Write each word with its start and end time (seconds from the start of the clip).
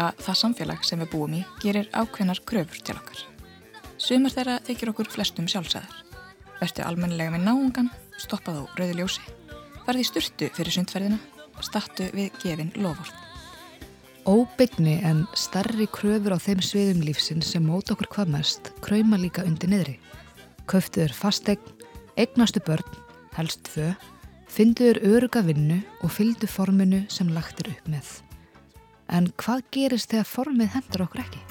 að 0.00 0.22
það 0.24 0.38
samfélag 0.42 0.86
sem 0.86 1.02
við 1.02 1.10
búum 1.12 1.34
í 1.36 1.40
gerir 1.62 1.88
ákveðnar 1.92 2.40
kröfur 2.48 2.84
til 2.84 2.96
okkar. 2.96 3.24
Sumar 4.00 4.32
þeirra 4.34 4.60
þykir 4.66 4.92
okkur 4.92 5.10
flestum 5.12 5.48
sjálfsæðar. 5.50 5.98
Vertu 6.60 6.84
almennilega 6.84 7.34
með 7.34 7.46
náungan, 7.48 7.90
stoppað 8.20 8.62
á 8.62 8.64
rauði 8.78 8.96
ljósi, 9.00 9.24
farði 9.90 10.04
í 10.04 10.06
sturtu 10.06 10.46
fyrir 10.54 10.70
sundferðina, 10.70 11.16
stattu 11.66 12.04
við 12.14 12.30
gefin 12.38 12.68
lofvort. 12.78 13.16
Óbyggni 14.22 15.00
en 15.02 15.24
starri 15.34 15.88
kröfur 15.90 16.36
á 16.36 16.38
þeim 16.38 16.60
sviðum 16.62 17.00
lífsinn 17.02 17.42
sem 17.42 17.64
móta 17.66 17.96
okkur 17.96 18.06
hvað 18.12 18.30
mest 18.36 18.70
kræma 18.84 19.18
líka 19.18 19.42
undir 19.42 19.72
niðri. 19.72 19.96
Köftuður 20.70 21.10
fastegn, 21.16 21.72
eignastu 22.14 22.62
börn, 22.62 22.86
helst 23.34 23.64
tvö, 23.66 23.88
fynduður 24.46 25.00
öruga 25.10 25.42
vinnu 25.42 25.80
og 26.04 26.12
fyldu 26.14 26.46
forminu 26.46 27.00
sem 27.10 27.32
lagt 27.34 27.64
er 27.64 27.72
upp 27.72 27.88
með. 27.90 28.12
En 29.10 29.32
hvað 29.42 29.64
gerist 29.74 30.12
þegar 30.12 30.28
formið 30.30 30.74
hendur 30.76 31.06
okkur 31.08 31.24
ekki? 31.24 31.42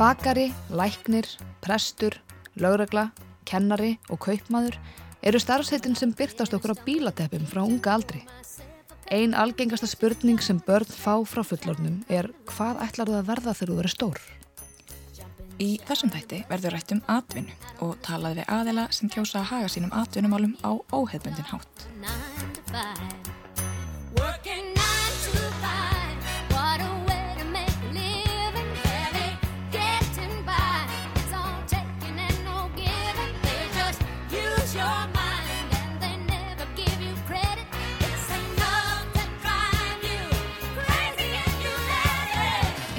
Bakari, 0.00 0.48
læknir, 0.74 1.28
prestur, 1.62 2.18
lögregla, 2.58 3.12
kennari 3.46 3.94
og 4.10 4.24
kaupmaður 4.26 4.80
eru 5.22 5.40
starfsheitin 5.40 5.96
sem 5.96 6.12
byrtast 6.16 6.54
okkur 6.56 6.74
á 6.74 6.82
bílateppum 6.84 7.46
frá 7.48 7.62
unga 7.64 7.94
aldri. 7.94 8.24
Einn 9.10 9.34
algengasta 9.34 9.88
spurning 9.90 10.40
sem 10.42 10.60
börn 10.66 10.86
fá 10.86 11.16
frá 11.26 11.42
fullornum 11.42 12.02
er 12.08 12.30
hvað 12.46 12.84
ætlar 12.86 13.10
þú 13.10 13.16
að 13.18 13.32
verða 13.32 13.54
þegar 13.58 13.72
þú 13.72 13.78
verður 13.80 13.94
stór? 13.96 14.20
Í 15.60 15.70
þessum 15.84 16.12
þætti 16.14 16.44
verður 16.48 16.76
rætt 16.76 16.94
um 16.94 17.02
atvinnu 17.12 17.56
og 17.84 17.98
talaði 18.06 18.40
við 18.40 18.52
aðila 18.56 18.86
sem 18.96 19.10
kjósa 19.12 19.42
að 19.42 19.50
haga 19.50 19.72
sínum 19.74 19.92
atvinnumálum 19.92 20.54
á 20.64 20.72
óheðbundin 20.94 21.50
hátt. 21.52 21.90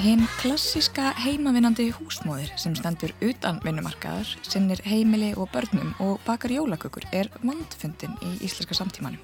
Hinn 0.02 0.24
klassíska 0.40 1.12
heimavinnandi 1.22 1.84
húsmóðir 1.94 2.48
sem 2.58 2.72
stendur 2.74 3.12
utan 3.22 3.60
vinnumarkaðar, 3.62 4.26
sinnir 4.42 4.80
heimili 4.82 5.28
og 5.38 5.46
börnum 5.52 5.92
og 6.02 6.16
bakar 6.26 6.50
jólakökur 6.50 7.06
er 7.14 7.30
vandfundin 7.44 8.16
í 8.26 8.32
íslenska 8.42 8.74
samtímanum. 8.74 9.20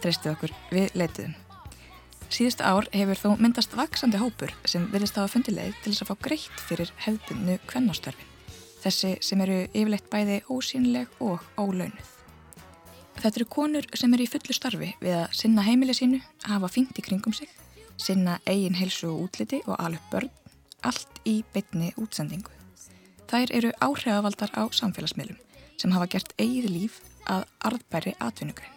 Treystuð 0.00 0.32
okkur 0.32 0.54
við 0.72 0.96
leitiðum. 0.96 1.36
Síðust 2.32 2.64
ár 2.64 2.88
hefur 2.94 3.20
þó 3.20 3.28
myndast 3.36 3.76
vaksandi 3.76 4.22
hópur 4.22 4.56
sem 4.64 4.88
verðist 4.94 5.20
hafa 5.20 5.34
fundið 5.34 5.58
leið 5.60 5.76
til 5.82 5.92
þess 5.92 6.06
að 6.06 6.10
fá 6.14 6.24
greitt 6.30 6.64
fyrir 6.70 6.96
hefðbunnu 7.04 7.60
kvennastörfin. 7.68 8.34
Þessi 8.80 9.14
sem 9.20 9.44
eru 9.44 9.60
yfirleitt 9.66 10.08
bæði 10.08 10.40
ósýnileg 10.48 11.20
og 11.20 11.44
ólaunuð. 11.60 12.16
Þetta 13.20 13.36
eru 13.36 13.52
konur 13.60 13.92
sem 13.92 14.16
eru 14.16 14.24
í 14.24 14.32
fullu 14.32 14.56
starfi 14.56 14.94
við 15.04 15.20
að 15.20 15.40
sinna 15.44 15.68
heimili 15.68 15.92
sínu, 15.92 16.24
hafa 16.48 16.72
fínt 16.72 16.96
í 16.96 17.04
kringum 17.04 17.36
sig 17.36 17.52
sinna 17.98 18.38
eigin 18.46 18.78
helsu 18.78 19.10
og 19.10 19.26
útliti 19.26 19.60
og 19.66 19.76
alveg 19.78 20.04
börn, 20.12 20.30
allt 20.86 21.20
í 21.26 21.42
bytni 21.52 21.92
útsendingu. 21.98 22.54
Þær 23.28 23.52
eru 23.52 23.74
áhrifavaldar 23.84 24.54
á 24.56 24.64
samfélagsmiðlum 24.72 25.36
sem 25.78 25.92
hafa 25.92 26.08
gert 26.14 26.32
eigið 26.40 26.70
líf 26.72 27.00
að 27.28 27.44
arðbæri 27.68 28.14
atvinnugrein. 28.24 28.74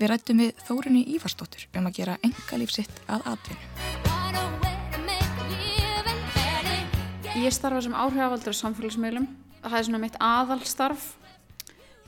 Við 0.00 0.08
rættum 0.08 0.40
við 0.40 0.62
Þórunni 0.64 1.02
Ívarsdóttur 1.12 1.66
um 1.76 1.90
að 1.90 1.98
gera 1.98 2.16
enga 2.24 2.60
líf 2.62 2.72
sitt 2.72 3.02
að 3.04 3.26
atvinnu. 3.34 3.98
Ég 7.40 7.52
starfa 7.54 7.82
sem 7.84 7.94
áhrifavaldar 7.94 8.56
á 8.56 8.60
samfélagsmiðlum. 8.62 9.28
Það 9.60 9.76
er 9.76 9.84
svona 9.86 10.00
mitt 10.00 10.16
aðalstarf. 10.24 11.04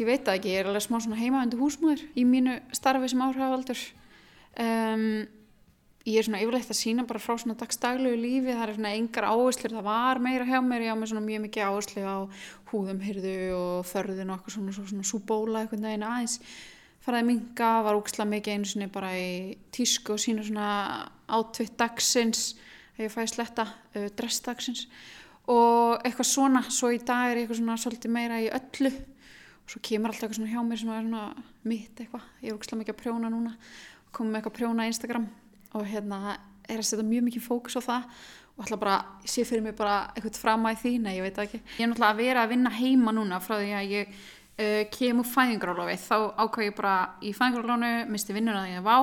Ég 0.00 0.08
veit 0.08 0.24
það 0.24 0.38
ekki, 0.38 0.54
ég 0.54 0.62
er 0.62 0.70
alveg 0.70 0.86
smá 0.86 0.96
svona 1.04 1.20
heimavendu 1.20 1.60
húsmúður 1.60 2.02
í 2.16 2.24
mínu 2.26 2.56
starfi 2.74 3.12
sem 3.12 3.22
áhrifavaldar. 3.22 3.84
Um, 4.60 5.04
ég 6.02 6.18
er 6.18 6.26
svona 6.26 6.40
yfirleitt 6.42 6.70
að 6.72 6.78
sína 6.78 7.04
bara 7.06 7.20
frá 7.22 7.36
svona 7.38 7.54
dagstaglegu 7.58 8.18
lífi, 8.18 8.50
það 8.50 8.64
er 8.64 8.74
svona 8.76 8.92
engar 8.98 9.26
áherslur, 9.28 9.74
það 9.76 9.86
var 9.86 10.20
meira 10.22 10.46
hjá 10.48 10.58
mér, 10.64 10.86
ég 10.86 10.94
á 10.94 10.98
mig 10.98 11.10
svona 11.12 11.22
mjög 11.26 11.42
mikið 11.44 11.66
áherslu 11.68 12.02
á 12.02 12.18
húðumhyrðu 12.72 13.34
og 13.54 13.86
þörðun 13.86 14.32
og 14.32 14.36
eitthvað 14.38 14.56
svona, 14.56 14.74
svona, 14.74 14.90
svona 14.90 15.10
súbóla 15.12 15.62
eitthvað 15.62 15.84
neginn 15.84 16.06
aðeins. 16.08 16.38
Faraði 17.02 17.28
minga, 17.28 17.70
var 17.86 17.98
úksla 17.98 18.26
mikið 18.30 18.56
einu 18.56 18.70
sinni 18.70 18.88
bara 18.90 19.12
í 19.18 19.54
tísku 19.74 20.16
og 20.16 20.22
sína 20.22 20.46
svona 20.46 20.68
átvitt 21.30 21.76
dagsins 21.78 22.52
þegar 22.96 23.06
ég 23.06 23.14
fæði 23.14 23.32
sletta 23.32 23.66
uh, 23.70 24.08
dressdagsins 24.18 24.86
og 25.50 26.02
eitthvað 26.06 26.30
svona, 26.30 26.64
svo 26.70 26.92
í 26.94 27.00
dag 27.02 27.32
er 27.32 27.42
eitthvað 27.42 27.58
svona 27.58 27.78
svolítið 27.78 28.14
meira 28.14 28.38
í 28.42 28.50
öllu. 28.54 28.92
Og 29.62 29.70
svo 29.70 29.82
kemur 29.82 30.10
alltaf 30.10 30.28
eitthvað 30.28 30.40
svona 30.40 30.54
hjá 30.54 30.62
mér 30.66 30.82
sem 30.82 30.90
er 30.94 31.06
svona 31.06 31.24
mitt 31.66 32.02
eitthvað, 32.02 32.26
ég 32.42 32.50
er 32.50 32.58
úksla 32.58 32.78
mikið 32.78 32.94
að 32.94 33.00
prjóna 33.02 33.30
núna. 33.30 33.54
Komum 34.14 34.34
með 34.34 34.42
eitthvað 34.42 34.58
prjóna 34.60 34.86
Instagram 34.90 35.26
og 35.76 35.88
hérna 35.88 36.36
er 36.68 36.80
að 36.80 36.88
setja 36.88 37.06
mjög 37.06 37.26
mikið 37.28 37.44
fókus 37.46 37.76
á 37.78 37.82
það 37.82 38.06
og 38.52 38.66
ætla 38.66 38.78
bara, 38.78 38.96
ég 39.24 39.32
sé 39.32 39.44
fyrir 39.48 39.64
mig 39.64 39.74
bara 39.76 40.12
eitthvað 40.12 40.38
framæð 40.42 40.82
því, 40.82 40.92
nei 41.00 41.14
ég 41.16 41.24
veit 41.24 41.38
ekki. 41.40 41.62
Ég 41.78 41.84
er 41.86 41.88
náttúrulega 41.90 42.12
að 42.12 42.20
vera 42.20 42.42
að 42.44 42.52
vinna 42.52 42.72
heima 42.76 43.14
núna 43.16 43.38
frá 43.40 43.56
því 43.56 43.70
að 43.78 43.94
ég 43.94 44.10
uh, 44.12 44.82
kem 44.92 45.22
úr 45.22 45.30
fæðingarálofi 45.30 45.96
þá 46.02 46.16
ákvæði 46.44 46.68
ég 46.68 46.76
bara 46.76 46.96
í 47.24 47.32
fæðingarálónu 47.38 47.92
misti 48.12 48.36
vinnuna 48.36 48.66
því 48.66 48.76
að 48.82 48.90
vá 48.90 48.98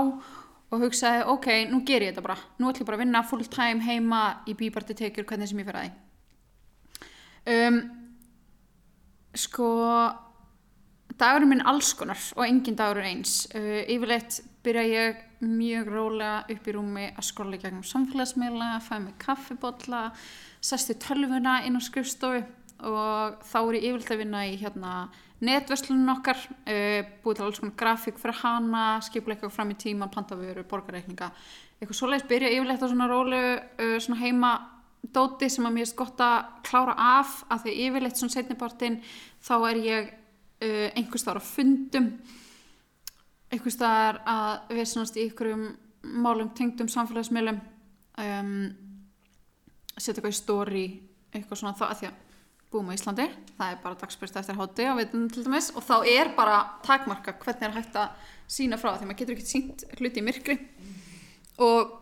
og 0.70 0.84
hugsaði, 0.86 1.26
ok, 1.34 1.48
nú 1.72 1.82
ger 1.88 2.06
ég 2.06 2.14
þetta 2.14 2.26
bara. 2.28 2.38
Nú 2.62 2.70
ætla 2.70 2.84
ég 2.84 2.90
bara 2.92 3.00
að 3.00 3.06
vinna 3.08 3.24
full 3.26 3.48
time 3.50 3.82
heima 3.88 4.22
í 4.46 4.54
bíbarti 4.58 4.94
tekjur, 5.00 5.26
hvernig 5.26 5.50
sem 5.50 5.62
ég 5.64 5.70
fyrir 5.70 5.82
að 5.82 5.90
því. 5.90 5.96
Um, 7.50 7.80
sko 9.34 9.70
dagurinn 11.20 11.52
minn 11.54 11.66
alls 11.68 11.92
konar 11.98 12.20
og 12.36 12.46
engin 12.46 12.78
dagur 12.80 13.02
er 13.02 13.10
eins. 13.12 13.44
Uh, 13.54 13.82
yfirleitt 13.92 14.40
byrja 14.66 14.86
ég 14.88 15.24
mjög 15.44 15.92
rólega 15.94 16.34
upp 16.52 16.68
í 16.68 16.76
rúmi 16.76 17.08
að 17.14 17.28
skóla 17.30 17.56
í 17.56 17.62
gegnum 17.62 17.86
samfélagsmiðla, 17.88 18.74
fæða 18.84 19.02
mig 19.06 19.18
kaffibotla, 19.24 20.04
sesti 20.60 20.98
tölvuna 21.00 21.62
inn 21.68 21.80
á 21.80 21.82
skrifstofu 21.84 22.44
og 22.90 23.42
þá 23.44 23.58
er 23.60 23.78
ég 23.78 23.88
yfirlega 23.90 24.16
að 24.16 24.22
vinna 24.24 24.44
í 24.48 24.58
hérna, 24.60 24.94
netverslunum 25.44 26.14
okkar, 26.18 26.42
uh, 26.68 27.00
búið 27.24 27.40
til 27.40 27.48
alls 27.48 27.62
konar 27.64 27.78
grafík 27.80 28.20
fyrir 28.20 28.42
hana, 28.42 28.86
skipla 29.04 29.36
eitthvað 29.36 29.56
fram 29.56 29.72
í 29.72 29.80
tíma, 29.80 30.10
plantavöru, 30.12 30.66
borgarreikninga, 30.68 31.32
eitthvað 31.80 32.00
svoleiðis 32.02 32.28
byrja 32.32 32.52
yfirlega 32.58 32.88
á 32.88 32.92
svona 32.92 33.08
rólegu 33.12 33.56
uh, 33.56 33.98
svona 34.04 34.22
heima 34.24 34.54
dóti 35.16 35.48
sem 35.50 35.66
að 35.66 35.76
mér 35.76 35.88
erst 35.88 35.98
gott 36.00 36.20
að 36.24 36.50
klára 36.68 36.96
af 37.20 37.44
að 37.50 37.66
því 37.66 37.76
yfirleitt 37.86 38.20
svona 38.20 38.36
setnipartin 38.36 39.00
þá 39.40 39.54
er 39.70 39.80
ég 39.86 40.10
uh, 40.64 40.88
einhvers 40.96 41.26
þar 41.28 41.42
á 41.42 41.44
fundum 41.44 42.12
einhvers 43.50 43.78
staðar 43.78 44.22
að 44.30 44.84
svona 44.86 45.18
í 45.18 45.28
ykkurum 45.30 45.68
málum 46.24 46.54
tengdum 46.56 46.90
samfélagsmiðlum 46.92 47.60
um, 47.60 48.56
setja 49.98 50.20
eitthvað 50.20 50.34
í 50.36 50.40
stóri 50.40 50.88
eitthvað 51.34 51.62
svona 51.62 51.78
þá 51.78 51.86
að 51.90 51.96
því 52.00 52.10
að 52.10 52.26
búum 52.70 52.92
á 52.94 52.96
Íslandi 52.96 53.26
það 53.58 53.72
er 53.72 53.80
bara 53.84 53.98
dagsbyrst 54.04 54.38
eftir 54.40 54.60
háti 54.60 54.86
á 54.86 54.94
veitunum 54.98 55.30
til 55.34 55.46
dæmis 55.46 55.72
og 55.74 55.86
þá 55.86 55.96
er 56.06 56.34
bara 56.38 56.60
takmarka 56.86 57.34
hvernig 57.42 57.66
er 57.66 57.78
hægt 57.80 57.98
að 57.98 58.28
sína 58.50 58.78
frá 58.82 58.94
því 58.94 59.10
maður 59.10 59.20
getur 59.22 59.38
ekki 59.38 59.50
sínt 59.50 59.86
hluti 59.98 60.22
í 60.22 60.26
myrkri. 60.26 60.58
Og 61.66 61.96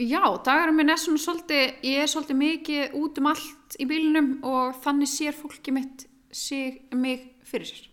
já, 0.00 0.22
dagarum 0.46 0.78
minn 0.78 0.92
er 0.92 1.00
svona 1.00 1.20
svolítið, 1.22 1.64
ég 1.88 2.04
er 2.04 2.10
svolítið 2.10 2.40
mikið 2.40 2.98
út 3.00 3.20
um 3.20 3.30
allt 3.32 3.78
í 3.80 3.88
bílinum 3.90 4.30
og 4.46 4.76
þannig 4.84 5.10
sér 5.10 5.36
fólki 5.36 5.74
mitt 5.74 6.06
sig 6.34 6.82
mig 6.92 7.33
fyrir 7.48 7.68
sér. 7.68 7.86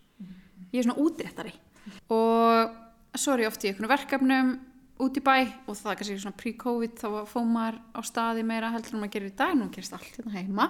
Ég 0.72 0.82
er 0.82 0.88
svona 0.88 1.02
útréttari. 1.02 1.54
Og 2.14 3.18
svo 3.18 3.36
er 3.36 3.46
ég 3.46 3.52
oft 3.52 3.64
í 3.66 3.72
einhvern 3.72 3.92
verkefnum 3.92 4.52
út 5.02 5.18
í 5.18 5.24
bæ 5.24 5.36
og 5.66 5.76
það 5.76 5.92
er 5.92 6.00
kannski 6.00 6.20
svona 6.22 6.38
pre-covid 6.38 7.00
þá 7.00 7.08
fóð 7.30 7.48
maður 7.50 7.80
á 7.98 8.00
staði 8.06 8.44
meira 8.46 8.70
heldur 8.74 8.96
en 8.96 9.04
maður 9.04 9.16
gerir 9.16 9.32
í 9.32 9.38
dag, 9.40 9.56
nú 9.58 9.70
gerist 9.74 9.96
allt 9.98 10.18
hérna 10.20 10.36
heima. 10.36 10.68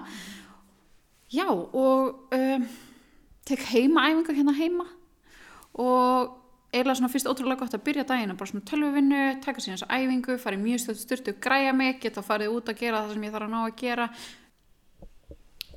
Já 1.32 1.46
og 1.48 2.32
um, 2.32 2.64
tek 3.48 3.66
heima 3.72 4.06
æfingar 4.08 4.38
hérna 4.38 4.56
heima. 4.56 4.86
Og 5.80 6.38
eiginlega 6.72 6.98
svona 6.98 7.12
fyrst 7.12 7.28
ótrúlega 7.28 7.60
gott 7.60 7.76
að 7.76 7.84
byrja 7.86 8.06
daginn 8.08 8.36
bara 8.36 8.48
svona 8.48 8.66
tölvuvinnu, 8.68 9.22
taka 9.44 9.60
eins 9.60 9.84
og 9.84 9.92
æfingu 9.92 10.38
farið 10.40 10.64
mjög 10.64 10.84
stöld 10.86 11.02
styrtu, 11.02 11.34
græja 11.40 11.72
mig 11.76 12.00
geta 12.00 12.24
farið 12.24 12.56
út 12.56 12.72
að 12.72 12.80
gera 12.80 13.02
það 13.04 13.16
sem 13.16 13.26
ég 13.26 13.34
þarf 13.34 13.48
að 13.48 13.52
ná 13.52 13.60
að 13.62 13.76
gera 13.82 14.08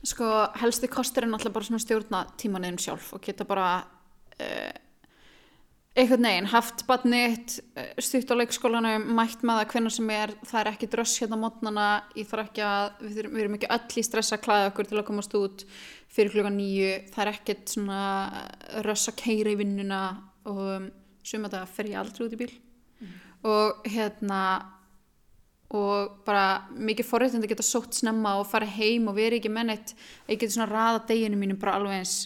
sko 0.06 0.32
helsti 0.62 0.90
kostur 0.92 1.26
er 1.26 1.32
náttúrulega 1.32 1.58
bara 1.58 1.70
svona 1.70 1.84
stjórna 1.84 2.24
tímanuðin 2.40 2.82
sjálf 2.82 3.14
og 3.16 3.24
geta 3.26 3.48
bara 3.48 3.70
uh, 3.82 4.74
einhvern 5.96 6.28
veginn 6.28 6.50
haft 6.52 6.84
badnitt 6.90 7.56
stutt 8.04 8.32
á 8.32 8.36
leikskólanum, 8.36 9.06
mætt 9.16 9.44
með 9.48 9.62
það 9.62 9.70
hvernig 9.72 9.96
sem 9.96 10.10
er, 10.12 10.34
það 10.44 10.60
er 10.60 10.70
ekki 10.74 10.90
dröss 10.92 11.22
hérna 11.22 11.40
mótnana, 11.40 11.88
ég 12.20 12.28
þarf 12.28 12.50
ekki 12.50 12.66
að 12.68 12.88
við, 13.06 13.20
við 13.32 13.44
erum 13.46 13.56
ekki 13.58 13.72
öll 13.78 14.02
í 14.02 14.04
stressa 14.04 14.36
að 14.36 14.44
klæða 14.48 14.70
okkur 14.74 14.90
til 14.90 15.00
að 15.00 15.08
komast 15.08 15.38
út 15.40 15.66
fyrir 16.12 16.34
klukkan 16.36 16.58
nýju 16.60 16.92
það 17.16 17.24
er 17.24 17.32
ekkert 17.32 17.76
svona 17.76 18.02
röss 18.86 19.12
að 19.12 19.20
keira 19.24 19.56
í 19.56 19.60
vinnuna 19.62 20.02
og 20.52 20.62
um, 20.76 20.90
suma 21.26 21.50
þetta 21.50 21.74
fer 21.78 21.92
ég 21.94 22.02
aldrei 22.02 22.26
út 22.28 22.36
í 22.36 22.42
bíl 22.44 22.52
mm. 22.52 23.16
og 23.52 23.88
hérna 23.96 24.42
og 25.76 26.16
bara 26.28 26.66
mikið 26.72 27.10
forréttandi 27.10 27.48
að 27.48 27.54
geta 27.56 27.66
sótt 27.66 27.98
snemma 27.98 28.38
og 28.40 28.48
fara 28.50 28.68
heim 28.78 29.10
og 29.12 29.18
veri 29.18 29.40
ekki 29.42 29.52
mennett 29.54 29.94
ég 30.30 30.40
geti 30.40 30.56
svona 30.56 30.72
raða 30.72 31.06
deginu 31.10 31.40
mínum 31.40 31.60
bara 31.62 31.78
alveg 31.80 32.00
eins 32.00 32.18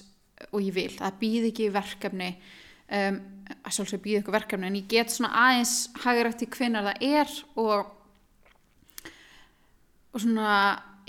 og 0.50 0.63
ég 0.63 0.74
vil, 0.75 0.92
það 0.96 1.19
býð 1.19 1.48
ekki 1.51 1.69
verkefni 1.75 2.30
um, 2.96 3.22
að 3.60 3.75
svolítið 3.75 4.04
býða 4.06 4.22
ykkur 4.24 4.38
verkefni 4.38 4.69
en 4.69 4.78
ég 4.80 4.92
get 4.92 5.13
svona 5.13 5.31
aðeins 5.46 5.74
hægurætt 6.04 6.46
í 6.46 6.51
hvenar 6.54 6.92
það 6.92 7.10
er 7.10 7.34
og 7.60 7.96
og 10.10 10.24
svona 10.24 10.54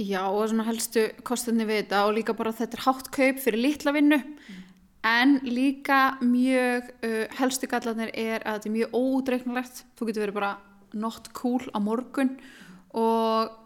já 0.00 0.22
og 0.28 0.48
svona 0.48 0.66
helstu 0.68 1.06
kostinni 1.26 1.66
við 1.68 1.84
þetta 1.84 2.02
og 2.06 2.16
líka 2.16 2.36
bara 2.36 2.54
þetta 2.56 2.78
er 2.78 2.86
hátt 2.86 3.12
kaup 3.12 3.40
fyrir 3.42 3.64
litla 3.64 3.94
vinnu. 3.96 4.18
Mm. 4.20 4.66
en 5.04 5.38
líka 5.48 6.18
mjög 6.20 6.90
uh, 7.04 7.24
helstu 7.38 7.66
gallarnir 7.66 8.10
er 8.12 8.42
að 8.44 8.58
þetta 8.58 8.68
er 8.68 8.74
mjög 8.74 8.96
ódreiknulegt 8.98 9.84
þú 9.96 10.08
getur 10.08 10.26
verið 10.26 10.36
bara 10.36 10.50
not 10.94 11.32
cool 11.36 11.62
á 11.74 11.78
morgun 11.82 12.36
og 12.96 13.56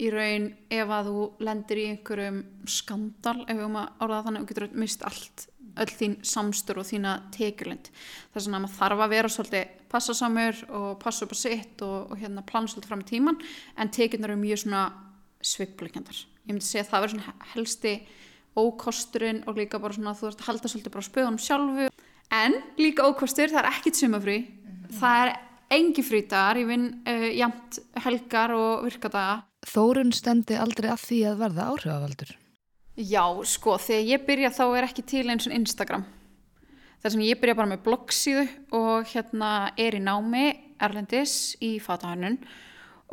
í 0.00 0.08
raun 0.12 0.50
ef 0.72 0.92
að 0.96 1.10
þú 1.10 1.24
lendir 1.44 1.80
í 1.80 1.86
einhverjum 1.92 2.42
skandal 2.68 3.38
ef 3.44 3.56
við 3.56 3.66
um 3.66 3.80
að 3.80 4.04
orða 4.06 4.22
þannig 4.26 4.44
og 4.44 4.52
getur 4.52 4.68
mist 4.80 5.04
allt 5.06 5.46
öll 5.80 5.92
þín 5.92 6.16
samstur 6.26 6.80
og 6.80 6.88
þína 6.88 7.16
tekjurlind 7.34 7.90
þess 8.34 8.46
að 8.46 8.54
maður 8.54 8.74
þarf 8.78 9.04
að 9.04 9.12
vera 9.14 9.30
svolítið 9.32 9.76
passasamur 9.90 10.62
og 10.78 10.88
passa 11.02 11.26
upp 11.26 11.34
á 11.34 11.38
sitt 11.38 11.84
og, 11.86 12.10
og 12.10 12.20
hérna 12.20 12.44
plana 12.46 12.70
svolítið 12.70 12.92
fram 12.92 13.04
í 13.04 13.10
tíman 13.10 13.38
en 13.76 13.92
tekjurnar 13.94 14.32
eru 14.32 14.40
mjög 14.40 14.64
svona 14.64 14.84
svipleikjandar 15.52 16.18
ég 16.20 16.54
myndi 16.54 16.66
segja 16.66 16.86
að 16.86 16.90
það 16.92 17.04
verður 17.04 17.14
svona 17.16 17.50
helsti 17.54 17.94
ókosturinn 18.60 19.44
og 19.46 19.60
líka 19.60 19.80
bara 19.82 19.96
svona 19.96 20.16
þú 20.18 20.30
ert 20.30 20.42
að 20.42 20.50
halda 20.50 20.72
svolítið 20.72 20.96
bara 20.96 21.08
spöðum 21.08 21.38
sjálfu 21.40 21.86
en 22.40 22.58
líka 22.80 23.06
ókostur 23.06 23.52
það 23.52 23.62
er 23.62 23.70
ekkit 23.70 24.00
sumafrí 24.00 24.38
mm 24.40 24.48
-hmm. 24.48 24.98
það 25.00 25.26
er 25.26 25.36
engi 25.70 26.04
frítar 26.06 26.60
ég 26.60 26.68
vinn 26.70 26.90
uh, 27.06 27.30
jamt 27.36 27.80
helgar 28.04 28.54
og 28.56 28.86
virkadaga 28.88 29.40
Þórun 29.70 30.14
stendi 30.16 30.56
aldrei 30.56 30.88
að 30.88 31.02
því 31.04 31.24
að 31.30 31.42
verða 31.44 31.66
áhrifavaldur 31.72 32.38
Já, 33.00 33.22
sko, 33.48 33.78
þegar 33.80 34.08
ég 34.08 34.24
byrja 34.26 34.48
þá 34.52 34.64
er 34.76 34.84
ekki 34.84 35.02
til 35.08 35.22
eins 35.32 35.46
og 35.48 35.54
Instagram. 35.56 36.02
Þess 37.00 37.16
að 37.16 37.22
ég 37.24 37.38
byrja 37.40 37.56
bara 37.56 37.70
með 37.70 37.84
bloggsíðu 37.86 38.42
og 38.76 39.06
hérna 39.08 39.52
er 39.80 39.96
í 39.96 40.02
námi 40.04 40.50
Erlendis 40.80 41.54
í 41.64 41.78
fatahönnun 41.80 42.36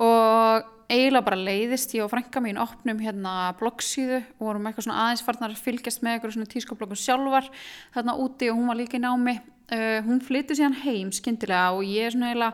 og 0.03 0.67
eiginlega 0.91 1.23
bara 1.23 1.39
leiðist 1.39 1.95
ég 1.95 2.03
og 2.03 2.11
frænka 2.11 2.41
mín 2.43 2.59
opnum 2.59 2.99
hérna 2.99 3.53
bloggsíðu 3.59 4.19
og 4.19 4.43
vorum 4.43 4.67
eitthvað 4.67 4.89
svona 4.89 5.05
aðeins 5.05 5.23
farnar 5.23 5.55
að 5.55 5.63
fylgjast 5.63 6.03
með 6.03 6.17
eitthvað 6.17 6.35
svona 6.35 6.51
tískobloggum 6.51 6.99
sjálfar 6.99 7.47
þarna 7.95 8.17
úti 8.25 8.51
og 8.51 8.59
hún 8.59 8.71
var 8.71 8.79
líka 8.81 8.99
í 8.99 9.03
námi. 9.03 9.37
Uh, 9.67 9.99
hún 10.07 10.21
flytti 10.23 10.55
síðan 10.55 10.77
heim 10.85 11.09
skindilega 11.11 11.73
og 11.75 11.87
ég 11.87 12.07
er 12.07 12.15
svona 12.15 12.29
eiginlega 12.31 12.53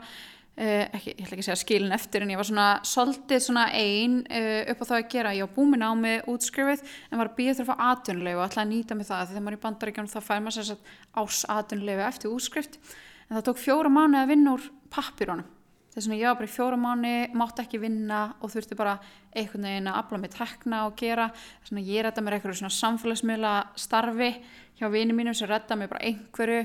Uh, 0.54 0.84
ekki, 0.94 1.16
ég 1.18 1.24
ætla 1.24 1.34
ekki 1.34 1.42
að 1.42 1.46
segja 1.48 1.62
skilin 1.64 1.94
eftir 1.96 2.22
en 2.22 2.30
ég 2.30 2.38
var 2.38 2.46
svona 2.46 2.66
soldið 2.86 3.40
svona 3.42 3.64
einn 3.74 4.20
uh, 4.22 4.60
upp 4.70 4.84
á 4.86 4.90
það 4.92 5.00
að 5.00 5.08
gera, 5.10 5.32
ég 5.34 5.48
var 5.48 5.56
búin 5.56 5.82
á 5.82 5.90
mig 5.98 6.28
útskrifið 6.30 6.84
en 7.10 7.18
var 7.24 7.32
býja 7.34 7.56
þurfa 7.58 7.78
aðtunlegu 7.88 8.38
og 8.38 8.46
ætlaði 8.46 8.68
að 8.68 8.70
nýta 8.76 8.98
mig 9.00 9.10
það 9.10 9.32
þegar 9.32 9.46
maður 9.48 9.58
í 9.58 9.62
bandaríkjum 9.64 10.12
þá 10.14 10.20
fær 10.28 10.46
maður 10.46 10.70
sér 10.70 10.94
ás 11.18 11.42
aðtunlegu 11.56 12.06
eftir 12.06 12.36
útskrift. 12.38 12.78
En 13.26 13.40
það 13.40 13.48
tók 13.50 13.64
fjóra 13.64 13.94
mánu 13.98 14.22
að 14.22 14.30
vinna 14.36 14.54
úr 14.54 14.70
pappirónum 14.94 15.50
þess 15.94 16.10
að 16.10 16.22
ég 16.22 16.30
var 16.30 16.38
bara 16.40 16.50
í 16.50 16.54
fjóra 16.54 16.78
mánu 16.86 17.14
mátti 17.38 17.66
ekki 17.66 17.82
vinna 17.82 18.22
og 18.42 18.54
þurfti 18.54 18.78
bara 18.78 18.96
einhvern 19.34 19.68
veginn 19.68 19.90
að 19.90 20.00
afla 20.00 20.20
mig 20.22 20.34
tekna 20.34 20.86
og 20.88 20.96
gera. 20.98 21.28
Þess 21.62 21.76
að 21.78 21.92
ég 21.94 22.06
rætta 22.06 22.22
mér 22.22 22.38
eitthvað 22.38 22.60
svona 22.62 22.78
samfélagsmiðla 22.78 23.54
starfi 23.78 24.32
hjá 24.80 24.90
vinið 24.90 25.18
mínum 25.18 25.38
sem 25.38 25.50
rætta 25.50 25.78
mér 25.78 25.92
bara 25.94 26.06
einhverju 26.10 26.64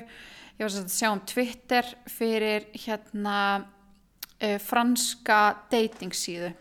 ég 0.59 0.65
var 0.67 0.79
að 0.83 0.95
sjá 0.95 1.11
um 1.13 1.25
Twitter 1.29 1.93
fyrir 2.11 2.69
hérna 2.75 3.37
uh, 3.59 4.59
franska 4.63 5.43
dating 5.71 6.15
síðu 6.17 6.55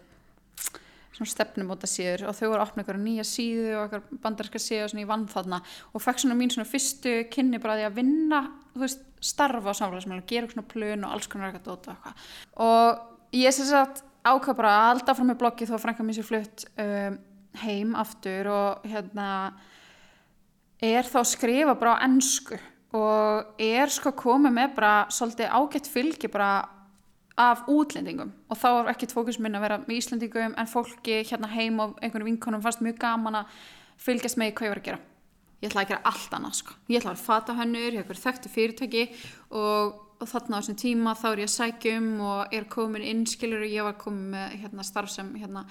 svona 1.17 1.31
stefnumóta 1.31 1.89
síður 1.89 2.27
og 2.29 2.35
þau 2.37 2.47
voru 2.51 2.59
að 2.61 2.65
opna 2.67 2.83
ykkur 2.83 2.99
nýja 3.01 3.25
síðu 3.25 3.71
og 3.79 3.87
ykkur 3.87 4.19
bandarska 4.23 4.61
síðu 4.61 4.83
og 4.85 4.91
svona 4.91 5.03
ég 5.03 5.09
vann 5.09 5.25
þarna. 5.31 5.59
Og 5.93 6.03
fekk 6.03 6.21
svona 6.21 6.37
mín 6.37 6.51
svona 6.53 6.69
fyrstu 6.69 7.13
kynni 7.33 7.61
bara 7.63 7.77
því 7.79 7.87
að 7.87 7.97
vinna, 7.97 8.41
þú 8.75 8.83
veist, 8.83 9.05
starfa 9.31 9.73
á 9.73 9.79
samfélagsmiðlum, 9.79 10.27
gera 10.29 10.51
svona 10.51 10.67
plön 10.69 11.07
og 11.07 11.15
alls 11.15 11.29
konar 11.31 11.49
eitthvað 11.49 11.71
dóta 11.71 11.95
og 11.95 11.95
eitthvað. 11.95 12.27
Og 12.67 13.39
ég 13.39 13.55
sé 13.55 13.65
að 13.73 14.03
ákvað 14.27 14.59
bara 14.59 14.75
að 14.75 14.91
alltaf 14.91 15.17
frá 15.17 15.27
mig 15.27 15.39
bloggi 15.41 15.67
þó 15.67 15.75
að 15.77 15.83
frænka 15.87 16.05
mér 16.05 16.19
sér 16.19 16.27
flutt 16.27 16.65
um, 16.83 17.19
heim 17.63 17.97
aftur 17.97 18.51
og 18.53 18.87
hérna 18.87 19.29
er 20.83 21.07
þá 21.07 21.21
að 21.23 21.31
skrifa 21.31 21.77
bara 21.79 21.97
á 21.97 22.03
ennsku 22.05 22.59
og 22.95 23.59
er 23.59 23.91
sko 23.91 24.13
komið 24.15 24.53
með 24.55 24.75
bara 24.77 24.93
svolítið 25.11 25.51
ágætt 25.51 25.89
fylgi 25.91 26.29
bara 26.31 26.51
af 27.37 27.67
útlendingum. 27.69 28.31
Og 28.49 28.57
þá 28.57 28.67
er 28.71 28.93
ekkert 28.93 29.13
fókus 29.13 29.37
minn 29.41 29.57
að 29.57 29.67
vera 29.67 29.77
með 29.83 29.99
Íslandingum 29.99 30.55
en 30.57 30.69
fólki 30.71 31.19
hérna 31.27 31.49
heim 31.51 31.77
og 31.83 31.99
einhvern 32.01 32.25
vinkonum 32.25 32.63
fannst 32.63 32.81
mjög 32.81 32.97
gaman 33.03 33.43
að 33.43 33.59
fylgjast 34.01 34.39
með 34.41 34.55
hvað 34.57 34.67
ég 34.67 34.73
var 34.73 34.81
að 34.81 34.87
gera. 34.87 34.99
Ég 35.57 35.69
ætlaði 35.69 35.85
að 35.85 35.91
gera 35.91 36.11
allt 36.11 36.33
annað 36.37 36.57
sko. 36.59 36.73
ég 36.87 36.99
ætlaði 36.99 37.17
að 37.17 37.25
fata 37.25 37.53
hannur, 37.57 37.93
ég 37.93 38.01
hef 38.01 38.09
verið 38.09 38.25
þekktu 38.25 38.49
fyrirtæki 38.53 39.03
og, 39.57 39.95
og 40.21 40.29
þarna 40.29 40.57
á 40.57 40.59
þessum 40.61 40.77
tíma 40.81 41.13
þá 41.17 41.27
er 41.29 41.41
ég 41.41 41.49
að 41.49 41.55
sækjum 41.55 42.09
og 42.21 42.53
er 42.53 42.67
komin 42.69 43.05
inn 43.05 43.23
skilur 43.29 43.65
og 43.65 43.73
ég 43.73 43.87
var 43.87 43.97
komin 43.97 44.35
með 44.35 44.53
hérna, 44.61 44.85
starf 44.85 45.09
sem 45.13 45.31
hérna, 45.37 45.65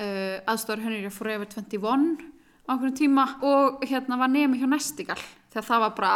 uh, 0.00 0.36
aðstofar 0.48 0.84
hannur 0.84 1.04
ég 1.04 1.12
fór 1.12 1.32
yfir 1.34 1.52
21 1.58 2.24
á 2.68 2.72
einhvern 2.72 2.96
tíma 2.96 3.26
og 3.44 3.84
hérna 3.84 4.16
var 4.20 4.32
nefni 4.32 4.62
hjá 4.62 4.68
Nestigal. 4.68 5.20
Þegar 5.52 5.68
það 5.68 5.84
var 5.84 5.94
bara 6.00 6.14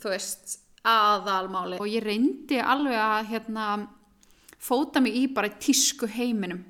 þú 0.00 0.12
veist 0.14 0.58
aðalmáli. 0.86 1.78
Og 1.80 1.88
ég 1.90 2.04
reyndi 2.04 2.60
alveg 2.60 2.96
að 2.96 3.30
hérna 3.34 3.70
fóta 4.60 5.00
mig 5.02 5.16
í 5.16 5.24
bara 5.32 5.52
tísku 5.60 6.08
heiminum. 6.10 6.62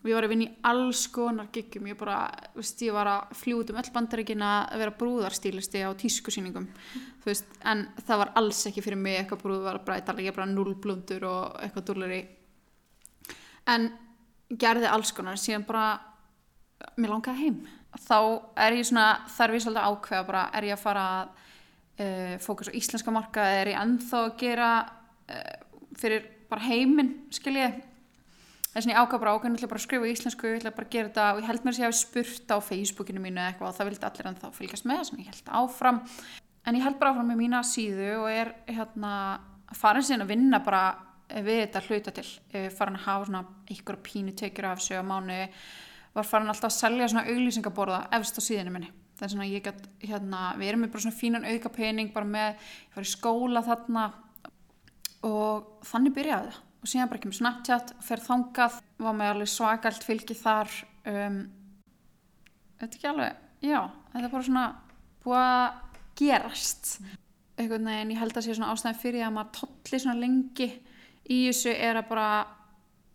Og 0.00 0.08
ég 0.08 0.16
var 0.16 0.24
að 0.24 0.32
vinna 0.32 0.46
í 0.46 0.52
alls 0.64 1.02
konar 1.12 1.50
giggum, 1.52 1.90
ég 1.90 1.96
bara, 2.00 2.22
veist, 2.54 2.80
ég 2.80 2.94
var 2.96 3.08
að 3.10 3.34
fljúta 3.36 3.74
um 3.74 3.80
öll 3.82 3.90
bandaríkina 3.92 4.52
að 4.72 4.80
vera 4.80 4.94
brúðarstílisti 4.96 5.82
á 5.84 5.92
tískusýningum, 5.92 6.70
veist, 7.26 7.50
en 7.68 7.82
það 8.06 8.22
var 8.22 8.30
alls 8.40 8.62
ekki 8.70 8.80
fyrir 8.86 8.96
mig. 8.96 9.18
Eitthvað 9.20 9.42
brúð, 9.42 9.58
var 9.66 9.82
bara, 9.84 10.00
ég 10.24 10.32
bara 10.32 10.48
nullblundur 10.48 11.26
og 11.28 11.60
eitthvað 11.60 11.86
dúlari, 11.90 12.22
en 13.68 13.90
gerði 14.56 14.88
alls 14.88 15.12
konar, 15.12 15.36
síðan 15.36 15.68
bara, 15.68 15.84
mér 16.96 17.12
langaði 17.12 17.44
heim, 17.44 17.60
þá 18.00 18.18
er 18.56 18.80
ég 18.80 18.88
svona, 18.88 19.06
þarf 19.36 19.58
ég 19.58 19.66
svolítið 19.66 19.90
ákveða 19.90 20.28
bara, 20.32 20.46
er 20.56 20.70
ég 20.70 20.78
að 20.78 20.84
fara 20.86 21.06
að 21.18 21.36
uh, 22.00 22.34
fókus 22.42 22.72
á 22.72 22.76
íslenska 22.76 23.12
marka, 23.14 23.44
er 23.60 23.72
ég 23.74 23.78
ennþá 23.80 24.24
að 24.26 24.34
gera 24.40 24.72
uh, 25.30 25.54
fyrir 26.00 26.26
bara 26.50 26.66
heiminn, 26.66 27.14
skilji 27.34 27.68
þess 28.70 28.86
að 28.86 28.92
ég 28.92 29.00
ákvað 29.00 29.22
bara 29.22 29.32
ákveðin, 29.34 29.54
ég 29.54 29.60
ætla 29.60 29.70
bara 29.70 29.80
að 29.80 29.86
skrifa 29.86 30.10
íslensku 30.10 30.46
ég 30.46 30.60
ætla 30.60 30.72
bara 30.76 30.86
að 30.86 30.94
gera 30.94 31.10
þetta 31.10 31.26
og 31.30 31.40
ég 31.40 31.48
held 31.48 31.64
mér 31.64 31.74
að 31.74 31.80
ég 31.80 31.88
hef 31.88 31.98
spurt 31.98 32.52
á 32.54 32.56
Facebookinu 32.62 33.22
mínu 33.24 33.42
eitthvað 33.42 33.70
og 33.70 33.76
það 33.78 33.90
vildi 33.90 34.08
allir 34.08 34.28
en 34.30 34.38
þá 34.38 34.46
fylgjast 34.54 34.86
með 34.86 35.00
þess 35.00 35.14
að 35.14 35.22
ég 35.22 35.30
held 35.30 35.52
áfram. 35.60 36.00
En 36.60 36.78
ég 36.78 36.84
held 36.86 36.98
bara 37.00 37.14
áfram 37.14 37.30
með 37.32 37.40
mína 37.40 37.62
síðu 37.66 38.10
og 38.20 38.28
er 38.30 38.52
hérna 38.70 39.12
farin 39.74 40.06
síðan 40.06 40.26
að 40.26 40.32
vinna 40.36 40.62
bara 40.62 40.84
við 41.30 41.60
þetta 41.64 41.84
hluta 41.88 42.14
til. 42.14 42.26
Farin 42.76 42.98
að 43.00 43.06
hafa 43.08 43.28
svona 43.28 43.42
ykkur 43.74 44.00
pínu 44.06 44.36
tekjur 44.38 44.70
af 44.70 44.78
þessu 44.78 45.02
á 45.02 45.04
mánu 45.06 45.42
var 46.14 46.26
farin 46.26 46.50
alltaf 46.50 46.70
að 46.70 46.78
selja 46.78 47.10
svona 47.10 47.26
auglýsingaborða 47.26 48.04
efst 48.18 48.38
á 48.38 48.42
síðinu 48.42 48.74
minni 48.74 48.94
það 49.20 49.26
er 49.26 49.32
svona 49.34 49.48
ég 49.50 49.64
gætt 49.66 49.86
hérna, 50.00 50.40
við 50.56 50.70
erum 50.70 50.82
með 50.86 50.92
bara 50.94 51.04
svona 51.04 51.18
fínan 51.18 51.44
auka 51.44 51.72
pening 51.74 52.12
bara 52.14 52.28
með, 52.28 52.66
ég 52.88 52.96
var 52.96 53.06
í 53.06 53.10
skóla 53.10 53.62
þarna 53.66 54.04
og 55.28 55.86
þannig 55.90 56.16
byrjaði 56.16 56.50
það. 56.54 56.60
Og 56.80 56.88
síðan 56.88 57.10
bara 57.10 57.20
kemur 57.20 57.36
Snapchat, 57.36 57.90
fer 58.00 58.22
þangað 58.24 58.78
var 59.04 59.16
með 59.18 59.34
alveg 59.34 59.50
svakalt 59.52 60.06
fylgi 60.06 60.36
þar 60.38 60.70
um, 61.12 61.42
veit 62.80 62.94
ekki 62.94 63.10
alveg 63.10 63.36
já, 63.60 63.82
þetta 64.14 64.22
er 64.24 64.32
bara 64.32 64.46
svona 64.46 64.64
búið 65.20 65.42
að 65.42 65.66
gerast. 66.20 66.94
Einhvern 67.60 67.90
veginn, 67.90 68.14
ég 68.14 68.22
held 68.22 68.40
að 68.40 68.46
sé 68.46 68.56
svona 68.56 68.72
ástæðin 68.72 69.02
fyrir 69.02 69.26
að 69.26 69.36
maður 69.36 69.52
tolli 69.58 70.00
svona 70.00 70.22
lengi 70.22 70.70
í 71.28 71.42
þessu 71.50 71.74
er 71.74 72.00
að 72.00 72.08
bara 72.08 72.30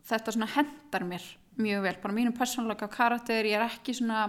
þetta 0.06 0.36
svona 0.36 0.52
hendar 0.54 1.10
mér 1.10 1.26
mjög 1.58 1.86
vel, 1.88 1.96
bara 2.04 2.14
mínum 2.14 2.36
persónuleika 2.38 2.92
karakter, 2.92 3.48
ég 3.48 3.58
er 3.58 3.66
ekki 3.66 3.96
svona 3.98 4.28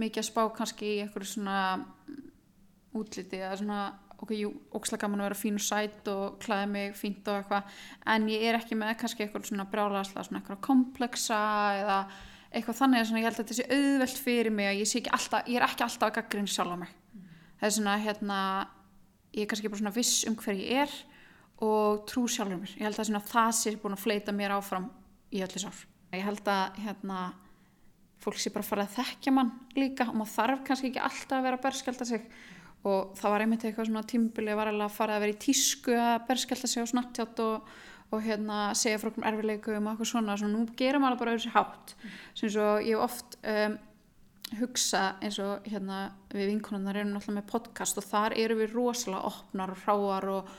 mikið 0.00 0.22
að 0.22 0.28
spá 0.28 0.42
kannski 0.56 0.88
í 0.90 0.98
eitthvað 1.04 1.30
svona 1.30 1.60
útliti 2.96 3.40
eða 3.40 3.58
svona 3.60 3.80
ok, 4.16 4.32
jú, 4.36 4.52
ókslega 4.76 5.04
gaman 5.04 5.22
að 5.22 5.28
vera 5.28 5.38
fín 5.38 5.58
og 5.58 5.64
sætt 5.64 6.08
og 6.12 6.38
klæða 6.42 6.68
mig 6.70 6.94
fínt 6.96 7.26
og 7.28 7.40
eitthvað 7.40 7.74
en 8.14 8.30
ég 8.32 8.46
er 8.48 8.58
ekki 8.58 8.78
með 8.78 8.94
kannski 9.02 9.26
eitthvað 9.26 9.50
svona 9.50 9.68
brálaðsla 9.72 10.24
svona 10.24 10.40
eitthvað 10.40 10.62
komplexa 10.64 11.40
eða 11.82 11.98
eitthvað 12.50 12.78
þannig 12.80 13.02
að 13.02 13.18
ég 13.20 13.26
held 13.26 13.34
að 13.34 13.42
þetta 13.42 13.58
sé 13.58 13.66
auðvelt 13.76 14.22
fyrir 14.24 14.54
mig 14.54 14.70
að 14.70 14.80
ég 14.80 14.88
sé 14.90 15.02
ekki 15.02 15.12
alltaf, 15.18 15.50
ég 15.50 15.58
er 15.58 15.66
ekki 15.66 15.86
alltaf 15.86 16.08
að 16.08 16.16
gaggrinn 16.20 16.48
sjálf 16.48 16.72
á 16.72 16.78
mig 16.80 16.94
mm. 16.94 17.26
það 17.60 17.68
er 17.68 17.76
svona 17.76 17.98
hérna 18.06 18.38
ég 19.36 19.44
er 19.44 19.50
kannski 19.50 19.72
bara 19.72 19.82
svona 19.82 19.96
viss 19.96 20.24
um 20.28 20.38
hver 20.40 20.60
ég 20.62 20.86
er 20.86 20.96
og 21.66 22.06
trú 22.08 22.24
sjálfur 22.28 22.62
mér 22.62 22.76
ég 22.76 22.86
held 22.86 23.00
að 23.00 23.10
svona, 23.10 23.24
það 23.32 23.50
sé 23.58 23.74
búin 23.82 23.96
að 23.96 24.04
fleita 24.04 24.36
mér 24.36 24.56
áfram 24.56 24.88
í 25.32 25.42
öllu 25.44 25.60
sár 25.60 25.82
ég 26.14 26.24
held 26.24 26.48
að 26.48 26.80
hérna 26.86 27.20
fólk 28.26 28.42
sé 28.42 28.52
bara 28.54 28.66
fara 28.66 28.84
að 28.86 28.96
þekkja 28.98 29.32
mann 29.34 29.52
líka 29.78 30.08
og 30.10 30.18
maður 30.18 30.34
þarf 30.34 30.62
kannski 30.66 30.90
ekki 30.90 31.02
alltaf 31.06 31.38
að 31.38 31.46
vera 31.46 31.58
að 31.60 31.66
berskjálta 31.66 32.06
sig. 32.08 32.28
Og 32.86 33.16
það 33.18 33.32
var 33.32 33.42
einmitt 33.42 33.66
eitthvað 33.66 33.88
svona 33.88 34.06
tímbili 34.10 34.54
var 34.58 34.70
alveg 34.70 34.86
að 34.86 34.96
fara 34.96 35.16
að 35.16 35.24
vera 35.24 35.34
í 35.34 35.42
tísku 35.42 35.94
að 35.98 36.26
berskjálta 36.28 36.70
sig 36.70 36.86
á 36.86 36.92
snabbtjátt 36.92 37.42
og, 37.42 37.70
og 38.14 38.22
hérna 38.26 38.60
segja 38.78 39.00
frá 39.02 39.10
okkur 39.10 39.26
erfileikum 39.30 39.78
og 39.86 39.92
eitthvað 39.92 40.10
svona, 40.12 40.38
svona 40.38 40.54
nú 40.54 40.66
gerum 40.78 41.06
maður 41.06 41.22
bara 41.22 41.34
auðvitað 41.34 41.56
hátt. 41.56 41.96
Sem 42.38 42.52
svo 42.54 42.68
ég 42.86 43.02
oft 43.02 43.38
um, 43.42 43.78
hugsa 44.60 45.02
eins 45.24 45.40
og 45.42 45.66
hérna 45.66 46.04
við 46.30 46.52
vinkonunnar 46.52 47.00
erum 47.00 47.14
náttúrulega 47.14 47.40
með 47.40 47.50
podcast 47.50 47.98
og 47.98 48.06
þar 48.06 48.36
eru 48.38 48.58
við 48.60 48.74
rosalega 48.76 49.32
opnar 49.32 49.74
og 49.74 49.82
hráar 49.82 50.28
og, 50.36 50.56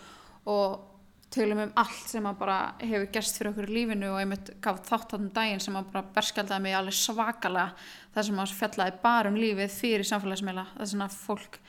og 0.52 0.97
tölum 1.34 1.60
um 1.66 1.74
allt 1.80 2.08
sem 2.08 2.26
að 2.28 2.38
bara 2.40 2.58
hefur 2.80 3.10
gerst 3.14 3.38
fyrir 3.38 3.52
okkur 3.52 3.68
í 3.68 3.76
lífinu 3.76 4.12
og 4.14 4.22
einmitt 4.22 4.52
gaf 4.64 4.80
þátt 4.86 5.10
þáttum 5.12 5.30
daginn 5.36 5.64
sem 5.64 5.76
að 5.76 5.90
bara 5.92 6.06
berskjaldaði 6.16 6.64
mig 6.64 6.78
alveg 6.78 6.98
svakalega. 6.98 7.74
Þar 8.16 8.30
sem 8.30 8.44
að 8.44 8.54
fjallaði 8.62 9.02
bara 9.04 9.32
um 9.32 9.40
lífið 9.40 9.74
fyrir 9.76 10.08
samfélagsmeila 10.08 10.68
þar 10.78 10.92
sem 10.94 11.04
að 11.04 11.18
fólk 11.26 11.60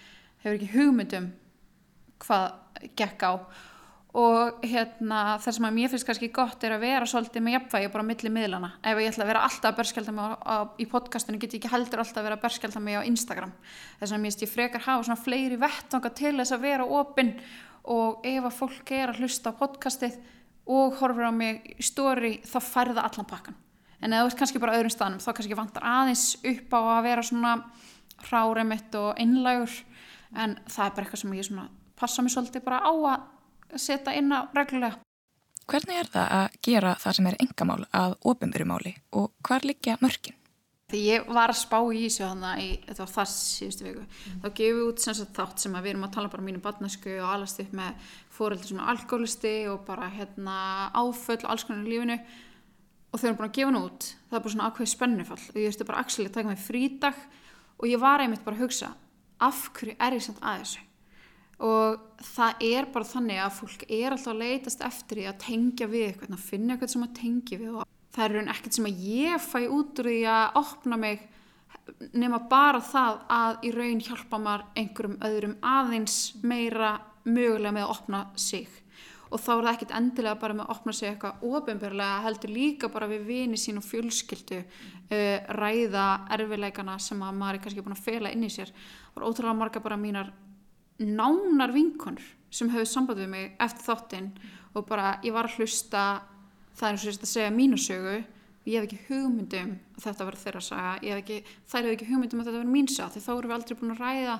hefur 0.44 0.60
ekki 0.60 0.70
hugmyndum 0.76 1.32
hvað 2.22 2.92
gekk 2.98 3.26
á. 3.26 3.32
Og 4.18 4.62
hérna 4.64 5.36
það 5.42 5.54
sem 5.54 5.66
að 5.68 5.74
mér 5.76 5.90
finnst 5.92 6.06
kannski 6.08 6.30
gott 6.34 6.62
er 6.64 6.72
að 6.74 6.86
vera 6.86 7.06
svolítið 7.06 7.44
með 7.44 7.54
jafnvægi 7.58 7.90
bara 7.92 8.06
millir 8.08 8.32
miðlana 8.32 8.70
ef 8.80 8.98
ég 9.02 9.10
ætla 9.10 9.26
að 9.26 9.30
vera 9.30 9.42
alltaf 9.44 9.68
að 9.68 9.76
berskjálta 9.82 10.14
mig 10.16 10.24
á, 10.24 10.30
á, 10.48 10.56
í 10.80 10.86
podcastinu 10.88 11.38
get 11.42 11.52
ég 11.54 11.60
ekki 11.60 11.70
heldur 11.74 12.00
alltaf 12.00 12.22
að 12.22 12.26
vera 12.30 12.38
að 12.38 12.44
berskjálta 12.46 12.82
mig 12.82 12.96
á 12.96 13.04
Instagram. 13.04 13.52
Þess 14.00 14.14
að 14.14 14.22
mér 14.22 14.32
finnst 14.32 14.44
ég 14.46 14.52
frekar 14.54 14.86
hafa 14.86 15.04
svona 15.04 15.20
fleiri 15.20 15.60
vettvanga 15.60 16.12
til 16.22 16.34
þess 16.40 16.56
að 16.56 16.64
vera 16.64 16.88
opinn 16.98 17.34
og 17.88 18.26
ef 18.26 18.44
að 18.44 18.58
fólk 18.58 18.92
er 18.92 19.12
að 19.12 19.22
hlusta 19.22 19.54
á 19.54 19.58
podcastið 19.58 20.18
og 20.68 20.98
horfur 21.00 21.30
á 21.30 21.32
mig 21.32 21.64
í 21.78 21.84
stóri 21.84 22.38
þá 22.44 22.58
færða 22.60 23.06
allan 23.08 23.28
pakkan 23.28 23.56
en 24.00 24.14
ef 24.14 24.22
þú 24.22 24.30
ert 24.30 24.38
kannski 24.42 24.62
bara 24.62 24.76
öðrum 24.78 24.94
staðnum 24.94 25.22
þá 25.24 25.30
kannski 25.32 25.58
vantar 25.58 25.86
aðeins 25.88 26.26
upp 26.42 26.76
á 26.76 26.80
að 26.80 27.02
vera 27.08 27.24
svona 27.26 27.54
ráremitt 28.28 28.94
og 28.98 29.10
einlægur 29.18 29.74
en 30.36 30.56
það 30.68 30.84
er 30.84 30.94
bara 30.94 31.06
eitthvað 31.06 31.22
sem 31.22 31.36
ég 31.38 31.68
passa 31.98 32.22
mig 32.22 32.34
svolítið 32.34 32.64
bara 32.66 32.80
á 32.84 32.92
að 32.94 33.78
setja 33.80 34.14
inn 34.16 34.32
á 34.32 34.46
reglulega. 34.54 35.00
Hvernig 35.68 36.00
er 36.00 36.08
það 36.08 36.34
að 36.38 36.58
gera 36.64 36.94
það 37.02 37.16
sem 37.18 37.26
er 37.28 37.38
engamál 37.44 37.82
að 37.92 38.14
ofinbyrjumáli 38.30 38.94
og 39.20 39.32
hvar 39.44 39.66
liggja 39.68 39.98
mörgin? 40.00 40.37
Þegar 40.88 41.04
ég 41.04 41.26
var 41.36 41.50
að 41.52 41.58
spá 41.60 41.76
í 41.92 41.98
þessu 42.06 42.22
þannig 42.22 42.60
í 42.64 42.68
þetta 42.86 43.02
var 43.02 43.10
það 43.12 43.26
síðustu 43.34 43.84
viku 43.84 44.04
mm. 44.04 44.36
þá 44.40 44.46
gefum 44.56 44.78
við 44.78 44.84
út 44.86 45.02
sem 45.02 45.16
sagt, 45.18 45.32
þátt 45.36 45.60
sem 45.60 45.74
að 45.76 45.82
við 45.84 45.90
erum 45.92 46.06
að 46.06 46.14
tala 46.14 46.30
bara 46.32 46.40
um 46.40 46.46
mínu 46.48 46.62
badnasku 46.64 47.16
og 47.18 47.26
alast 47.28 47.60
upp 47.60 47.74
með 47.76 48.06
fóröldur 48.32 48.70
sem 48.70 48.78
er 48.80 48.92
alkoholisti 48.94 49.52
og 49.68 49.82
bara 49.84 50.08
hérna 50.14 50.54
áföll 50.96 51.42
og 51.42 51.50
alls 51.52 51.66
konar 51.68 51.84
í 51.84 51.92
lífinu. 51.92 52.16
Og 53.12 53.20
þau 53.20 53.26
erum 53.28 53.36
búin 53.42 53.48
að 53.50 53.58
gefa 53.58 53.68
hennu 53.68 53.82
út 53.84 54.06
það 54.14 54.38
er 54.38 54.44
bara 54.46 54.54
svona 54.54 54.70
ákveði 54.70 54.92
spennufall. 54.94 55.38
Og 55.52 55.60
ég 55.60 55.68
erstu 55.68 55.88
bara 55.90 56.06
að 56.06 56.32
taka 56.38 56.48
mig 56.48 56.64
frídag 56.64 57.20
og 57.76 57.86
ég 57.92 58.02
var 58.06 58.24
einmitt 58.24 58.48
bara 58.48 58.56
að 58.56 58.64
hugsa 58.64 58.90
af 59.44 59.60
hverju 59.76 59.98
er 60.08 60.16
ég 60.16 60.24
samt 60.24 60.40
að 60.40 60.64
þessu? 60.64 60.86
Og 61.68 62.00
það 62.32 62.64
er 62.70 62.90
bara 62.96 63.12
þannig 63.12 63.44
að 63.44 63.54
fólk 63.60 63.84
er 63.90 64.16
alltaf 64.16 64.32
að 64.32 64.40
leytast 64.40 64.88
eftir 64.88 65.20
því 65.20 65.28
að 65.28 65.38
tengja 65.44 65.92
við 65.92 66.08
eitthvað, 66.08 66.34
að 66.38 66.48
finna 66.48 66.78
eitthvað 66.78 66.96
sem 66.96 67.08
að 67.10 67.16
tengja 67.20 67.60
við 67.60 67.76
og 67.76 67.94
það 68.18 68.24
er 68.24 68.34
raun 68.34 68.52
ekkert 68.52 68.76
sem 68.76 68.88
að 68.88 69.02
ég 69.06 69.42
fæ 69.44 69.60
út 69.70 70.00
úr 70.02 70.10
því 70.10 70.20
að 70.34 70.56
opna 70.58 70.98
mig 70.98 71.20
nema 72.18 72.40
bara 72.50 72.80
það 72.84 73.22
að 73.32 73.64
í 73.64 73.70
raun 73.74 74.02
hjálpa 74.04 74.40
maður 74.42 74.66
einhverjum 74.80 75.16
öðrum 75.28 75.54
aðeins 75.64 76.18
meira 76.42 76.98
mögulega 77.28 77.74
með 77.76 77.86
að 77.86 77.94
opna 77.94 78.20
sig. 78.40 78.68
Og 79.28 79.40
þá 79.44 79.50
er 79.52 79.62
það 79.64 79.70
ekkert 79.74 79.94
endilega 79.98 80.40
bara 80.40 80.56
með 80.56 80.64
að 80.64 80.74
opna 80.74 80.94
sig 80.96 81.10
eitthvað 81.10 81.42
ofinbjörlega 81.44 82.20
heldur 82.24 82.52
líka 82.54 82.88
bara 82.92 83.08
við 83.10 83.26
vini 83.28 83.60
sín 83.60 83.80
og 83.80 83.84
fjölskyldu 83.84 84.60
uh, 84.62 85.54
ræða 85.58 86.06
erfileikana 86.36 86.96
sem 87.02 87.20
að 87.22 87.36
maður 87.40 87.58
er 87.58 87.64
kannski 87.66 87.84
búin 87.84 87.96
að 87.98 88.06
fela 88.06 88.32
inn 88.32 88.46
í 88.48 88.52
sér. 88.52 88.72
Og 89.14 89.26
ótrúlega 89.28 89.58
marga 89.60 89.84
bara 89.84 90.00
mínar 90.00 90.32
nánar 90.98 91.74
vinkonur 91.76 92.24
sem 92.50 92.72
höfðu 92.72 92.88
samband 92.88 93.20
við 93.20 93.30
mig 93.30 93.52
eftir 93.60 93.84
þáttinn 93.84 94.32
og 94.74 94.88
bara 94.88 95.18
ég 95.22 95.34
var 95.36 95.48
að 95.48 95.60
hlusta 95.60 96.04
það 96.78 96.88
er 96.88 96.94
eins 96.94 97.04
og 97.04 97.10
þess 97.10 97.24
að 97.24 97.32
segja 97.32 97.54
mínusögu 97.54 98.14
og 98.18 98.68
ég 98.68 98.78
hef 98.78 98.86
ekki 98.86 99.00
hugmyndum 99.08 99.74
að 99.96 100.04
þetta 100.04 100.28
var 100.28 100.38
þeirra 100.42 100.62
saga, 100.64 100.94
hef 101.02 101.20
ekki, 101.22 101.38
þær 101.70 101.88
hef 101.88 101.96
ekki 101.96 102.08
hugmyndum 102.12 102.42
að 102.42 102.48
þetta 102.48 102.62
var 102.62 102.72
mín 102.76 102.88
saga 102.92 103.12
því 103.14 103.22
þá 103.24 103.30
erum 103.34 103.50
við 103.52 103.56
aldrei 103.58 103.78
búin 103.80 103.94
að 103.94 104.02
ræða 104.04 104.36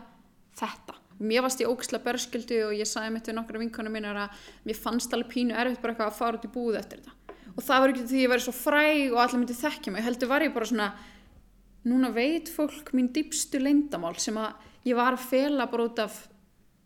þetta. 0.58 0.96
Mér 1.18 1.42
varst 1.42 1.62
ég 1.62 1.70
ógislega 1.72 2.04
börskildu 2.06 2.58
og 2.68 2.74
ég 2.78 2.88
sagði 2.88 3.14
mitt 3.14 3.28
við 3.28 3.38
nokkru 3.38 3.62
vinkonum 3.62 3.96
mín 3.98 4.06
að 4.06 4.20
mér 4.68 4.78
fannst 4.78 5.14
alveg 5.14 5.32
pínu 5.32 5.56
erfitt 5.58 5.82
bara 5.82 5.94
eitthvað 5.94 6.12
að 6.12 6.18
fara 6.18 6.38
út 6.38 6.46
í 6.46 6.52
búð 6.54 6.78
eftir 6.78 7.02
þetta. 7.02 7.34
Og 7.56 7.64
það 7.66 7.82
var 7.82 7.92
ekki 7.94 8.06
því 8.12 8.22
ég 8.22 8.32
væri 8.32 8.44
svo 8.44 8.54
fræg 8.54 9.04
og 9.08 9.20
allir 9.24 9.42
myndi 9.42 9.58
þekkja 9.58 9.94
mig, 9.94 10.04
heldur 10.06 10.30
var 10.30 10.46
ég 10.46 10.54
bara 10.54 10.70
svona 10.70 10.88
núna 11.88 12.12
veit 12.14 12.50
fólk 12.54 12.92
mín 12.94 13.10
dýpstu 13.14 13.58
leindamál 13.62 14.14
sem 14.22 14.38
að 14.38 14.86
ég 14.86 14.98
var 14.98 15.16
að 15.16 15.26
fela 15.26 15.66
bara 15.70 15.88
út 15.88 16.02
af 16.04 16.20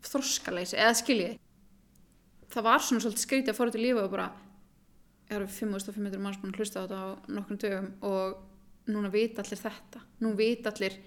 þorskaleysi, 0.09 0.79
eða 0.81 0.97
skiljið 0.97 1.37
það 2.53 2.67
var 2.67 2.83
svona 2.85 3.03
svolítið 3.03 3.25
skrítið 3.25 3.53
að 3.53 3.59
fara 3.59 3.71
út 3.71 3.77
í 3.77 3.83
lífa 3.83 4.03
og 4.03 4.13
bara 4.13 4.27
har 5.35 5.47
5500 5.47 6.21
manns 6.21 6.39
búin 6.41 6.53
að 6.53 6.61
hlusta 6.61 6.81
á 6.81 6.83
þetta 6.83 6.99
á 7.01 7.07
nokkrum 7.35 7.59
dögum 7.61 7.89
og 8.09 8.91
núna 8.93 9.11
vita 9.13 9.43
allir 9.43 9.59
þetta. 9.59 10.01
Nú 10.23 10.33
vita 10.37 10.71
allir 10.71 10.97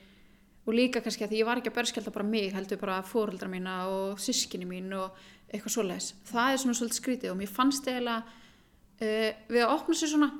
og 0.66 0.74
líka 0.74 1.02
kannski 1.02 1.26
að 1.26 1.32
því 1.32 1.40
ég 1.40 1.48
var 1.48 1.60
ekki 1.60 1.70
að 1.70 1.78
berskjálta 1.78 2.12
bara 2.14 2.26
mig 2.26 2.54
heldur 2.54 2.80
bara 2.80 3.02
fóreldra 3.06 3.48
mína 3.50 3.76
og 3.92 4.20
sískinni 4.22 4.66
mín 4.66 4.90
og 4.96 5.18
eitthvað 5.46 5.76
svoleiðis. 5.76 6.08
Það 6.26 6.52
er 6.52 6.62
svona 6.62 6.78
svolítið 6.80 7.00
skrítið 7.00 7.32
og 7.32 7.38
mér 7.38 7.52
fannst 7.52 7.86
eiginlega 7.86 8.22
uh, 8.26 9.30
við 9.52 9.62
að 9.62 9.74
opna 9.76 9.98
sér 9.98 10.12
svona 10.12 10.30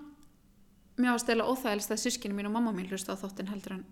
mér 0.97 1.13
fannst 1.13 1.31
eiginlega 1.31 1.53
óþægilegst 1.53 1.95
að 1.95 2.03
sískinni 2.03 2.39
mín 2.39 2.51
og 2.51 2.57
mamma 2.57 2.73
mín 2.75 2.89
hlusta 2.91 3.15
á 3.15 3.21
þóttin 3.21 3.53
heldur 3.53 3.77
en 3.77 3.85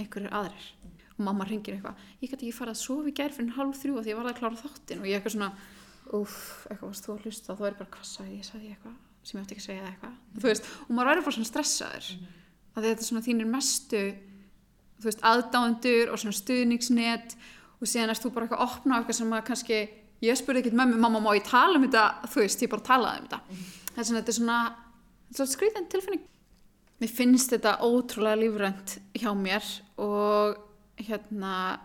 einhverjir 0.00 0.34
aðrir. 0.34 0.72
Og 1.18 1.22
mamma 1.28 1.46
ringir 1.46 1.76
eitthvað 1.76 2.00
ég 2.18 2.32
gæti 2.32 2.48
ekki 2.48 2.56
fara 2.56 2.74
að 2.74 2.82
sofa 2.82 3.12
í 3.12 3.14
fyrir 3.14 3.54
halv 3.58 3.76
þrjú 3.78 4.00
því 4.00 4.14
ég 4.14 4.18
var 4.18 4.32
að 4.32 4.40
klára 4.40 4.62
þáttin 4.64 5.04
og 5.04 5.06
ég 5.06 5.20
eitthvað 5.20 5.36
svona 5.36 5.52
uff, 6.16 6.66
eitthvað 6.66 6.88
varst 6.88 7.06
þú 7.06 7.14
að 7.14 7.24
hlusta 7.28 7.54
þá 7.54 7.64
er 7.68 7.78
bara 7.78 7.94
hvað 7.94 8.10
sagði 8.10 8.40
ég, 8.40 8.48
sagði 8.48 8.70
ég 8.70 8.78
eitthvað 8.78 8.98
sem 9.22 9.38
ég 9.38 9.44
átti 9.44 9.56
ekki 9.56 9.62
að 9.62 9.68
segja 9.68 9.86
eitthvað 9.90 10.12
mm. 10.12 10.42
veist, 10.44 10.68
og 10.86 10.90
maður 10.94 11.10
verður 11.10 11.26
bara 11.26 11.36
svona 11.36 11.50
stressaður 11.50 12.10
mm 12.10 12.18
-hmm. 12.18 12.36
að 12.74 12.86
þetta 12.88 13.00
er 13.00 13.08
svona 13.08 13.26
þínir 13.26 13.50
mestu 13.54 14.02
veist, 15.04 15.24
aðdándur 15.30 16.12
og 16.12 16.18
svona 16.18 16.38
stuðningsnet 16.40 17.36
og 17.80 17.88
síðan 17.88 18.12
erst 18.12 18.24
þú 18.24 18.32
bara 18.34 18.46
eitthvað 18.46 18.60
að 18.60 18.68
opna 18.68 18.98
eitthvað 18.98 19.18
sem 19.20 19.32
að 19.32 19.46
kannski 19.48 19.80
ég 20.20 20.36
spurði 20.36 20.60
ekkert 20.60 20.76
mig, 20.76 20.96
mamma 20.96 21.20
má 21.20 21.30
ég 21.36 21.46
tala 21.48 21.78
um 21.78 21.84
þetta 21.86 22.28
þú 22.28 22.40
veist, 22.44 22.62
ég 22.62 22.70
bara 22.70 22.88
talaði 22.90 23.20
um 23.20 23.26
þetta 23.28 23.40
mm 23.40 23.56
-hmm. 23.56 23.94
þess 23.94 24.10
að 24.10 24.16
þetta 24.16 24.32
er 24.32 24.38
svona, 24.40 24.60
svona 25.34 25.52
skrítið 25.54 25.88
tilfinning 25.88 26.24
mér 27.00 27.08
finnst 27.08 27.52
þetta 27.54 27.80
ótrúlega 27.80 28.40
lífrönd 28.42 28.98
hjá 29.16 29.32
mér 29.34 29.64
og 29.96 30.56
hérna 31.00 31.80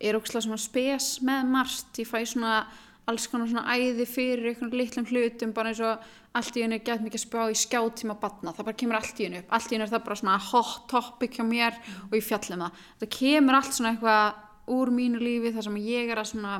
er 0.00 0.18
ógslag 0.18 0.42
svona 0.42 0.58
spes 0.58 1.20
með 1.22 1.46
marst 1.46 1.98
ég 1.98 2.06
fæ 2.06 2.24
svona 2.26 2.66
alls 3.08 3.26
konar 3.30 3.48
svona 3.48 3.74
æði 3.74 4.06
fyrir 4.06 4.50
einhvern 4.50 4.76
litlum 4.76 5.06
hlutum 5.08 5.54
bara 5.56 5.72
eins 5.72 5.80
og 5.80 5.98
allt 6.40 6.58
í 6.58 6.64
hennu 6.64 6.80
gett 6.84 7.04
mikið 7.04 7.24
spá 7.24 7.40
í 7.48 7.56
skjáttíma 7.58 8.18
batna, 8.20 8.54
það 8.56 8.68
bara 8.68 8.80
kemur 8.82 8.98
allt 8.98 9.22
í 9.22 9.28
hennu 9.28 9.42
upp. 9.42 9.56
Allt 9.56 9.72
í 9.72 9.76
hennu 9.76 9.86
er 9.86 9.94
það 9.94 10.04
bara 10.08 10.20
svona 10.20 10.36
hot 10.50 10.84
topic 10.90 11.38
hjá 11.38 11.46
mér 11.46 11.80
og 12.08 12.14
ég 12.18 12.28
fjallum 12.28 12.64
það, 12.66 12.84
það 13.00 13.12
kemur 13.18 13.58
allt 13.58 13.74
svona 13.78 13.94
eitthvað 13.94 14.78
úr 14.78 14.92
mínu 14.92 15.20
lífi 15.22 15.52
þar 15.56 15.68
sem 15.68 15.82
ég 15.84 16.12
er 16.12 16.22
að 16.22 16.30
svona 16.32 16.54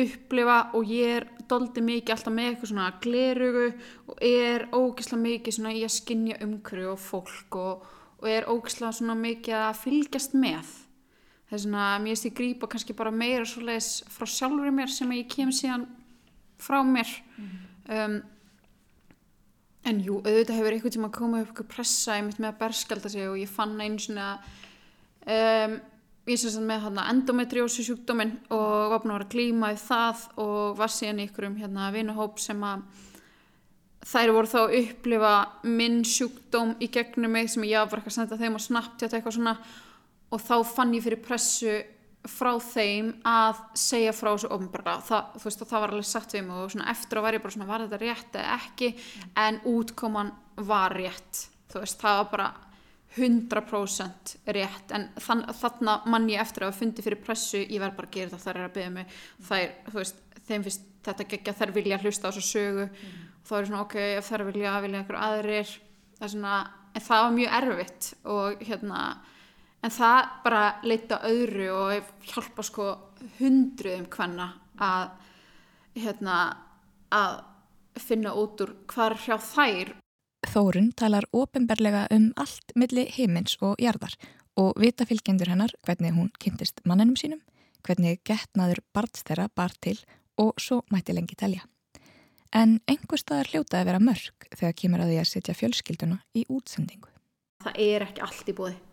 upplifa 0.00 0.58
og 0.78 0.92
ég 0.94 1.16
er 1.18 1.26
doldi 1.50 1.82
mikið 1.82 2.14
alltaf 2.14 2.34
með 2.34 2.50
eitthvað 2.50 2.70
svona 2.70 2.90
glerugu 3.02 3.64
og 4.12 4.20
er 4.24 4.68
ógislega 4.70 5.24
mikið 5.24 5.56
svona 5.56 5.72
í 5.74 5.80
að 5.84 5.96
skinja 5.96 6.38
umhverju 6.46 6.92
og 6.92 7.02
fólk 7.02 7.58
og 7.60 7.88
og 8.20 8.28
er 8.28 8.48
ógislega 8.50 8.92
svona 8.94 9.16
mikið 9.18 9.56
að 9.56 9.78
fylgjast 9.80 10.36
með. 10.36 10.74
Það 11.48 11.56
er 11.56 11.62
svona, 11.64 11.86
mér 11.98 12.12
finnst 12.12 12.28
ég 12.28 12.36
grípa 12.36 12.68
kannski 12.70 12.96
bara 12.96 13.12
meira 13.14 13.46
svo 13.48 13.64
leiðis 13.64 14.04
frá 14.12 14.28
sjálfur 14.28 14.74
mér 14.74 14.92
sem 14.92 15.14
ég 15.16 15.30
kem 15.32 15.52
síðan 15.54 15.88
frá 16.60 16.82
mér. 16.86 17.10
Mm. 17.38 17.56
um, 17.96 18.20
en 19.88 20.00
jú, 20.04 20.18
auðvitað 20.20 20.58
hefur 20.58 20.76
einhvern 20.76 20.94
tíma 20.96 21.12
komið 21.14 21.44
upp 21.44 21.52
eitthvað 21.52 21.70
pressa 21.74 22.18
ég 22.18 22.26
mitt 22.26 22.40
með 22.40 22.50
að 22.52 22.58
berskjálta 22.60 23.12
sig 23.12 23.28
og 23.28 23.38
ég 23.40 23.52
fann 23.52 23.78
einu 23.80 24.02
svona 24.02 24.26
um, 25.24 25.76
ég 26.28 26.40
syns 26.40 26.58
að 26.60 26.66
með 26.68 26.82
hérna 26.84 27.06
endometriósi 27.12 27.84
sjúkdóminn 27.86 28.34
og 28.52 28.92
var 28.92 29.02
búin 29.02 29.14
að 29.14 29.18
vera 29.18 29.30
klímaði 29.34 29.80
það 29.86 30.26
og 30.44 30.74
var 30.80 30.92
síðan 30.92 31.22
í 31.22 31.28
ykkurum 31.30 31.56
hérna 31.60 31.92
vinuhóp 31.94 32.42
sem 32.42 32.60
að 32.66 32.84
þær 34.10 34.34
voru 34.36 34.50
þá 34.50 34.58
að 34.62 34.76
upplifa 34.80 35.32
minn 35.68 36.02
sjúkdóm 36.08 36.74
í 36.80 36.90
gegnum 36.92 37.32
mig 37.36 37.50
sem 37.52 37.64
ég 37.68 37.88
var 37.90 38.00
ekki 38.00 38.12
að 38.12 38.18
senda 38.18 38.40
þeim 38.40 38.56
og 38.56 38.64
snabbt 38.64 39.06
og 40.30 40.38
þá 40.38 40.56
fann 40.62 40.94
ég 40.94 41.02
fyrir 41.02 41.24
pressu 41.24 41.80
frá 42.28 42.50
þeim 42.60 43.14
að 43.24 43.60
segja 43.80 44.12
frá 44.12 44.28
þessu 44.34 44.50
ofnbara 44.52 44.98
það, 45.06 45.36
veist, 45.44 45.62
það 45.70 45.84
var 45.84 45.94
alveg 45.94 46.08
satt 46.08 46.34
við 46.34 46.42
mig 46.46 46.58
og 46.60 46.88
eftir 46.92 47.20
að 47.20 47.24
var 47.24 47.36
ég 47.36 47.44
bara 47.44 47.54
svona 47.54 47.68
var 47.70 47.84
þetta 47.86 48.00
rétt 48.02 48.40
eða 48.40 48.56
ekki? 48.58 48.90
En 49.40 49.60
útkoman 49.70 50.34
var 50.68 50.96
rétt. 50.96 51.46
Veist 51.72 52.02
það 52.02 52.18
var 52.20 52.28
bara 52.34 52.50
100% 53.16 54.34
rétt. 54.54 54.92
En 54.94 55.08
þann, 55.18 55.46
þarna 55.62 55.96
mann 56.10 56.28
ég 56.30 56.42
eftir 56.42 56.64
að 56.64 56.70
hafa 56.70 56.82
fundið 56.82 57.08
fyrir 57.08 57.22
pressu, 57.24 57.62
ég 57.64 57.80
verð 57.82 57.96
bara 57.98 58.10
að 58.10 58.18
gera 58.18 58.34
það 58.34 58.44
þær 58.44 58.60
er 58.60 58.68
að 58.68 58.76
byggja 58.76 58.92
mig, 58.98 59.16
þær, 59.48 59.72
veist 59.96 60.20
þeim 60.50 60.66
finnst 60.66 60.86
þetta 61.06 61.26
geggja, 61.32 61.56
þær 61.56 61.74
vilja 61.74 61.98
hlusta 62.02 62.28
á 62.28 62.30
þessu 62.30 62.46
sögu. 62.46 62.86
Mm. 62.90 63.26
þá 63.48 63.52
er 63.56 63.66
svona 63.70 63.82
ok, 63.86 63.96
ef 64.18 64.28
þær 64.28 64.46
vilja 64.50 64.76
vilja 64.84 65.00
einhver 65.00 65.20
aðrir. 65.24 65.74
Það 66.18 66.26
er 66.26 66.32
svona, 66.34 66.56
en 66.92 67.06
það 67.08 67.24
var 67.24 67.36
mjög 67.38 67.58
erfitt 67.60 68.10
og 68.36 68.64
hérna 68.68 69.02
en 69.82 69.94
það 69.94 70.18
bara 70.44 70.64
leita 70.84 71.20
öðru 71.28 71.70
og 71.74 72.10
hjálpa 72.32 72.64
sko 72.66 72.90
hundruðum 73.38 74.08
hvenna 74.12 74.50
að 74.80 75.08
hérna 76.00 76.36
að 77.10 77.40
finna 78.00 78.34
út 78.38 78.60
úr 78.64 78.76
hvar 78.90 79.16
hjá 79.18 79.36
þær 79.42 79.96
Þórun 80.50 80.92
talar 80.96 81.26
ofinberlega 81.36 82.06
um 82.14 82.30
allt 82.40 82.72
milli 82.74 83.04
heimins 83.12 83.58
og 83.60 83.76
jarðar 83.82 84.14
og 84.58 84.78
vita 84.80 85.04
fylgjendur 85.06 85.50
hennar 85.52 85.74
hvernig 85.84 86.14
hún 86.16 86.30
kynntist 86.40 86.80
mannenum 86.88 87.18
sínum, 87.20 87.42
hvernig 87.84 88.22
getnaður 88.26 88.80
barns 88.94 89.22
þeirra 89.26 89.50
bar 89.54 89.74
til 89.84 89.98
og 90.40 90.56
svo 90.60 90.80
mætti 90.90 91.14
lengi 91.14 91.36
telja. 91.36 91.66
En 92.56 92.80
einhver 92.90 93.20
staðar 93.20 93.52
hljótaði 93.52 93.82
að 93.84 93.90
vera 93.92 94.02
mörg 94.02 94.48
þegar 94.56 94.78
kemur 94.82 95.04
að 95.04 95.12
því 95.12 95.18
að 95.20 95.30
setja 95.30 95.54
fjölskylduna 95.54 96.22
í 96.34 96.46
útsendingu. 96.48 97.12
Það 97.62 97.82
er 97.84 98.06
ekki 98.08 98.24
allt 98.24 98.48
í 98.48 98.56
búði 98.56 98.74
mm. 98.74 98.89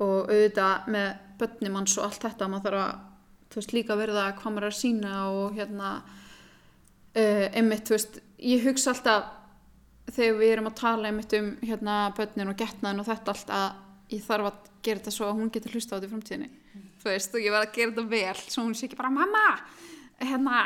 Og 0.00 0.30
auðvitað 0.30 0.88
með 0.94 1.10
börnum 1.40 1.78
hans 1.80 1.96
og 1.98 2.06
allt 2.06 2.24
þetta 2.24 2.48
maður 2.50 2.66
þarf 2.70 2.82
að 2.84 3.06
þú 3.50 3.60
veist 3.60 3.74
líka 3.74 3.98
verða 3.98 4.24
hvað 4.38 4.54
maður 4.54 4.68
er 4.68 4.74
að 4.74 4.78
sína 4.78 5.12
og 5.34 5.58
hérna 5.58 5.90
uh, 6.00 7.46
einmitt, 7.58 7.86
þú 7.88 7.96
veist, 7.96 8.20
ég 8.46 8.66
hugsa 8.66 8.94
alltaf 8.94 9.36
þegar 10.10 10.38
við 10.40 10.52
erum 10.54 10.70
að 10.70 10.78
tala 10.80 11.10
einmitt 11.10 11.34
um 11.38 11.50
hérna 11.62 11.96
börnin 12.16 12.52
og 12.52 12.58
getnaðin 12.58 13.02
og 13.02 13.08
þetta 13.10 13.34
allt 13.34 13.52
að 13.54 14.14
ég 14.14 14.24
þarf 14.26 14.50
að 14.50 14.70
gera 14.82 15.02
þetta 15.02 15.14
svo 15.14 15.28
að 15.28 15.36
hún 15.38 15.52
getur 15.54 15.76
hlusta 15.76 15.94
á 15.94 15.96
þetta 15.96 16.08
í 16.08 16.12
framtíðinni 16.14 16.48
mm. 16.50 16.86
þú 17.02 17.10
veist 17.12 17.36
og 17.36 17.44
ég 17.44 17.54
verð 17.54 17.66
að 17.68 17.76
gera 17.76 17.92
þetta 17.92 18.06
vel 18.14 18.40
svo 18.46 18.64
hún 18.64 18.78
sé 18.78 18.86
ekki 18.88 18.98
bara 18.98 19.12
mamma 19.14 19.44
hérna 20.20 20.62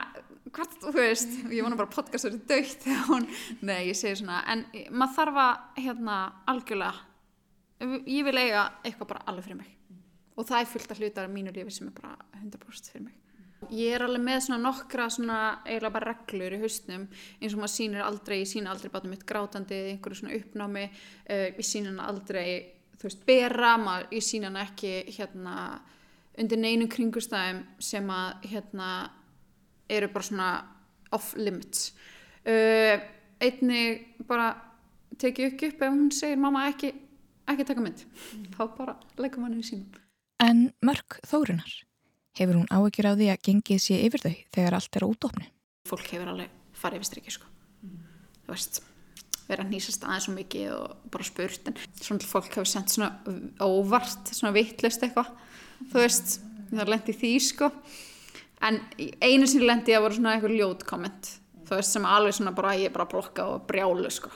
hvert, 0.55 0.79
þú 0.81 0.95
veist 0.97 1.35
og 1.43 1.57
ég 1.57 1.67
vona 1.67 1.81
bara 1.81 1.93
podcast 1.93 2.29
verið 2.29 2.47
dögt 2.50 2.87
þegar 2.87 3.09
hún 3.11 3.26
nei 3.67 3.81
ég 3.91 3.99
segi 3.99 4.21
svona 4.23 4.41
en 4.53 4.64
maður 4.91 5.17
þarf 5.19 5.43
að 5.45 5.83
hérna 5.85 6.21
algjörlega 6.53 7.13
ég 7.81 8.25
vil 8.26 8.38
eiga 8.38 8.69
eitthvað 8.85 9.11
bara 9.11 9.26
alveg 9.31 9.49
fyrir 9.49 9.61
mig. 9.62 9.75
Mm. 9.90 10.00
og 10.37 10.49
það 10.49 10.61
er 10.61 10.71
fullt 10.71 10.90
af 10.90 10.99
hlutar 10.99 11.28
af 11.28 11.31
mínu 11.31 11.52
lífi 11.54 11.71
sem 11.71 11.88
er 11.88 11.95
bara 11.95 12.16
100% 12.40 12.90
fyrir 12.93 13.04
mig. 13.04 13.21
Ég 13.73 13.95
er 13.97 14.02
alveg 14.04 14.21
með 14.25 14.40
svona 14.45 14.61
nokkra 14.61 15.07
svona 15.12 15.38
eiginlega 15.64 15.95
bara 15.95 16.12
reglur 16.12 16.57
í 16.57 16.61
haustnum 16.61 17.07
eins 17.40 17.54
og 17.54 17.61
maður 17.62 17.73
sýnir 17.75 18.04
aldrei, 18.04 18.40
ég 18.43 18.50
sína 18.50 18.73
aldrei 18.75 18.93
bátum 18.93 19.14
mitt 19.14 19.25
grátandi 19.28 19.78
einhverju 19.93 20.21
svona 20.21 20.37
uppnámi. 20.37 20.85
Uh, 21.28 21.47
ég 21.54 21.64
sína 21.64 21.93
hana 21.93 22.09
aldrei, 22.11 22.49
þú 22.99 23.09
veist, 23.09 23.25
bera 23.28 23.75
maður, 23.81 24.11
ég 24.12 24.26
sína 24.26 24.50
hana 24.50 24.66
ekki 24.66 24.93
hérna 25.16 25.57
undir 26.40 26.61
neinum 26.61 26.90
kringustæðum 26.90 27.62
sem 27.78 28.11
að 28.11 28.49
hérna 28.50 28.90
eru 29.88 30.11
bara 30.12 30.28
svona 30.28 30.50
off 31.14 31.33
limits. 31.38 31.93
Uh, 32.45 32.99
einnig 33.40 34.26
bara 34.28 34.52
tekið 35.21 35.52
upp 35.52 35.66
upp 35.71 35.87
ef 35.87 35.95
hún 35.95 36.12
segir 36.12 36.40
mamma 36.40 36.66
ekki, 36.73 36.93
ekki 37.51 37.67
taka 37.69 37.85
mynd 37.85 38.05
mm. 38.05 38.47
þá 38.57 38.63
bara 38.79 38.99
leggur 39.21 39.45
manni 39.45 39.65
í 39.65 39.69
sínum 39.69 40.01
En 40.43 40.73
mörg 40.85 41.21
þórunar 41.25 41.73
Hefur 42.35 42.59
hún 42.59 42.67
áökjur 42.67 43.07
á 43.07 43.13
því 43.15 43.29
að 43.31 43.45
gengið 43.47 43.83
sé 43.83 43.97
yfir 44.03 44.23
þau 44.25 44.33
þegar 44.57 44.75
allt 44.75 44.97
er 44.99 45.05
ódófni? 45.07 45.45
Fólk 45.87 46.09
hefur 46.11 46.33
alveg 46.33 46.55
farið 46.75 46.99
yfir 46.99 47.09
strikki 47.09 47.35
sko. 47.37 47.51
Mm. 47.85 48.01
Þú 48.43 48.51
veist, 48.51 48.81
verið 49.47 49.63
að 49.63 49.71
nýsast 49.71 50.07
aðeins 50.07 50.27
svo 50.27 50.35
mikið 50.35 50.73
og 50.75 51.13
bara 51.15 51.27
spurt 51.29 51.71
en 51.71 51.79
svona 52.01 52.31
fólk 52.33 52.49
hefur 52.57 52.71
sendt 52.73 52.91
svona 52.91 53.13
óvart, 53.63 54.33
svona 54.35 54.55
vittlust 54.57 55.07
eitthvað. 55.07 55.31
Þú 55.93 56.03
veist, 56.03 56.35
það 56.73 56.91
lendi 56.91 57.15
því 57.21 57.33
sko. 57.47 57.71
En 58.67 58.81
einu 59.23 59.47
sem 59.47 59.63
lendi 59.63 59.95
að 59.95 60.07
voru 60.09 60.19
svona 60.19 60.35
eitthvað 60.35 60.57
ljót 60.59 60.85
komment. 60.91 61.30
Þú 61.69 61.78
veist, 61.78 61.95
sem 61.95 62.11
alveg 62.17 62.35
svona 62.35 62.57
bara 62.57 62.75
ég 62.80 62.91
er 62.91 62.97
bara 62.97 63.07
blokka 63.15 63.47
og 63.52 63.69
brjálu 63.71 64.11
sko. 64.11 64.33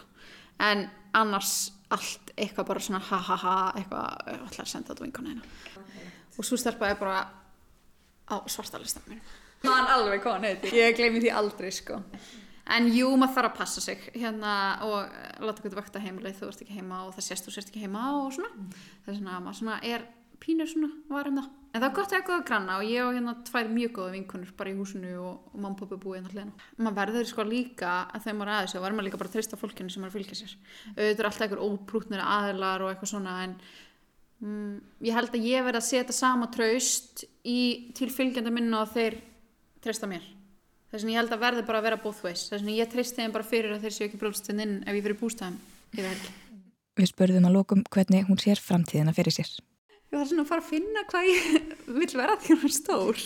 En 0.63 0.87
annars 1.19 1.73
allt 1.95 2.33
eitthvað 2.37 2.71
bara 2.71 2.85
svona 2.85 3.03
ha 3.09 3.19
ha 3.31 3.37
ha 3.43 3.57
eitthvað, 3.75 4.33
alltaf 4.39 4.65
að 4.65 4.73
senda 4.73 4.93
þetta 4.93 5.07
vinkona 5.07 5.35
hérna. 5.35 5.85
Og 6.39 6.47
svo 6.47 6.59
stelpaði 6.61 6.99
bara 7.01 7.21
á 8.29 8.37
svartalistan 8.47 9.07
minn 9.09 9.23
hann 9.65 9.89
alveg 9.91 10.27
hann 10.29 10.47
heiti 10.47 10.75
ég 10.77 10.97
gleymi 10.99 11.23
því 11.23 11.33
aldrei 11.35 11.71
sko. 11.75 11.99
En 12.69 12.91
jú, 12.93 13.09
maður 13.17 13.35
þarf 13.39 13.49
að 13.49 13.59
passa 13.63 13.81
sig 13.81 14.03
hérna 14.13 14.55
og 14.85 15.15
láta 15.41 15.63
hvernig 15.65 15.79
vakta 15.79 16.03
heimilið. 16.05 16.35
Þú 16.37 16.51
ert 16.51 16.65
ekki 16.65 16.77
heima 16.77 16.99
og 17.07 17.15
það 17.17 17.27
sést 17.31 17.47
þú 17.47 17.55
sést 17.55 17.71
ekki 17.71 17.87
heima 17.87 18.03
og 18.19 18.35
svona. 18.37 18.51
Mm. 18.53 18.75
það 19.07 19.13
er 19.15 19.19
svona, 19.23 19.39
maður 19.47 19.59
svona 19.63 19.79
er 19.89 20.05
pínur 20.43 20.69
svona 20.69 20.91
varum 21.09 21.41
það 21.41 21.49
en 21.69 21.83
það 21.83 21.89
er 21.89 21.95
gott 21.97 22.13
að 22.13 22.17
hafa 22.17 22.29
góða 22.29 22.45
granna 22.49 22.77
og 22.81 22.87
ég 22.89 23.05
og 23.05 23.17
hérna 23.17 23.35
tvær 23.45 23.69
mjög 23.73 23.91
góða 23.99 24.13
vinkunur 24.15 24.53
bara 24.57 24.71
í 24.73 24.77
húsinu 24.79 25.11
og, 25.21 25.51
og 25.53 25.59
mamma 25.59 25.77
pappi 25.77 25.99
búið 26.01 26.17
hérna 26.19 26.33
hlena 26.33 26.87
maður 26.87 26.97
verður 27.03 27.29
sko 27.29 27.45
líka 27.45 27.91
að 28.07 28.25
þegar 28.25 28.39
maður 28.39 28.53
aðeins 28.55 28.75
og 28.75 28.85
verður 28.85 28.97
maður 28.99 29.09
líka 29.09 29.21
bara 29.21 29.31
að 29.31 29.37
trista 29.37 29.61
fólkinu 29.61 29.93
sem 29.93 30.05
maður 30.05 30.17
fylgja 30.17 30.39
sér. 30.39 30.55
Auðvitað 30.95 31.21
er 31.21 31.29
alltaf 31.29 31.45
einhver 31.47 31.63
óprútnir 31.67 32.25
aðlar 32.25 32.85
og 32.87 32.93
eitthvað 32.93 33.13
svona 33.13 33.37
en 33.45 33.55
mm, 34.41 34.75
ég 35.11 35.19
held 35.19 35.37
að 35.37 35.49
ég 35.51 35.69
verði 35.69 35.83
að 35.83 35.89
setja 35.91 36.17
sama 36.17 36.51
traust 36.57 37.25
í 37.45 37.61
tilfylgjanda 37.99 38.55
minna 38.55 38.83
og 38.87 38.93
þeir 38.97 39.21
treysta 39.85 40.11
mér. 40.11 40.25
Þess 40.89 41.05
að 41.05 41.13
ég 41.13 41.21
held 41.21 41.37
að 41.37 41.45
verði 41.45 41.69
bara 41.69 41.83
að 41.83 41.89
vera 41.91 42.01
both 42.01 42.25
ways. 42.25 42.49
Þess 42.49 42.65
að 42.65 42.77
ég 42.79 42.93
treysti 42.93 43.21
þeim 43.21 43.35
bara 43.37 43.45
fyrir 43.45 43.77
að 43.77 43.85
þeir 43.85 43.97
séu 43.99 44.09
ekki 44.09 44.21
brjóðstinn 44.23 44.65
inn 44.65 44.79
ef 44.89 44.97
ég 44.97 45.05
Við 46.99 47.13
spurðum 47.13 47.45
að 47.47 47.55
lókum 47.55 47.85
hvernig 47.95 48.25
hún 48.27 48.41
sér 48.43 48.59
framtíðina 48.59 49.13
fyrir 49.15 49.37
sér 49.37 49.53
Ég 50.09 50.17
var 50.17 50.25
svona 50.25 50.45
að 50.47 50.49
fara 50.49 50.63
að 50.63 50.69
finna 50.71 51.01
hvað 51.11 51.27
ég 51.29 51.73
vil 51.99 52.07
vera 52.17 52.37
því 52.41 52.55
hún 52.55 52.65
er 52.65 52.73
stór. 52.73 53.25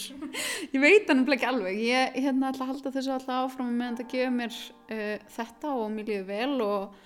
Ég 0.73 0.81
veit 0.83 1.11
hann 1.13 1.23
ekki 1.23 1.47
alveg. 1.47 1.79
Ég 1.79 2.17
hérna 2.25 2.51
ætla 2.51 2.67
að 2.67 2.73
halda 2.73 2.93
þessu 2.97 3.13
alltaf 3.15 3.45
áfram 3.45 3.71
meðan 3.79 3.99
það 4.01 4.09
gefur 4.11 4.35
mér 4.35 4.57
uh, 4.97 5.29
þetta 5.37 5.77
og 5.79 5.93
mér 5.95 6.11
líður 6.11 6.27
vel 6.33 6.65
og, 6.67 6.97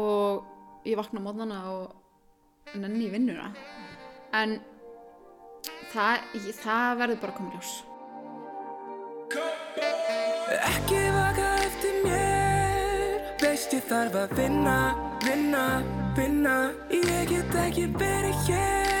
og 0.00 0.88
ég 0.88 0.96
vakna 0.96 1.20
mótnana 1.20 1.60
og 1.74 2.72
nenni 2.80 3.04
í 3.04 3.12
vinnuna. 3.12 3.50
En 4.38 4.56
það, 5.92 6.24
það 6.62 6.96
verður 7.02 7.22
bara 7.26 7.36
koma 7.36 7.52
ljós. 7.52 7.76
Ekki 10.56 11.04
vaka 11.18 11.50
eftir 11.68 12.00
mér. 12.06 13.18
Veist 13.44 13.76
ég 13.76 13.84
þarf 13.92 14.22
að 14.24 14.38
vinna, 14.40 14.78
vinna, 15.28 15.66
vinna. 16.16 16.60
Ég 16.96 17.28
get 17.28 17.60
ekki 17.68 17.90
verið 18.00 18.46
hér 18.48 18.97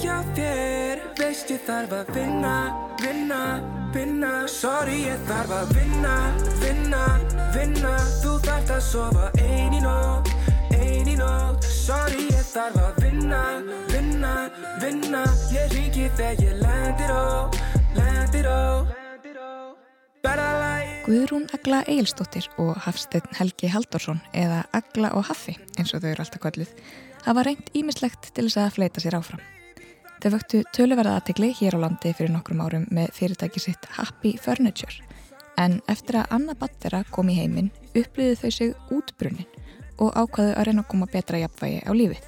hjá 0.00 0.16
þér. 0.36 1.00
Veist 1.18 1.50
ég 1.52 1.62
þarf 1.66 1.94
að 1.94 2.12
vinna, 2.16 2.54
vinna, 3.02 3.40
vinna. 3.94 4.32
Sorry 4.50 5.04
ég 5.06 5.24
þarf 5.28 5.54
að 5.54 5.72
vinna, 5.76 6.14
vinna, 6.62 7.02
vinna. 7.54 7.94
Þú 8.22 8.34
þarf 8.46 8.74
að 8.76 8.84
sofa 8.88 9.30
eini 9.38 9.82
nótt, 9.84 10.30
eini 10.74 11.16
nótt. 11.18 11.66
Sorry 11.66 12.28
ég 12.28 12.46
þarf 12.52 12.78
að 12.84 13.02
vinna, 13.06 13.42
vinna, 13.92 14.36
vinna. 14.82 15.24
Ég 15.54 15.74
ringi 15.74 16.08
þegar 16.18 16.46
ég 16.46 16.62
lendir 16.62 17.12
á, 17.12 17.50
lendir 17.98 18.48
á 18.48 18.62
Guðrún 21.08 21.46
Agla 21.56 21.78
Eilstóttir 21.88 22.50
og 22.60 22.74
Hafsteinn 22.84 23.30
Helgi 23.38 23.70
Haldorsson 23.72 24.18
eða 24.36 24.66
Agla 24.76 25.14
og 25.16 25.24
Haffi 25.30 25.54
eins 25.80 25.94
og 25.96 26.02
þau 26.02 26.10
eru 26.10 26.26
alltaf 26.26 26.42
kvölluð 26.42 26.74
hafa 27.28 27.44
reynd 27.48 27.70
ímislegt 27.76 28.32
til 28.34 28.48
þess 28.48 28.60
að 28.62 28.74
fleita 28.78 29.04
sér 29.04 29.16
áfram. 29.18 29.40
Þau 30.18 30.32
vöktu 30.34 30.64
töluverða 30.74 31.18
aðtegli 31.18 31.52
hér 31.54 31.76
á 31.78 31.82
landi 31.84 32.10
fyrir 32.10 32.32
nokkrum 32.34 32.62
árum 32.64 32.88
með 32.90 33.12
fyrirtæki 33.14 33.60
sitt 33.62 33.84
Happy 33.94 34.32
Furniture 34.42 35.04
en 35.58 35.76
eftir 35.90 36.18
að 36.18 36.32
Anna 36.34 36.56
Battera 36.58 37.04
kom 37.14 37.30
í 37.30 37.36
heiminn 37.38 37.70
upplýðu 37.92 38.34
þau 38.40 38.50
sig 38.56 38.72
útbrunnin 38.94 39.46
og 39.98 40.14
ákvaðu 40.18 40.54
að 40.54 40.66
reyna 40.66 40.82
að 40.82 40.90
koma 40.90 41.08
betra 41.12 41.40
jafnvægi 41.42 41.80
á 41.86 41.92
lífið. 41.94 42.26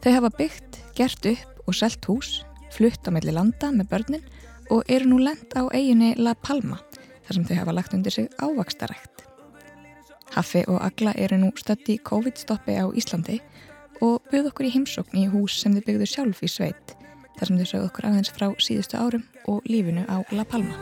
Þau 0.00 0.12
hafa 0.16 0.30
byggt, 0.36 0.78
gert 0.96 1.30
upp 1.32 1.66
og 1.68 1.76
selgt 1.76 2.08
hús, 2.08 2.30
flutt 2.72 3.08
á 3.08 3.10
melli 3.12 3.32
landa 3.36 3.72
með 3.72 3.90
börnin 3.92 4.28
og 4.72 4.84
eru 4.88 5.10
nú 5.10 5.18
lend 5.20 5.56
á 5.56 5.64
eiginni 5.72 6.14
La 6.20 6.36
Palma 6.36 6.80
þar 7.24 7.36
sem 7.36 7.48
þau 7.48 7.56
hafa 7.62 7.76
lagt 7.76 7.96
undir 7.96 8.12
sig 8.12 8.28
ávakstarrekt. 8.40 9.24
Haffi 10.36 10.62
og 10.68 10.80
Agla 10.84 11.12
eru 11.16 11.40
nú 11.40 11.50
stötti 11.58 11.98
COVID-stoppi 12.04 12.76
á 12.78 12.86
Íslandi 12.92 13.40
og 13.40 13.69
buð 14.00 14.48
okkur 14.50 14.68
í 14.68 14.72
heimsókn 14.74 15.18
í 15.20 15.26
hús 15.32 15.58
sem 15.60 15.74
þau 15.76 15.84
byggðu 15.86 16.06
sjálf 16.08 16.40
í 16.44 16.48
sveit 16.50 16.94
þar 17.36 17.48
sem 17.48 17.58
þau 17.60 17.68
sögðu 17.70 17.88
okkur 17.90 18.08
aðeins 18.08 18.32
frá 18.32 18.46
síðustu 18.60 19.00
árum 19.00 19.24
og 19.50 19.66
lífinu 19.68 20.04
á 20.08 20.16
La 20.32 20.44
Palma. 20.44 20.74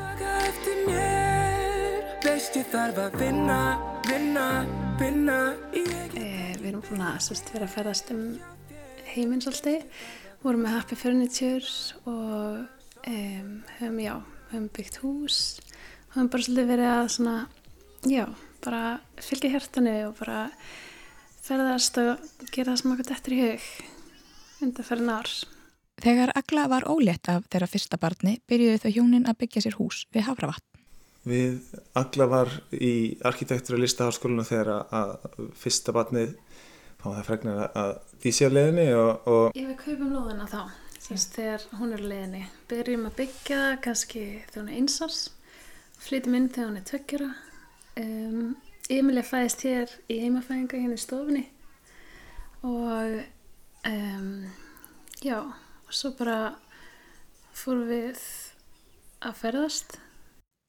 Eh, 6.19 6.55
Við 6.59 6.71
erum 6.71 6.83
búin 6.89 7.05
að 7.07 7.21
sérst, 7.27 7.53
vera 7.55 7.67
að 7.67 7.75
ferðast 7.75 8.11
um 8.15 8.25
heiminn 9.13 9.43
svolítið 9.43 9.87
vorum 10.43 10.65
með 10.67 10.75
Happy 10.77 10.99
Furniture 10.99 11.67
og 12.07 12.67
um, 13.09 13.53
höfum, 13.79 14.03
já, 14.03 14.15
höfum 14.53 14.69
byggt 14.77 15.01
hús 15.03 15.39
höfum 16.15 16.31
bara 16.33 16.45
svolítið 16.45 16.71
verið 16.73 16.91
að 16.93 17.09
svona, 17.15 17.37
já, 18.09 18.25
bara 18.65 18.83
fylgja 19.23 19.53
hértanu 19.55 19.97
og 20.09 20.15
bara 20.19 20.39
ferðast 21.49 22.01
og 22.03 22.27
gera 22.53 22.73
það 22.73 22.81
sem 22.83 22.93
okkur 22.95 23.15
eftir 23.17 23.37
í 23.37 23.41
hug 23.45 23.69
undan 24.65 24.87
fyrir 24.87 25.07
nárs. 25.07 25.39
Þegar 25.99 26.31
Agla 26.39 26.69
var 26.71 26.87
ólétt 26.87 27.29
af 27.31 27.47
þeirra 27.51 27.71
fyrsta 27.71 27.99
barni 27.99 28.37
byrjuði 28.51 28.83
þau 28.85 28.91
hjónin 28.95 29.27
að 29.27 29.41
byggja 29.43 29.65
sér 29.65 29.79
hús 29.81 30.05
við 30.15 30.29
Hafravatn. 30.29 30.67
Við 31.29 31.73
Agla 31.99 32.29
var 32.31 32.53
í 32.73 33.19
arkitektur 33.27 33.77
og 33.77 33.83
listaháskólinu 33.83 34.45
þegar 34.47 34.87
að 34.95 35.17
fyrsta 35.59 35.95
barnið 35.97 36.37
þá 36.99 37.09
það 37.09 37.25
fregnar 37.27 37.65
að 37.67 37.91
því 38.23 38.35
sé 38.35 38.47
á 38.47 38.51
leðinni 38.55 38.87
og, 38.99 39.27
og... 39.27 39.59
Ég 39.59 39.67
við 39.73 39.77
kaupum 39.83 40.15
lóðina 40.15 40.47
þá, 40.51 40.63
síst 41.03 41.35
þegar 41.37 41.67
hún 41.81 41.97
er 41.97 42.07
leðinni. 42.07 42.45
Byrjum 42.71 43.11
að 43.11 43.19
byggja 43.19 43.59
það 43.65 43.77
kannski 43.89 44.25
þegar 44.47 44.63
hún 44.63 44.71
er 44.71 44.81
einsars, 44.81 45.21
flytum 46.07 46.39
inn 46.39 46.49
þegar 46.55 46.71
hún 46.71 46.81
er 46.81 46.89
tveggjara. 46.93 47.29
Um, 47.99 48.49
Emilia 48.89 49.25
fæðist 49.27 49.65
hér 49.67 49.91
í 50.09 50.21
heimafæðinga 50.23 50.79
hérna 50.81 50.97
í 50.97 51.03
stofunni 51.03 51.45
og 52.65 53.19
um, 53.87 54.31
já, 55.21 55.39
og 55.45 55.93
svo 55.93 56.15
bara 56.17 56.55
fórum 57.53 57.85
við 57.91 58.23
að 59.21 59.37
ferðast. 59.43 59.99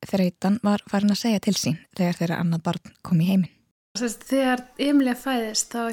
Þreitan 0.09 0.59
var 0.63 0.83
farin 0.89 1.13
að 1.13 1.21
segja 1.21 1.41
til 1.43 1.55
sín 1.55 1.79
þegar 1.97 2.19
þeirra 2.19 2.41
annað 2.43 2.65
barn 2.67 2.93
kom 3.07 3.23
í 3.23 3.29
heiminn. 3.29 3.55
Þegar 3.99 4.65
Emilia 4.79 5.15
fæðist 5.17 5.73
þá 5.73 5.87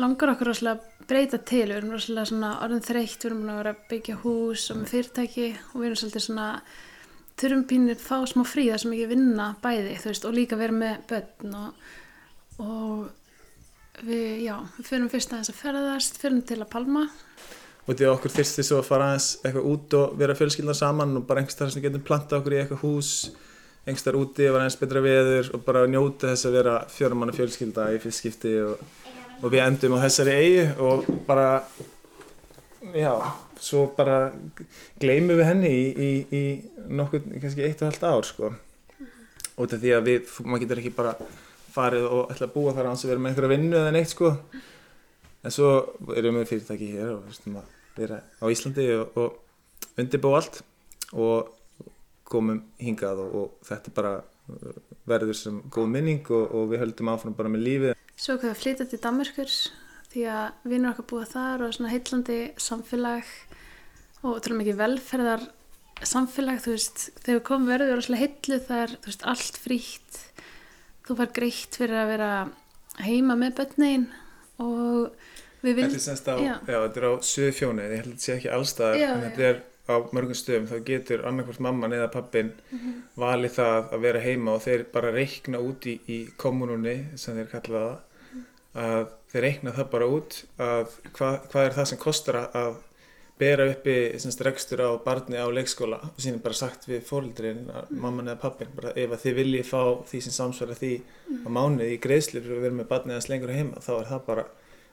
langar 0.00 0.32
okkur 0.34 0.50
rosalega 0.50 1.06
breyta 1.10 1.40
til, 1.42 1.66
við 1.68 1.80
erum 1.80 1.94
rosalega 1.94 2.52
orðin 2.64 2.84
þreytt, 2.86 3.18
við 3.18 3.30
erum 3.30 3.48
að 3.50 3.60
vera 3.60 3.74
að 3.74 3.84
byggja 3.90 4.20
hús 4.22 4.68
og 4.70 4.80
með 4.80 4.92
fyrirtæki 4.94 5.48
og 5.50 5.76
við 5.76 5.88
erum 5.88 6.00
svolítið 6.00 6.24
svona 6.26 6.48
þurfum 7.40 7.64
pínir 7.70 7.98
fá 8.00 8.18
smá 8.28 8.44
frí 8.48 8.68
þar 8.70 8.84
sem 8.84 8.94
ekki 8.96 9.10
vinna 9.14 9.48
bæði 9.62 9.96
veist, 10.04 10.26
og 10.28 10.36
líka 10.36 10.58
vera 10.60 10.76
með 10.76 11.02
börn 11.10 11.58
og, 11.60 11.90
og 12.64 14.06
við, 14.06 14.46
já, 14.46 14.56
við 14.78 14.90
fyrir 14.92 15.12
fyrst 15.12 15.34
aðeins 15.34 15.52
að 15.52 15.60
ferðast, 15.60 16.20
fyrir 16.20 16.40
til 16.48 16.60
að 16.60 16.72
palma. 16.72 17.06
Og 17.88 17.96
því 17.96 18.10
okkur 18.10 18.34
þyrsti 18.36 18.64
svo 18.66 18.80
að 18.80 18.90
fara 18.90 19.10
aðeins 19.10 19.30
eitthvað 19.40 19.70
út 19.72 19.94
og 19.98 20.18
vera 20.20 20.36
fjölskyldan 20.38 20.78
saman 20.78 21.16
og 21.18 21.24
bara 21.28 21.42
einhverstað 21.42 21.72
sem 21.74 21.84
getum 21.84 22.04
planta 22.06 22.38
okkur 22.38 22.54
í 22.54 22.60
eitthvað 22.62 22.84
hús 22.84 23.14
einhverstað 23.86 24.18
úti 24.20 24.46
og 24.48 24.56
vera 24.56 24.66
eins 24.68 24.78
betra 24.78 25.02
veður 25.04 25.52
og 25.56 25.62
bara 25.64 25.86
njóta 25.88 26.30
þess 26.30 26.48
að 26.48 26.56
vera 26.58 26.74
fjörumanna 26.92 27.34
fjölskylda 27.36 27.86
í 27.94 28.00
fyrstskipti 28.02 28.56
og, 28.66 28.82
og 29.40 29.46
við 29.48 29.64
endum 29.64 29.96
á 29.96 30.04
þessari 30.04 30.34
eigi 30.36 30.66
og 30.84 31.08
bara 31.26 31.46
já, 32.92 33.14
svo 33.60 33.84
bara 33.96 34.30
gleymum 35.00 35.38
við 35.38 35.46
henni 35.48 35.70
í, 35.70 35.84
í, 35.90 36.10
í 36.32 36.42
nokkur, 36.88 37.22
kannski 37.36 37.66
eitt 37.66 37.82
og 37.84 37.90
halvt 37.90 38.06
ár 38.08 38.28
sko. 38.28 38.52
Og 39.56 39.66
þetta 39.66 39.80
því 39.82 39.94
að 39.96 40.08
við, 40.08 40.34
maður 40.46 40.64
getur 40.64 40.82
ekki 40.82 40.94
bara 40.96 41.14
farið 41.70 42.06
og 42.08 42.32
ætla 42.32 42.48
að 42.48 42.54
búa 42.56 42.74
þar 42.74 42.88
á 42.88 42.90
hans 42.90 43.04
að 43.04 43.12
vera 43.12 43.22
með 43.22 43.32
einhverja 43.32 43.52
vinnu 43.54 43.78
eða 43.78 43.94
neitt 43.94 44.12
sko. 44.14 44.32
En 45.40 45.54
svo 45.54 45.70
erum 46.16 46.40
við 46.40 46.50
fyrirtæki 46.50 46.90
hér 46.94 47.14
og 47.14 47.22
fyrstum 47.28 47.60
að 47.60 47.76
vera 48.00 48.20
á 48.40 48.44
Íslandi 48.52 48.86
og, 48.96 49.20
og 49.20 50.00
undirbú 50.00 50.32
allt 50.36 50.60
og 51.12 51.52
komum 52.30 52.62
hingað 52.80 53.22
og, 53.24 53.36
og 53.40 53.66
þetta 53.66 53.94
bara 53.96 54.14
uh, 54.20 54.80
verður 55.08 55.36
sem 55.36 55.60
góð 55.72 55.92
minning 55.94 56.24
og, 56.30 56.50
og 56.54 56.72
við 56.72 56.84
höldum 56.84 57.12
áfram 57.12 57.36
bara 57.36 57.52
með 57.52 57.66
lífið. 57.66 57.94
Svo 58.20 58.36
hvað 58.36 58.52
við 58.52 58.60
flytjum 58.62 58.90
til 58.90 59.02
Danmarkur 59.04 59.54
því 60.10 60.26
að 60.26 60.68
vinnur 60.70 60.92
okkar 60.92 61.08
búa 61.10 61.26
þar 61.30 61.64
og 61.66 61.74
svona 61.76 61.92
heitlandi 61.92 62.38
samfélag 62.60 63.28
og 64.22 64.40
tala 64.44 64.58
mikið 64.60 64.80
velferðar 64.80 65.46
samfélag, 66.00 66.60
þú 66.64 66.74
veist, 66.74 67.06
þegar 67.20 67.38
við 67.38 67.46
komum 67.48 67.68
verður 67.68 67.86
við 67.86 67.94
erum 67.94 68.06
svona 68.06 68.20
heitlu 68.22 68.58
þar, 68.64 68.94
þú 68.96 69.12
veist, 69.12 69.26
allt 69.32 69.60
frítt 69.60 70.20
þú 71.10 71.16
var 71.18 71.32
greitt 71.34 71.78
fyrir 71.80 71.98
að 71.98 72.12
vera 72.12 72.30
heima 73.02 73.36
með 73.38 73.56
börnein 73.60 74.06
og 74.62 75.10
við 75.64 75.80
viljum... 75.80 75.90
Þetta 75.90 75.98
er 75.98 76.04
semst 76.06 76.30
á, 76.30 76.34
já. 76.38 76.54
já, 76.54 76.76
þetta 76.76 77.00
er 77.00 77.06
á 77.10 77.12
söðu 77.26 77.56
fjónu, 77.58 77.84
ég 77.84 77.96
held 77.98 78.06
að 78.06 78.12
þetta 78.12 78.26
sé 78.26 78.36
ekki 78.36 78.52
allstað, 78.56 79.00
en 79.06 79.24
þetta 79.26 79.48
er 79.48 79.62
á 79.90 79.94
mörgum 80.14 80.38
stöðum, 80.38 80.68
þá 80.70 80.76
getur 80.86 81.24
annarkvæmt 81.26 81.64
mamman 81.66 81.96
eða 81.96 82.10
pappin 82.14 82.52
mm 82.52 82.78
-hmm. 82.78 83.00
valið 83.18 83.56
það 83.56 83.94
að 83.96 84.04
vera 84.06 84.20
heima 84.22 84.52
og 84.54 84.62
þeir 84.66 84.84
bara 84.92 85.10
reikna 85.14 85.62
út 85.66 85.88
í, 85.90 85.96
í 86.06 86.18
kommununni, 86.36 86.96
sem 87.18 87.34
þeir 87.40 87.50
kalla 87.50 87.82
það, 87.86 87.96
mm 87.96 88.28
-hmm. 88.30 88.44
að 88.84 89.08
þeir 89.32 89.44
reikna 89.48 89.74
það 89.80 89.90
bara 89.96 90.06
út 90.06 90.38
að 90.58 90.94
hvað, 91.10 91.40
hvað 91.50 91.64
er 91.64 91.76
það 91.80 91.90
sem 91.90 91.98
kostar 91.98 92.40
að 92.44 92.78
bera 93.40 93.66
uppi 93.70 93.96
rekstur 94.44 94.82
á 94.84 94.90
barni 95.04 95.40
á 95.40 95.48
leikskóla 95.48 95.98
og 96.04 96.20
síðan 96.20 96.42
bara 96.44 96.56
sagt 96.58 96.86
við 96.88 97.02
fóröldurinn, 97.08 97.66
mm. 97.66 98.00
mamman 98.02 98.28
eða 98.28 98.40
pappin, 98.44 98.72
bara 98.76 98.92
ef 98.92 99.14
þið 99.22 99.38
viljið 99.40 99.68
fá 99.70 99.82
því 100.10 100.22
sem 100.26 100.36
samsverða 100.36 100.78
því 100.80 100.92
á 101.44 101.48
mánuði 101.48 101.94
í 101.94 102.00
greiðslir 102.04 102.44
fyrir 102.44 102.58
að 102.58 102.66
vera 102.66 102.78
með 102.80 102.90
barni 102.92 103.16
eða 103.16 103.26
slengur 103.26 103.54
heima, 103.54 103.80
þá 103.80 103.92
er 103.96 104.10
það 104.10 104.26
bara 104.28 104.46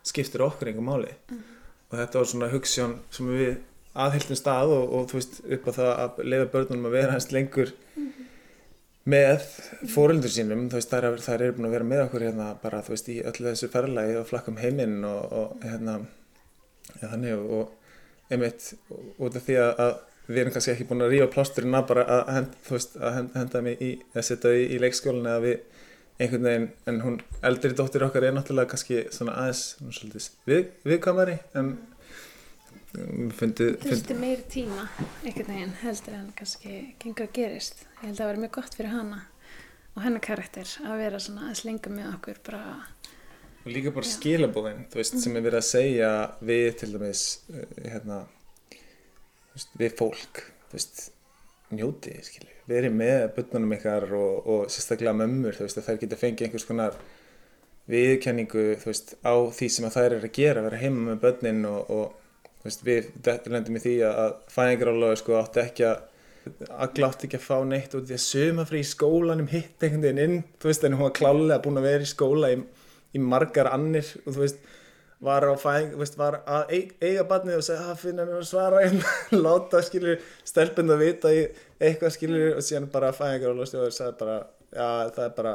skiptir 0.07 0.43
okkur 0.45 0.71
einhver 0.71 0.87
máli 0.87 1.11
mm. 1.11 1.41
og 1.89 1.97
þetta 1.99 2.21
var 2.21 2.31
svona 2.31 2.51
hugssjón 2.53 2.95
sem 3.13 3.33
við 3.33 3.57
aðhildum 3.97 4.39
stað 4.39 4.73
og, 4.75 4.85
og 4.93 5.09
þú 5.09 5.19
veist 5.19 5.39
upp 5.57 5.67
á 5.67 5.71
það 5.79 5.91
að 5.93 6.21
leiða 6.23 6.51
börnunum 6.53 6.89
að 6.89 6.97
vera 6.97 7.15
hans 7.15 7.31
lengur 7.33 7.73
mm. 7.97 8.11
með 9.13 9.47
fóröldur 9.93 10.33
sínum 10.33 10.67
þú 10.71 10.79
veist 10.79 10.93
þær, 10.93 11.09
þær 11.25 11.43
eru 11.47 11.57
búin 11.57 11.69
að 11.69 11.75
vera 11.77 11.89
með 11.91 12.03
okkur 12.05 12.27
hérna 12.27 12.51
bara 12.61 12.83
þú 12.85 12.95
veist 12.95 13.11
í 13.11 13.17
öllu 13.23 13.49
þessu 13.49 13.71
ferðalagi 13.73 14.21
og 14.21 14.29
flakkum 14.29 14.61
heiminn 14.61 15.01
og, 15.07 15.35
og 15.41 15.65
hérna 15.65 15.97
ja, 17.01 17.09
þannig 17.09 17.43
og 17.57 17.73
einmitt 18.29 18.73
út 19.17 19.35
af 19.37 19.43
því 19.47 19.57
að, 19.63 19.97
við 20.27 20.41
erum 20.43 20.55
kannski 20.55 20.73
ekki 20.73 20.87
búin 20.89 21.05
að 21.05 21.13
rífa 21.15 21.31
plásturinn 21.33 21.77
að 21.77 21.89
bara 21.91 22.05
að, 22.11 22.23
hend, 22.35 22.55
veist, 22.69 22.97
að 22.99 23.19
henda 23.37 23.63
mig 23.63 23.83
í 23.83 23.91
að 24.13 24.27
setja 24.29 24.53
í, 24.55 24.65
í 24.75 24.79
leikskólinu 24.83 25.31
eða 25.31 25.43
við 25.45 25.59
einhvern 26.17 26.47
veginn, 26.47 26.71
en 26.89 27.03
hún 27.03 27.19
eldri 27.45 27.75
dóttir 27.77 28.03
okkar 28.07 28.25
er 28.25 28.33
náttúrulega 28.33 28.71
kannski 28.71 29.03
svona 29.13 29.37
aðeins 29.37 29.77
svona 29.93 30.21
við, 30.49 30.71
viðkamari 30.87 31.37
en 31.59 31.75
fundið 33.37 33.75
veist, 33.83 34.13
meir 34.17 34.41
tíma 34.49 34.87
einhvern 35.21 35.51
veginn 35.51 35.75
heldur 35.83 36.17
en 36.17 36.29
kannski 36.37 36.77
gengur 37.01 37.27
að 37.27 37.35
gerist. 37.37 37.83
Ég 38.01 38.07
held 38.07 38.15
að 38.15 38.21
það 38.21 38.31
var 38.31 38.39
mjög 38.43 38.53
gott 38.57 38.77
fyrir 38.79 38.95
hana 38.95 39.19
og 39.93 40.03
hennar 40.05 40.23
karakter 40.25 40.73
að 40.85 41.03
vera 41.03 41.21
svona 41.21 41.45
aðeins 41.45 41.63
lengur 41.67 41.93
með 41.93 42.09
okkur 42.15 42.41
bara 42.47 42.63
og 43.67 43.73
líka 43.75 43.91
bara 43.91 44.07
skilabóðin, 44.07 44.85
veist, 44.93 45.17
mm. 45.17 45.23
sem 45.23 45.35
er 45.35 45.45
verið 45.45 45.59
að 45.59 45.67
segja 45.67 46.11
við 46.47 46.67
til 46.79 46.91
dæmis 46.93 47.23
uh, 47.51 47.63
hérna 47.83 48.19
veist, 49.53 49.73
við 49.79 49.97
fólk, 49.99 50.43
veist 50.71 51.07
njótið, 51.75 52.21
skilju 52.23 52.53
verið 52.67 52.95
með 52.99 53.21
börnunum 53.35 53.75
ykkar 53.77 54.07
og, 54.15 54.47
og 54.47 54.71
sérstaklega 54.71 55.15
mömmur 55.15 55.55
þær 55.57 55.99
geta 56.01 56.19
fengið 56.19 56.47
einhvers 56.47 56.67
konar 56.67 56.95
viðkenningu 57.91 58.65
á 59.23 59.35
því 59.55 59.69
sem 59.71 59.87
þær 59.91 60.17
eru 60.17 60.27
að 60.27 60.35
gera, 60.35 60.63
vera 60.65 60.79
heima 60.81 61.11
með 61.11 61.21
börnin 61.23 61.67
og, 61.67 61.91
og 61.91 62.73
við 62.83 63.11
lendum 63.47 63.79
í 63.79 63.83
því 63.83 63.97
að 64.07 64.37
fæðingarálagur 64.51 65.21
sko 65.21 65.37
átti 65.39 65.63
ekki 65.63 65.89
að 65.91 66.05
Agla 66.71 67.09
átti 67.11 67.27
ekki 67.27 67.35
að 67.41 67.43
fá 67.43 67.55
neitt 67.67 67.95
út 67.97 68.07
í 68.07 68.15
að 68.15 68.21
söma 68.23 68.63
frí 68.67 68.79
í 68.79 68.87
skólanum 68.87 69.49
hitt 69.51 69.83
einhvern 69.83 70.03
veginn 70.05 70.21
inn 70.23 70.37
þú 70.61 70.69
veist 70.69 70.85
en 70.87 70.93
hún 70.95 71.03
var 71.09 71.15
klálega 71.17 71.57
búin 71.65 71.79
að 71.81 71.87
vera 71.89 72.05
í 72.05 72.07
skóla 72.07 72.51
í, 72.53 72.61
í 73.17 73.21
margar 73.33 73.71
annir 73.73 74.09
og 74.23 74.35
þú 74.35 74.43
veist 74.45 74.67
var 75.23 75.47
fæðing, 75.57 75.95
veist, 75.97 76.17
var 76.17 76.43
að 76.45 76.75
eiga 77.01 77.23
barnið 77.25 77.57
og 77.57 77.63
segja 77.65 77.87
að 77.89 78.03
finna 78.03 78.21
henni 78.21 78.37
að 78.37 78.43
svara. 78.45 78.83
Láta 79.45 79.81
skilur 79.81 80.19
stelpund 80.45 80.93
að 80.93 81.01
vita 81.01 81.31
eitthvað 81.33 82.13
skilur 82.13 82.59
og 82.59 82.65
síðan 82.65 82.91
bara 82.93 83.09
fæðingar 83.17 83.55
og 83.55 83.63
lostjóður 83.63 83.95
sagði 83.95 84.19
bara 84.21 84.37
já 84.73 85.09
það 85.15 85.23
er 85.25 85.33
bara 85.37 85.53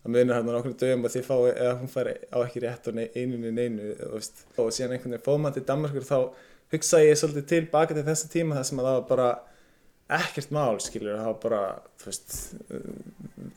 að 0.00 0.14
munir 0.14 0.34
hann 0.36 0.48
á 0.48 0.58
okkur 0.60 0.76
dögum 0.80 1.04
og 1.04 1.12
því 1.12 1.22
fái 1.26 1.38
eða 1.50 1.74
hún 1.80 1.92
fær 1.92 2.08
á 2.08 2.38
ekki 2.40 2.62
rétt 2.64 2.88
og 2.88 3.00
einunni 3.04 3.52
neinu 3.52 3.90
og 4.14 4.70
síðan 4.72 4.94
einhvern 4.96 5.12
veginn 5.12 5.26
fóð 5.26 5.40
mann 5.42 5.56
til 5.56 5.66
Danmarkur 5.68 6.06
þá 6.06 6.18
hugsa 6.72 7.02
ég 7.04 7.18
svolítið 7.20 7.48
tilbaka 7.50 7.96
til 7.96 8.06
þessa 8.06 8.30
tíma 8.32 8.56
þar 8.56 8.68
sem 8.68 8.80
að 8.80 8.88
það 8.88 8.96
var 8.96 9.08
bara 9.10 9.28
ekkert 10.16 10.50
mál 10.54 10.80
skilur 10.82 11.18
það 11.18 11.28
var 11.28 11.38
bara 11.44 11.62
þú 12.00 12.10
veist 12.10 12.34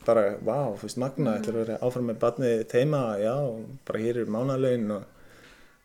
bara 0.06 0.24
wow 0.44 0.76
þú 0.78 0.88
veist 0.88 1.00
magna 1.02 1.36
þetta 1.38 1.50
er 1.50 1.56
að 1.56 1.64
vera 1.64 1.80
áfram 1.86 2.08
með 2.10 2.20
barnið 2.22 2.64
teima 2.70 3.02
já 3.22 3.34
bara 3.88 4.04
hér 4.04 4.22
er 4.22 4.32
mánalögin 4.34 4.94
og 4.98 5.10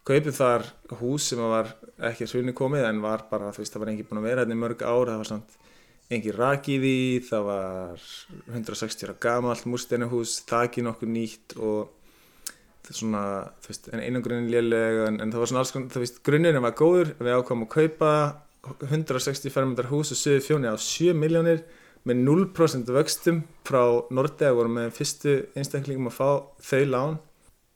kaupið 0.09 0.35
þar 0.39 0.65
hús 0.99 1.27
sem 1.29 1.41
var 1.41 1.69
ekki 2.09 2.27
svunni 2.29 2.55
komið 2.57 2.87
en 2.87 3.01
var 3.03 3.25
bara, 3.29 3.51
þú 3.53 3.63
veist, 3.63 3.75
það 3.75 3.83
var 3.83 3.91
engi 3.91 4.05
búin 4.07 4.21
að 4.21 4.27
vera 4.29 4.43
hérna 4.43 4.55
í 4.55 4.61
mörg 4.63 4.81
ár, 4.81 5.11
það 5.11 5.21
var 5.21 5.29
samt 5.29 5.57
engi 6.09 6.33
rakið 6.33 6.85
í, 6.89 6.99
það 7.27 7.45
var 7.45 8.05
160 8.55 9.05
ára 9.05 9.15
gamalt 9.21 9.67
múrsteinuhús, 9.69 10.39
þakki 10.49 10.85
nokkur 10.85 11.11
nýtt 11.13 11.57
og 11.59 11.91
það 12.81 12.93
er 12.93 12.99
svona, 13.01 13.23
þú 13.61 13.73
veist, 13.73 13.89
en 13.93 14.03
einangrunnin 14.05 14.49
lélega, 14.49 15.09
en, 15.11 15.19
en 15.21 15.33
það 15.33 15.43
var 15.43 15.51
svona 15.51 15.65
alls 15.65 15.75
þú 15.77 16.03
veist, 16.05 16.21
grunnirinn 16.25 16.65
var 16.65 16.77
góður, 16.79 17.13
við 17.19 17.37
ákvæmum 17.37 17.67
að 17.67 17.73
kaupa 17.75 18.13
160 18.65 19.53
fermyndar 19.53 19.89
hús 19.91 20.11
og 20.13 20.19
sögðu 20.19 20.45
fjóni 20.45 20.71
á 20.71 20.75
7 20.75 21.15
miljónir 21.15 21.63
með 22.07 22.23
0% 22.27 22.91
vöxtum 22.95 23.43
frá 23.67 23.83
Nordea 24.11 24.55
voru 24.55 24.71
með 24.71 24.93
fyrstu 24.97 25.35
einstaklingum 25.55 26.09
að 26.11 26.17
fá 26.17 26.29
þau 26.71 26.83
lán. 26.89 27.19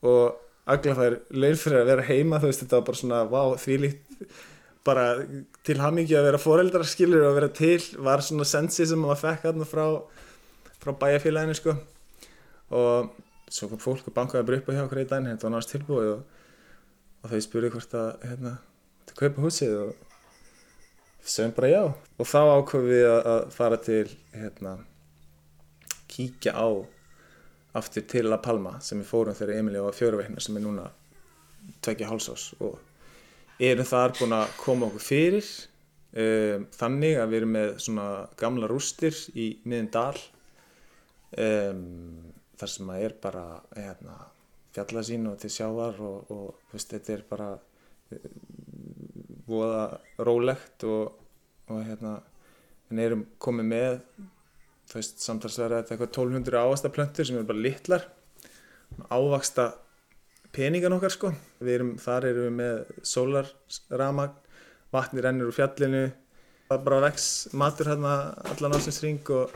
Og 0.04 0.40
agla 0.70 0.96
þær 0.98 1.16
laun 1.36 1.60
fyrir 1.60 1.82
að 1.82 1.90
vera 1.92 2.08
heima 2.08 2.40
þú 2.40 2.50
veist 2.50 2.64
þetta 2.64 2.80
var 2.80 2.88
bara 2.90 3.00
svona 3.00 3.22
vá 3.32 3.42
því 3.60 3.80
líkt 3.84 4.28
bara 4.84 5.08
til 5.64 5.80
hamingi 5.80 6.16
að 6.20 6.28
vera 6.28 6.40
foreldrar 6.44 6.88
skilur 6.88 7.24
og 7.24 7.32
að 7.32 7.38
vera 7.40 7.52
til 7.56 8.04
var 8.04 8.24
svona 8.24 8.48
sensi 8.48 8.88
sem 8.88 9.00
maður 9.00 9.22
fekk 9.24 9.50
aðna 9.52 9.68
frá 9.68 9.86
frá 10.84 10.92
bæjarfélaginu 11.00 11.56
sko. 11.56 11.76
Og 12.76 13.12
svo 13.48 13.70
kom 13.72 13.80
fólk 13.80 14.08
og 14.10 14.16
bankaði 14.16 14.58
upp 14.60 14.72
á 14.72 14.76
hjá 14.76 14.84
okkur 14.84 15.04
í 15.04 15.08
daginn, 15.08 15.30
þetta 15.32 15.48
var 15.48 15.54
náttúrulega 15.56 15.74
tilbúið 15.78 16.10
og, 16.14 16.24
og 17.22 17.32
þau 17.32 17.44
spurði 17.46 17.72
hvort 17.76 17.96
að 18.00 18.10
hérna, 18.28 18.54
til 19.08 19.20
kaupa 19.20 19.46
húsið 19.46 19.76
og 19.84 20.13
sögum 21.24 21.54
bara 21.58 21.70
já. 21.72 21.84
Og 22.20 22.28
þá 22.28 22.40
ákveðum 22.42 22.90
við 22.90 23.06
að, 23.10 23.46
fara 23.56 23.80
til 23.82 24.08
hérna 24.34 24.78
kíkja 26.12 26.54
á 26.54 26.70
aftur 27.74 28.06
til 28.06 28.28
La 28.30 28.38
Palma 28.38 28.78
sem 28.86 29.00
við 29.02 29.10
fórum 29.10 29.38
þegar 29.38 29.58
Emilí 29.58 29.82
var 29.82 29.96
fjöruveikna 29.98 30.42
sem 30.44 30.58
er 30.60 30.66
núna 30.66 30.90
tvekja 31.82 32.10
hálsás 32.12 32.52
og 32.62 32.78
erum 33.64 33.88
þar 33.88 34.14
búin 34.20 34.36
að 34.38 34.54
koma 34.60 34.90
okkur 34.90 35.06
fyrir 35.08 35.48
um, 35.48 36.68
þannig 36.76 37.18
að 37.18 37.32
við 37.32 37.40
erum 37.40 37.56
með 37.58 37.74
svona 37.86 38.08
gamla 38.40 38.70
rústir 38.70 39.18
í 39.34 39.48
miðin 39.66 39.90
dal 39.94 40.20
um, 41.38 42.34
þar 42.60 42.74
sem 42.76 42.94
að 42.94 43.06
er 43.08 43.18
bara 43.24 43.46
hérna, 43.74 44.20
fjallasín 44.76 45.30
og 45.32 45.40
til 45.42 45.54
sjávar 45.54 45.98
og, 46.04 46.34
og 46.34 46.74
veist, 46.74 46.94
þetta 46.94 47.16
er 47.16 47.26
bara 47.30 47.50
voða 49.48 50.00
rólegt 50.24 50.86
og, 50.88 51.14
og 51.70 51.84
hérna 51.84 52.18
en 52.92 53.02
erum 53.02 53.26
komið 53.42 53.70
með 53.70 53.96
þú 54.90 55.00
veist, 55.00 55.24
samtalsverða 55.24 55.82
þetta 55.82 55.96
eitthvað 55.96 56.12
1200 56.12 56.64
ávastaplöntur 56.68 57.28
sem 57.28 57.40
eru 57.40 57.50
bara 57.50 57.64
litlar. 57.66 58.08
Ávaksta 59.10 59.70
peningan 60.54 60.96
okkar 60.98 61.14
sko. 61.14 61.32
Erum, 61.64 61.96
þar 62.02 62.30
erum 62.30 62.50
við 62.50 62.58
með 62.60 63.06
sólarramagn 63.10 64.38
vatni 64.94 65.24
rennur 65.26 65.50
úr 65.50 65.58
fjallinu. 65.58 66.04
Það 66.70 66.84
bara 66.86 67.04
vex 67.08 67.30
matur 67.58 67.90
hérna 67.92 68.18
allan 68.54 68.78
ásins 68.78 69.02
ring 69.04 69.34
og 69.34 69.54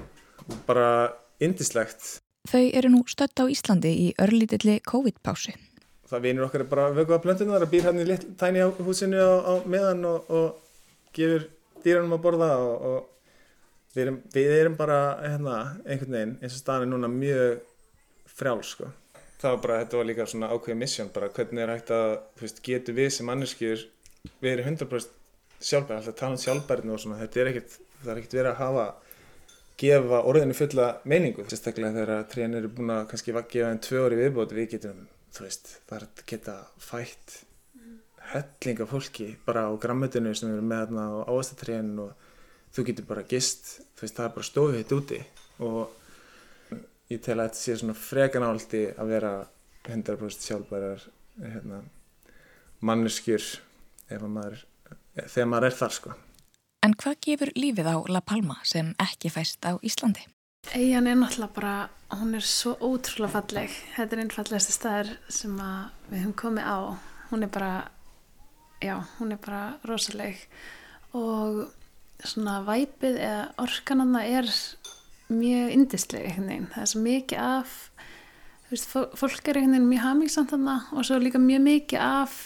bara 0.68 1.14
indislegt 1.44 2.18
Þau 2.48 2.64
eru 2.80 2.92
nú 2.94 3.02
stött 3.12 3.42
á 3.44 3.46
Íslandi 3.52 3.90
í 3.92 4.08
örlítilli 4.24 4.78
COVID-pásu 4.88 5.52
það 6.08 6.24
vinur 6.24 6.48
okkar 6.48 6.64
bara 6.70 6.88
vökuða 6.96 7.20
plöntunar 7.24 7.66
og 7.66 7.72
býr 7.72 7.88
hérna 7.88 8.06
í 8.06 8.18
tæni 8.40 8.64
á 8.64 8.68
húsinu 8.72 9.20
á, 9.20 9.34
á 9.44 9.54
meðan 9.68 10.06
og, 10.08 10.30
og 10.32 11.14
gefur 11.16 11.48
dýranum 11.84 12.16
að 12.16 12.24
borða 12.24 12.52
og, 12.62 12.86
og 12.92 13.96
við, 13.96 14.04
erum, 14.06 14.22
við 14.34 14.54
erum 14.60 14.78
bara 14.80 15.00
hérna, 15.24 15.58
einhvern 15.86 16.16
veginn 16.16 16.38
eins 16.42 16.56
og 16.56 16.62
staðin 16.62 16.94
núna 16.94 17.10
mjög 17.12 17.60
frjál 18.38 18.62
sko. 18.64 18.92
það 19.42 19.56
var 19.56 19.62
bara, 19.66 19.80
þetta 19.84 20.00
var 20.00 20.10
líka 20.10 20.30
svona 20.30 20.52
ákveðið 20.54 20.80
missjón 20.84 21.12
bara 21.14 21.32
hvernig 21.34 21.64
er 21.64 21.74
hægt 21.74 21.92
að, 21.96 22.14
þú 22.38 22.48
veist, 22.48 22.64
getur 22.70 22.98
við 22.98 23.12
sem 23.16 23.30
manneskjur, 23.30 23.84
við 24.42 24.54
erum 24.54 24.72
100% 24.74 25.14
sjálfbæri, 25.58 26.00
alltaf 26.00 26.18
tala 26.18 26.38
um 26.38 26.42
sjálfbærinu 26.42 26.94
og 26.94 27.04
svona, 27.04 27.20
þetta 27.24 27.44
er 27.44 27.52
ekkert, 27.52 27.78
það 28.04 28.14
er 28.14 28.22
ekkert 28.22 28.38
verið 28.38 28.52
að 28.52 28.60
hafa 28.62 28.88
gefa 29.78 30.24
orðinu 30.30 30.58
fulla 30.58 30.88
meiningu, 31.06 31.46
sérstaklega 31.50 31.94
þegar 31.98 32.26
trénir 32.32 32.64
eru 32.64 32.74
búin 32.78 32.94
að 32.94 33.06
kannski 33.12 33.34
gefa 33.34 33.70
einn 33.72 33.82
tvö 33.86 34.04
orði 34.06 34.20
viðbót, 34.24 34.54
við 34.58 34.70
getum 34.74 35.06
þú 35.36 35.46
veist, 35.46 35.74
það 35.88 35.98
er 35.98 36.08
að 36.08 36.24
geta 36.32 36.56
fætt 36.82 37.38
helling 38.32 38.82
af 38.84 38.92
fólki 38.92 39.28
bara 39.46 39.68
á 39.68 39.72
grammutinu 39.80 40.34
sem 40.36 40.52
eru 40.52 40.64
með 40.66 40.88
þarna 40.88 41.06
á 41.08 41.16
áastatríðin 41.32 42.02
og 42.04 42.26
þú 42.76 42.86
getur 42.90 43.08
bara 43.08 43.28
gist, 43.28 43.70
þú 43.96 44.06
veist, 44.06 44.18
það 44.18 44.26
er 44.26 44.34
bara 44.36 44.50
stofið 44.50 44.80
hitt 44.82 44.96
úti 44.98 45.20
og 45.64 45.94
ég 47.12 47.22
tel 47.24 47.38
að 47.38 47.46
þetta 47.48 47.62
sé 47.62 47.78
svona 47.80 47.98
frekan 47.98 48.48
áldi 48.48 48.84
að 48.92 49.14
vera 49.16 49.34
100% 49.88 50.48
sjálfbærar 50.50 51.06
hérna, 51.40 51.82
manneskjur 52.84 53.46
maður, 54.28 54.64
þegar 55.16 55.52
maður 55.52 55.70
er 55.70 55.78
þar 55.78 55.96
sko. 55.96 56.16
En 56.86 56.94
hvað 57.00 57.22
gefur 57.26 57.52
lífið 57.56 57.88
á 57.90 57.96
La 58.12 58.22
Palma 58.22 58.60
sem 58.68 58.94
ekki 59.02 59.32
fæst 59.34 59.64
á 59.66 59.80
Íslandi? 59.82 60.28
Eyjan 60.78 61.08
er 61.08 61.16
náttúrulega 61.18 61.56
bara, 61.56 61.76
hún 62.20 62.36
er 62.38 62.44
svo 62.46 62.76
ótrúlega 62.86 63.32
falleg. 63.34 63.72
Þetta 63.96 64.14
er 64.14 64.20
einn 64.22 64.34
fallegasti 64.34 64.74
staður 64.76 65.08
sem 65.34 65.54
við 66.12 66.20
höfum 66.20 66.36
komið 66.38 66.68
á. 66.70 66.78
Hún 67.32 67.46
er 67.48 67.50
bara, 67.56 67.70
já, 68.84 68.94
hún 69.18 69.34
er 69.34 69.40
bara 69.42 69.62
rosaleg 69.90 70.44
og 71.18 71.64
svona 72.22 72.60
væpið 72.68 73.18
eða 73.18 73.48
orkananna 73.64 74.22
er 74.28 74.52
mjög 75.32 75.74
indisleg 75.80 76.28
einhvern 76.28 76.52
veginn. 76.52 76.70
Það 76.76 76.84
er 76.84 76.92
svo 76.92 77.02
mikið 77.08 77.42
af, 77.48 77.74
þú 78.68 78.76
veist, 78.76 78.94
fólk 79.24 79.50
er 79.50 79.62
einhvern 79.62 79.76
veginn 79.80 79.90
mjög 79.96 80.06
hamingsamt 80.06 80.54
þarna 80.54 80.78
og 80.92 81.10
svo 81.10 81.20
líka 81.24 81.42
mjög 81.42 81.66
mikið 81.72 82.06
af 82.06 82.38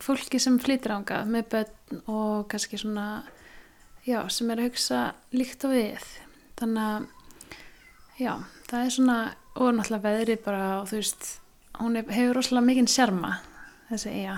fólki 0.00 0.42
sem 0.42 0.58
flytir 0.58 0.96
ánga 0.96 1.22
með 1.28 1.48
börn 1.54 2.02
og 2.08 2.50
kannski 2.50 2.82
svona, 2.82 3.22
já, 4.08 4.24
sem 4.26 4.50
er 4.50 4.64
að 4.64 4.72
hugsa 4.72 5.06
líkt 5.36 5.62
á 5.62 5.70
við. 5.70 6.12
Þannig 6.58 6.86
að 6.88 7.08
Já, 8.20 8.34
það 8.68 8.82
er 8.84 8.90
svona, 8.92 9.18
og 9.56 9.70
náttúrulega 9.72 10.04
veðri 10.04 10.34
bara, 10.44 10.64
og 10.82 10.90
þú 10.90 10.98
veist, 10.98 11.28
hún 11.78 11.96
hefur 11.96 12.36
rosalega 12.36 12.66
mikinn 12.66 12.90
sjarma, 12.92 13.38
þessi 13.88 14.12
eiga, 14.12 14.34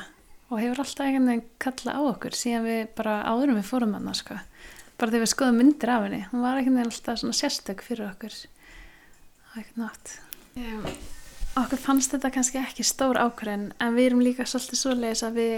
og 0.53 0.61
hefur 0.63 0.83
alltaf 0.85 1.03
einhvern 1.09 1.27
veginn 1.33 1.49
kalla 1.65 1.97
á 1.99 2.01
okkur 2.13 2.39
síðan 2.39 2.69
við 2.69 2.83
bara 3.01 3.17
áðurum 3.27 3.59
við 3.59 3.67
fórum 3.73 3.97
hann, 3.99 4.07
sko, 4.15 4.39
bara 5.01 5.11
þegar 5.11 5.25
við 5.25 5.33
skoðum 5.35 5.59
myndir 5.59 5.95
af 5.97 6.07
henni, 6.07 6.23
hún 6.31 6.47
var 6.47 6.61
einhvern 6.61 6.79
veginn 6.79 6.93
alltaf 6.93 7.21
svona 7.25 7.39
sérstök 7.41 7.85
fyrir 7.89 8.07
okkur, 8.13 8.39
er 8.39 9.61
ekkert 9.65 9.83
nátt. 9.83 10.17
Um, 10.55 10.89
okkur 11.65 11.87
fannst 11.89 12.15
þetta 12.15 12.35
kannski 12.39 12.63
ekki 12.63 12.87
stór 12.87 13.19
ákvarðin, 13.19 13.73
en 13.83 13.99
við 13.99 14.13
erum 14.13 14.23
líka 14.23 14.47
svolítið 14.47 14.85
svoleiðis 14.85 15.27
að 15.27 15.41
við 15.43 15.55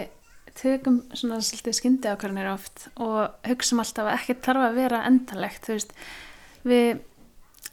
tökum 0.57 1.03
svona 1.13 1.45
svolítið 1.45 1.83
skyndi 1.83 2.09
ákvarðinir 2.09 2.55
oft 2.57 2.89
og 2.97 3.37
hugsaum 3.45 3.85
alltaf 3.85 4.07
að 4.09 4.17
ekki 4.17 4.43
tarfa 4.47 4.71
að 4.71 4.79
vera 4.81 5.09
endalegt, 5.11 5.67
þú 5.67 5.77
veist, 5.77 5.99
við 6.65 7.03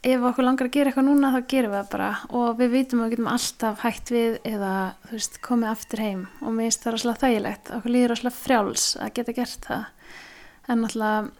ef 0.02 0.24
okkur 0.26 0.46
langar 0.46 0.66
að 0.66 0.74
gera 0.74 0.90
eitthvað 0.90 1.06
núna 1.06 1.30
þá 1.30 1.40
gerum 1.52 1.72
við 1.72 1.78
það 1.78 1.90
bara. 1.92 2.10
Og 2.38 2.58
við 2.58 2.72
vitum 2.74 3.02
að 3.02 3.06
við 3.06 3.14
getum 3.14 3.30
alltaf 3.32 3.84
hægt 3.84 4.12
við 4.12 4.38
eða 4.48 4.74
veist 5.12 5.38
komið 5.44 5.70
aftur 5.70 6.02
heim. 6.02 6.26
Og 6.42 6.56
mér 6.56 6.68
finnst 6.68 6.86
það 6.86 6.96
rosalega 6.96 7.22
þægilegt. 7.22 7.72
Okkur 7.76 7.94
líður 7.94 8.14
rosalega 8.14 8.40
frjáls 8.40 8.86
að 8.98 9.12
geta 9.18 9.36
gert 9.36 9.68
það. 9.68 9.84
En 10.66 10.82
náttúrulega 10.82 11.30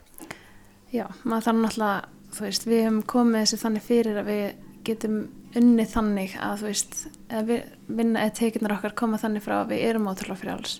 já, 0.92 1.07
maður 1.25 1.46
þarf 1.48 1.62
náttúrulega 1.62 2.11
þú 2.33 2.46
veist, 2.46 2.66
við 2.68 2.85
hefum 2.87 3.01
komið 3.12 3.40
þessi 3.42 3.61
þannig 3.62 3.87
fyrir 3.87 4.20
að 4.20 4.31
við 4.31 4.44
getum 4.87 5.16
unnið 5.59 5.90
þannig 5.92 6.37
að 6.40 6.55
þú 6.62 6.68
veist, 6.70 6.94
eða 7.29 7.59
vinna 7.92 8.22
eða 8.25 8.37
tekinar 8.38 8.77
okkar 8.79 8.94
koma 9.03 9.20
þannig 9.20 9.44
frá 9.44 9.59
að 9.61 9.75
við 9.75 9.85
erum 9.90 10.09
ótrúlega 10.11 10.40
frjáls. 10.40 10.79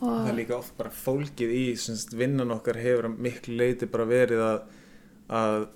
Og 0.00 0.10
það 0.10 0.30
er 0.32 0.38
líka 0.40 0.56
oft 0.56 0.74
bara 0.76 0.90
fólkið 0.90 1.52
í 1.54 1.64
vinnan 2.18 2.52
okkar 2.56 2.80
hefur 2.82 3.08
miklu 3.12 3.54
leiti 3.60 3.88
bara 3.90 4.08
verið 4.08 4.42
að, 4.42 4.58
að 5.30 5.68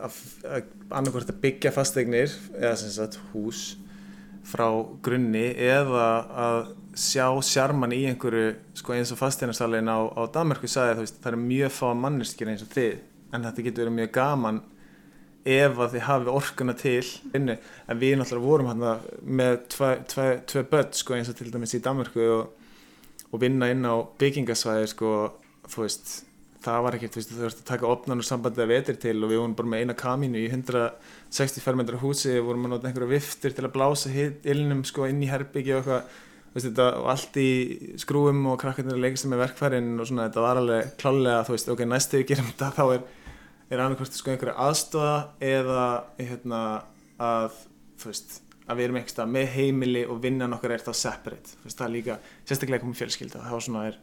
annarkvært 0.00 1.32
að 1.32 1.40
byggja 1.42 1.72
fasteignir 1.74 2.32
eða 2.56 2.74
sem 2.80 2.92
sagt 2.94 3.18
hús 3.32 3.74
frá 4.50 4.66
grunni 5.04 5.50
eða 5.60 6.06
að 6.44 6.60
sjá 6.98 7.26
sjarman 7.46 7.94
í 7.94 8.02
einhverju 8.10 8.54
sko 8.80 8.96
eins 8.96 9.12
og 9.14 9.20
fasteignarsalinn 9.20 9.90
á, 9.90 9.98
á 10.10 10.22
Danmarku 10.32 10.68
sagði 10.70 10.96
að 10.96 11.12
það 11.22 11.32
er 11.32 11.42
mjög 11.44 11.74
fá 11.76 11.86
manneskir 11.94 12.50
eins 12.50 12.64
og 12.64 12.72
þið 12.74 12.96
en 13.30 13.46
þetta 13.46 13.66
getur 13.66 13.84
verið 13.84 13.98
mjög 13.98 14.12
gaman 14.16 14.62
ef 15.50 15.78
að 15.80 15.94
þið 15.94 16.06
hafi 16.06 16.32
orkuna 16.32 16.74
til 16.76 17.04
en 17.36 17.52
við 18.00 18.16
náttúrulega 18.18 18.44
vorum 18.44 18.70
hérna 18.72 18.96
með 19.22 19.54
tve, 19.72 19.92
tve, 20.10 20.26
tve 20.50 20.64
börn 20.72 20.90
sko 20.96 21.16
eins 21.16 21.30
og 21.32 21.38
til 21.38 21.52
dæmis 21.52 21.76
í 21.78 21.84
Danmarku 21.84 22.26
og, 22.34 22.50
og 23.30 23.40
vinna 23.40 23.70
inn 23.72 23.86
á 23.86 23.96
byggingasvæði 24.20 24.90
sko 24.92 25.14
þú 25.70 25.86
veist 25.86 26.12
það 26.64 26.82
var 26.84 26.96
ekkert, 26.96 27.14
þú 27.14 27.20
veist, 27.20 27.34
veist 27.40 27.60
að 27.62 27.68
taka 27.70 27.88
opnan 27.88 28.20
og 28.20 28.26
sambandið 28.28 28.64
að 28.64 28.72
vetir 28.74 28.98
til 29.00 29.14
og 29.18 29.30
við 29.30 29.40
vorum 29.40 29.54
bara 29.58 29.70
með 29.72 29.84
eina 29.84 29.96
kamínu 29.96 30.40
í 30.40 30.48
160 30.50 31.64
fermetra 31.64 32.00
húsi 32.00 32.34
við 32.34 32.42
vorum 32.48 32.66
að 32.68 32.74
nota 32.74 32.90
einhverja 32.90 33.12
viftur 33.14 33.54
til 33.56 33.64
að 33.64 33.72
blása 33.76 34.12
ilnum 34.54 34.82
sko 34.88 35.08
inn 35.08 35.22
í 35.24 35.30
herbyggi 35.30 35.76
og 35.76 35.80
eitthvað. 35.80 36.18
Og 36.50 37.04
allt 37.06 37.36
í 37.38 37.50
skrúum 38.02 38.40
og 38.50 38.56
krakkarnir 38.58 38.98
leikast 38.98 39.28
með 39.30 39.44
verkfærin 39.44 39.92
og 40.02 40.08
svona 40.10 40.24
þetta 40.26 40.42
var 40.42 40.58
alveg 40.58 40.88
klálega, 40.98 41.44
þú 41.46 41.54
veist, 41.54 41.68
ok, 41.70 41.82
næstu 41.86 42.18
við 42.18 42.24
gerum 42.32 42.48
þetta 42.48 42.70
þá 42.74 42.82
er, 42.96 43.04
er 43.70 43.82
annarkvæmst 43.84 44.18
sko 44.18 44.32
einhverja 44.32 44.56
aðstofa 44.66 45.12
eða 45.46 45.84
hérna 46.18 46.62
að, 47.22 47.60
þú 48.02 48.10
veist 48.10 48.40
að 48.66 48.80
við 48.80 48.88
erum 48.88 48.98
eitthvað 48.98 49.30
með 49.36 49.54
heimili 49.54 50.02
og 50.10 50.18
vinnan 50.24 50.58
okkar 50.58 50.74
er 50.74 50.82
þá 50.82 50.90
separate, 51.04 51.54
þú 51.54 51.68
veist, 51.68 51.78
það 51.78 51.86
er 51.86 51.94
líka 51.94 52.18
sérstaklega 52.42 52.82
komið 52.82 53.00
fjölskylda, 53.04 53.46
þá 53.46 53.56
svona 53.62 53.86
er 53.92 54.00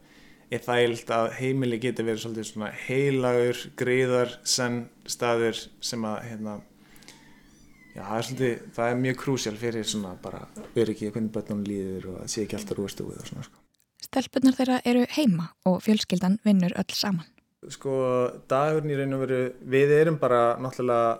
er 0.53 0.63
þægilt 0.63 1.11
að 1.11 1.27
heimili 1.41 1.79
geti 1.83 2.05
verið 2.05 2.23
svolítið 2.23 2.49
svona 2.49 2.71
heilagur, 2.85 3.61
greiðar, 3.79 4.33
senn 4.47 4.81
staður 5.09 5.59
sem 5.83 6.03
að 6.07 6.17
hérna, 6.29 6.57
já, 7.93 8.01
það 8.01 8.17
er 8.17 8.27
svolítið, 8.29 8.67
það 8.77 8.91
er 8.91 8.99
mjög 9.03 9.17
krúsjál 9.23 9.55
fyrir 9.59 9.87
svona 9.87 10.13
bara 10.23 10.43
öryggi 10.75 11.11
hvernig 11.11 11.33
börnum 11.35 11.63
líður 11.67 12.11
og 12.13 12.19
að 12.23 12.29
sé 12.33 12.45
ekki 12.45 12.59
alltaf 12.59 12.79
rúastúið 12.79 13.23
og 13.23 13.31
svona 13.31 13.47
sko. 13.47 13.63
Stelpunar 14.07 14.55
þeirra 14.55 14.77
eru 14.87 15.07
heima 15.17 15.49
og 15.67 15.81
fjölskyldan 15.83 16.37
vinnur 16.45 16.75
öll 16.79 16.95
saman. 16.95 17.27
Sko 17.73 17.97
dagurinn 18.47 18.93
í 18.93 18.99
raun 18.99 19.17
og 19.17 19.23
veru, 19.25 19.41
við 19.67 19.91
erum 19.97 20.19
bara 20.21 20.55
náttúrulega, 20.61 21.17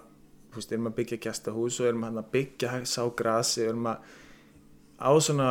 þú 0.54 0.62
veist, 0.62 0.72
erum 0.72 0.88
að 0.88 0.96
byggja 1.02 1.20
gæstahús 1.26 1.82
og 1.82 1.90
erum 1.90 2.06
að 2.08 2.22
byggja 2.32 2.80
sá 2.88 3.02
grasi, 3.18 3.66
erum 3.66 3.90
að 3.92 4.16
á 4.98 5.12
svona 5.22 5.50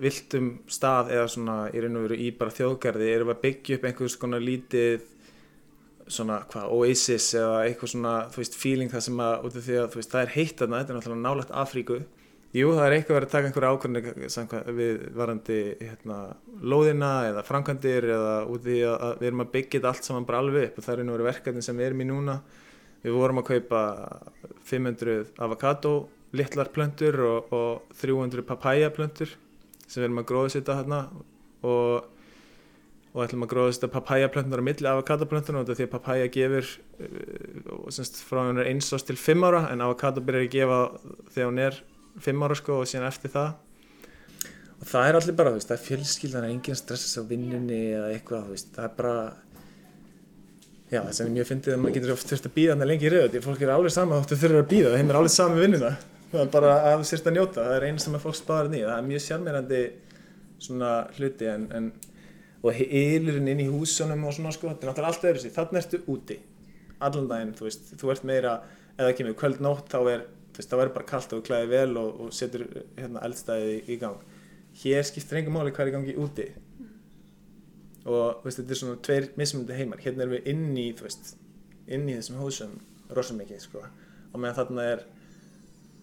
viltum 0.00 0.54
stað 0.72 1.12
eða 1.16 1.28
svona 1.28 1.56
í 1.68 1.82
raun 1.84 1.98
og 2.00 2.06
veru 2.06 2.16
í 2.16 2.30
bara 2.36 2.54
þjóðgarði 2.56 3.10
erum 3.12 3.30
við 3.30 3.36
að 3.36 3.44
byggja 3.44 3.76
upp 3.76 3.86
einhvers 3.90 4.18
konar 4.20 4.44
lítið 4.44 5.04
svona 6.06 6.40
hvað, 6.50 6.68
Oasis 6.72 7.32
eða 7.36 7.64
eitthvað 7.66 7.92
svona, 7.92 8.14
þú 8.32 8.42
veist, 8.42 8.58
feeling 8.60 8.92
það 8.92 9.04
sem 9.08 9.22
að 9.26 9.48
út 9.48 9.56
af 9.58 9.66
því 9.66 9.78
að, 9.80 9.88
þú 9.92 10.00
veist, 10.00 10.12
það 10.12 10.22
er 10.22 10.34
heitt 10.36 10.60
þarna 10.60 10.80
þetta 10.80 10.92
er 10.92 10.98
náttúrulega 11.00 11.24
nálægt 11.24 11.56
Afríku. 11.62 11.98
Jú, 12.56 12.68
það 12.72 12.86
er 12.86 12.94
eitthvað 12.96 13.16
verið 13.18 13.26
að 13.26 13.32
taka 13.34 13.48
einhverja 13.50 13.70
ákvörðinu 13.74 14.76
við 14.78 15.00
varandi 15.18 15.56
hérna, 15.82 16.18
lóðina 16.62 17.10
eða 17.32 17.42
framkvæmdir 17.44 18.06
eða 18.14 18.36
út 18.48 18.62
því 18.64 18.76
að, 18.86 18.94
að 18.96 19.18
við 19.20 19.28
erum 19.28 19.42
að 19.42 19.50
byggja 19.56 19.74
þetta 19.74 19.90
allt 19.90 20.08
saman 20.08 20.28
bara 20.28 20.40
alveg 20.44 20.68
upp 20.70 20.78
og 20.78 20.86
það 20.86 20.94
er 20.94 21.02
einu 21.02 21.16
verið 21.16 21.28
verkefni 21.32 21.64
sem 21.66 21.76
við 21.76 21.88
erum 21.90 22.04
í 22.04 22.08
núna. 22.08 22.36
Við 23.02 23.18
vorum 23.18 23.42
að 23.42 23.48
kaupa 23.50 23.82
500 24.70 25.18
avokado 25.44 25.92
litlar 26.36 26.70
plöntur 26.74 27.18
og, 27.26 27.54
og 27.54 27.96
300 28.00 28.44
papaya 28.46 28.92
plöntur 28.94 29.32
sem 29.86 30.00
við 30.00 30.08
erum 30.08 30.22
að 30.22 30.28
gróðsita 30.32 30.76
hérna 30.78 31.06
og 31.66 32.12
og 33.16 33.22
ætlum 33.24 33.46
að 33.46 33.52
gróðast 33.54 33.84
að 33.86 33.94
papaya 33.94 34.28
plöntunar 34.28 34.60
á 34.60 34.68
milli 34.68 34.88
avokado 34.90 35.24
plöntunar 35.28 35.62
og 35.62 35.70
þetta 35.70 35.78
því 35.78 35.84
að 35.86 35.92
papaya 35.94 36.24
gefur 36.32 36.66
uh, 37.00 37.86
semst, 37.88 38.18
frá 38.28 38.42
hún 38.42 38.60
er 38.60 38.68
eins 38.68 38.90
ást 38.92 39.08
til 39.08 39.16
5 39.16 39.46
ára 39.48 39.62
en 39.70 39.84
avokado 39.86 40.20
byrjar 40.20 40.44
að 40.44 40.52
gefa 40.52 40.80
þegar 41.32 41.48
hún 41.48 41.62
er 41.64 41.78
5 42.26 42.44
ára 42.44 42.58
sko 42.60 42.76
og 42.82 42.90
síðan 42.90 43.08
eftir 43.08 43.32
það. 43.32 43.54
Og 44.76 44.84
það 44.90 45.08
er 45.08 45.18
allir 45.20 45.38
bara, 45.38 45.54
veist, 45.54 45.70
það 45.70 45.78
er 45.78 45.84
fjölskyldan 45.86 46.44
það 46.44 46.50
er 46.50 46.54
enginn 46.58 46.78
stressast 46.82 47.16
á 47.16 47.22
vinnunni 47.30 47.80
eða 47.96 48.10
eitthvað, 48.12 48.50
veist, 48.52 48.68
það 48.76 48.88
er 48.90 48.94
bara 48.98 49.16
já, 50.90 51.00
það 51.00 51.14
sem 51.16 51.30
ég 51.30 51.34
mjög 51.38 51.48
fyndið 51.54 51.76
að 51.76 51.80
maður 51.86 51.96
getur 51.96 52.14
oft 52.18 52.34
þurft 52.34 52.50
að 52.50 52.56
býða 52.58 52.74
þannig 52.74 52.90
lengi 52.92 53.08
í 53.08 53.14
rauð 53.14 53.30
því 53.32 53.42
fólk 53.46 53.64
er 53.64 53.72
alveg 53.72 53.96
sama 53.96 54.20
þáttu 54.20 54.38
þurfur 54.42 54.60
að 54.60 54.68
býða, 54.74 54.92
þeim 54.92 55.08
er 55.14 55.18
alveg 55.22 55.34
sama 55.34 55.58
vinnuna 55.62 55.94
það 56.32 56.42
er 56.42 56.50
bara 56.56 56.74
að 56.90 56.98
þú 57.00 57.08
sérst 57.10 57.30
að 57.30 57.36
njóta, 57.38 57.62
það 57.62 57.76
er 57.76 57.88
einn 57.88 58.02
sem 58.02 58.18
að 58.18 58.26
fólk 58.26 58.38
spáður 58.40 58.72
nýja, 58.72 58.90
það 58.90 58.98
er 58.98 59.08
mjög 59.10 59.24
sjálfmeirandi 59.26 59.82
svona 60.66 60.90
hluti 61.16 61.48
en, 61.52 61.66
en 61.76 61.88
og 62.66 62.74
heilurinn 62.74 63.50
inn 63.52 63.62
í 63.62 63.70
húsunum 63.70 64.24
og 64.26 64.34
svona 64.34 64.52
sko, 64.54 64.70
þetta 64.72 64.86
er 64.86 64.90
náttúrulega 64.90 65.12
allt 65.12 65.26
öðru 65.30 65.42
sér, 65.42 65.54
þannig 65.54 65.82
ertu 65.82 66.02
úti 66.10 66.38
allan 67.04 67.28
daginn, 67.30 67.52
þú 67.56 67.66
veist, 67.68 67.92
þú 68.00 68.12
ert 68.12 68.26
meira 68.26 68.54
eða 68.96 69.12
ekki 69.12 69.26
með 69.26 69.36
kvöld 69.40 69.62
nótt, 69.64 69.90
þá 69.92 69.98
er 70.14 70.24
þú 70.56 70.62
veist, 70.62 70.70
þá 70.70 70.76
er 70.80 70.92
bara 70.94 71.08
kallt 71.10 71.34
og 71.36 71.42
klæði 71.46 71.68
vel 71.72 71.98
og, 72.00 72.20
og 72.24 72.32
setur 72.34 72.64
hérna 72.96 73.24
eldstæði 73.26 73.74
í, 73.74 73.80
í 73.92 73.98
gang. 74.00 74.22
Hér 74.80 75.04
skiptir 75.08 75.40
engum 75.40 75.58
máli 75.58 75.74
hvað 75.76 75.84
er 75.84 75.90
í 75.90 75.94
gangi 75.96 76.14
úti. 76.20 76.46
Og 78.06 78.40
þú 78.40 78.46
veist, 78.46 78.60
þetta 78.62 78.72
er 78.72 78.80
svona 78.80 79.02
tveir 79.04 79.28
mismundi 79.36 79.76
heimar, 79.76 80.00
hérna 80.00 80.24
erum 80.24 80.36
við 80.38 80.48
inn 80.52 80.80
í 80.80 80.86
þú 80.96 81.08
veist, 81.08 81.34
inn 81.86 82.08
í 82.08 82.16
þessum 82.16 82.40
húsum 82.40 82.72
rosa 83.16 83.36
mikið, 83.36 83.60
sko, 83.66 83.84
og 84.32 84.40
meðan 84.40 84.58
þarna 84.62 84.88
er 84.94 85.04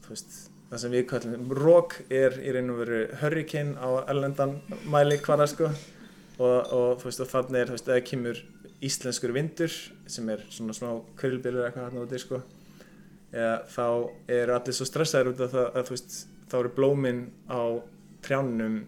veist 0.09 0.35
það 0.73 0.81
sem 0.81 0.93
við 0.95 1.03
kallum, 1.11 1.51
rók 1.53 1.99
er 2.09 2.39
í 2.41 2.53
raun 2.55 2.73
og 2.73 2.79
veru 2.81 3.01
hurricane 3.21 3.75
á 3.77 3.89
ellendan 4.09 4.55
mæli 4.89 5.19
hvaða, 5.21 5.47
sko. 5.51 5.69
Og, 6.41 6.71
og 6.73 7.03
og 7.05 7.29
þannig 7.29 7.59
er 7.59 7.73
eða 7.77 7.99
kemur 8.07 8.39
íslenskur 8.83 9.31
vindur 9.35 9.71
sem 10.09 10.29
er 10.33 10.41
svona 10.51 10.73
smá 10.75 10.89
kvöldbílur 11.19 11.67
eitthvað 11.67 11.91
hann 11.91 12.01
úti 12.01 12.19
sko. 12.19 12.41
Eða 13.33 13.53
þá 13.69 13.85
er 14.33 14.53
allir 14.55 14.77
svo 14.77 14.87
stressaður 14.89 15.33
út 15.33 15.43
af 15.45 15.53
það 15.53 15.77
að 15.79 15.91
veist 15.93 16.17
þá 16.49 16.57
eru 16.59 16.73
blóminn 16.73 17.21
á 17.45 17.61
trjánum. 18.25 18.81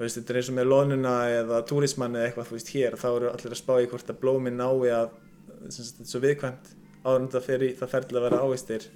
Veist 0.00 0.18
þetta 0.18 0.32
er 0.32 0.40
eins 0.40 0.50
og 0.50 0.56
með 0.58 0.70
lónuna 0.72 1.14
eða 1.36 1.60
túrismann 1.68 2.16
eða 2.16 2.30
eitthvað 2.30 2.48
þú 2.48 2.56
veist 2.56 2.72
hér 2.72 2.98
þá 3.00 3.08
eru 3.12 3.30
allir 3.34 3.54
að 3.54 3.60
spá 3.60 3.74
í 3.76 3.88
hvort 3.92 4.10
að 4.10 4.20
blóminn 4.24 4.58
nái 4.58 4.90
að 4.96 5.12
þetta 5.68 6.04
er 6.06 6.10
svo 6.10 6.22
viðkvæmt 6.24 6.72
áður 7.02 7.20
en 7.20 7.32
það 7.34 7.48
fer 7.50 7.64
í 7.66 7.70
það 7.78 7.92
ferðilega 7.94 8.22
að 8.22 8.28
vera 8.30 8.42
ávistir 8.46 8.88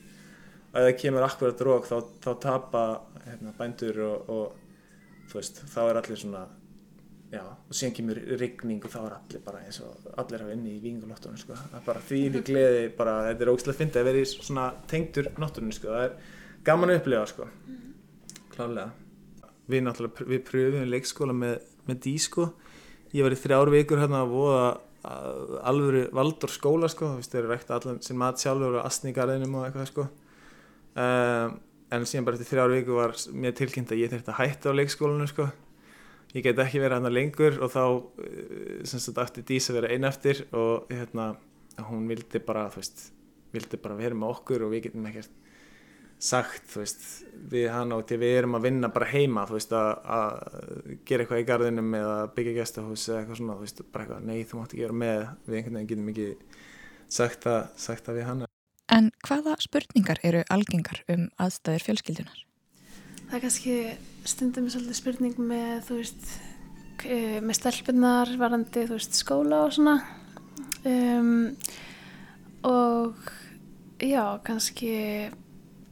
ef 0.77 0.87
það 0.87 0.95
kemur 1.01 1.27
akkurat 1.27 1.67
rók 1.69 1.89
þá, 1.89 1.97
þá 2.25 2.31
tapa 2.43 2.85
hérna, 3.25 3.53
bændur 3.57 4.01
og, 4.07 4.31
og 4.31 5.33
veist 5.33 5.63
þá 5.73 5.81
er 5.89 6.01
allir 6.01 6.21
svona 6.21 6.45
já, 7.33 7.43
og 7.43 7.75
síðan 7.75 7.95
kemur 7.97 8.21
rigning 8.41 8.85
og 8.85 8.93
þá 8.93 8.99
er 9.01 9.17
allir 9.17 9.43
bara 9.45 9.63
eins 9.65 9.81
og 9.85 10.11
allir 10.21 10.45
hafa 10.45 10.55
inni 10.55 10.77
í 10.77 10.83
vikingulóttunum 10.83 11.41
sko. 11.41 11.57
það 11.59 11.79
er 11.81 11.87
bara 11.89 12.05
því 12.09 12.21
við 12.37 12.45
gleði 12.51 12.85
bara, 12.99 13.17
þetta 13.31 13.47
er 13.47 13.53
ógstilega 13.53 13.77
að 13.77 13.81
finna 13.83 14.03
að 14.03 14.09
vera 14.11 14.23
í 14.23 14.29
svona 14.33 14.67
tengdur 14.93 15.31
nóttunum 15.43 15.75
sko. 15.75 15.93
það 15.95 16.07
er 16.07 16.15
gaman 16.69 16.93
að 16.93 17.01
upplifa 17.01 17.27
sko. 17.33 17.49
klálega 18.55 18.89
við 19.67 19.87
náttúrulega, 19.87 20.29
við 20.31 20.45
pröfum 20.47 20.91
leikskóla 20.93 21.37
með, 21.37 21.57
með 21.89 22.03
dísko 22.07 22.51
ég 23.15 23.27
var 23.27 23.35
í 23.35 23.41
þrjár 23.41 23.73
vikur 23.75 24.03
hérna 24.03 24.23
að 24.23 24.37
voða 24.37 24.69
alvöru 25.67 26.07
valdur 26.15 26.51
skóla 26.51 26.89
sko, 26.91 27.13
þú 27.13 27.21
veist, 27.21 27.31
þeir 27.31 27.45
eru 27.45 27.51
vekt 27.53 27.69
allan 27.75 28.01
sem 28.03 28.19
mat 28.19 28.41
sjálfur 28.43 28.81
og 28.81 28.87
astni 28.87 29.13
í 29.13 29.17
garðinum 29.17 29.61
og 29.61 29.67
eitthvað 29.69 29.91
sko 29.91 30.07
um, 30.97 31.57
en 31.93 32.07
síðan 32.09 32.27
bara 32.27 32.41
til 32.41 32.49
þrjár 32.49 32.75
vikur 32.75 33.01
var 33.01 33.15
mér 33.37 33.55
tilkynnt 33.57 33.95
að 33.95 34.03
ég 34.03 34.13
þurfti 34.13 34.33
að 34.33 34.41
hætta 34.41 34.75
á 34.75 34.79
leikskólanu 34.79 35.29
sko. 35.31 35.49
Ég 36.35 36.45
get 36.45 36.59
ekki 36.61 36.83
verið 36.83 36.99
hann 36.99 37.15
lengur 37.15 37.61
og 37.63 37.71
þá 37.73 37.83
eh, 38.27 38.81
sem 38.89 39.01
sagt 39.01 39.21
aftur 39.23 39.45
Dís 39.47 39.71
að 39.71 39.79
vera 39.79 39.93
einn 39.95 40.05
eftir 40.09 40.43
og 40.51 40.91
hérna 40.91 41.31
hún 41.87 42.09
vildi 42.11 42.41
bara 42.45 42.67
þú 42.73 42.83
veist 42.83 43.05
vildi 43.55 43.81
bara 43.81 43.99
vera 43.99 44.17
með 44.17 44.33
okkur 44.35 44.67
og 44.67 44.73
við 44.75 44.89
getum 44.89 45.07
ekkert 45.09 45.33
sagt 46.19 46.71
þú 46.73 46.81
veist 46.81 47.07
við 47.53 47.69
hann 47.73 47.93
og 47.93 48.07
til 48.09 48.19
við 48.23 48.39
erum 48.41 48.57
að 48.57 48.67
vinna 48.71 48.91
bara 48.93 49.09
heima 49.11 49.45
þú 49.49 49.59
veist 49.59 49.75
að, 49.77 49.91
að 50.17 51.01
gera 51.09 51.25
eitthvað 51.25 51.43
í 51.43 51.49
gardinum 51.51 51.97
eða 52.01 52.19
byggja 52.37 52.57
gæstahús 52.57 53.09
eða 53.11 53.21
eitthvað 53.21 53.41
svona 53.43 53.57
þú 53.59 53.67
veist 53.67 53.83
bara 53.93 54.07
eitthvað 54.07 54.29
nei 54.31 54.39
þú 54.49 54.61
mátt 54.61 54.75
ekki 54.75 54.87
vera 54.87 55.01
með 55.05 55.25
við 55.47 55.59
einhvern 55.61 55.81
veginn 55.81 55.91
getum 55.93 56.13
ekki 56.15 56.29
sagt 57.19 57.49
að, 57.53 57.61
sagt 57.87 58.09
að 58.09 58.21
við 58.21 58.31
hann 58.31 58.46
En 58.97 59.11
hvaða 59.27 59.59
spurningar 59.61 60.23
eru 60.25 60.41
algengar 60.53 61.03
um 61.13 61.27
aðstæður 61.43 61.85
fjölskyldunar? 61.85 62.39
Það 63.27 63.35
er 63.37 63.43
kannski 63.43 63.75
stundum 64.25 64.69
svolítið 64.73 64.97
spurning 64.97 65.41
með, 65.43 65.73
þú 65.89 65.99
veist, 65.99 66.29
með 67.45 67.59
stelpunar 67.59 68.31
varandi, 68.41 68.87
þú 68.87 68.97
veist, 68.97 69.19
skóla 69.19 69.65
og 69.67 69.75
svona. 69.77 69.97
Um, 70.87 71.57
og 72.65 73.19
já, 74.01 74.39
kannski, 74.47 74.95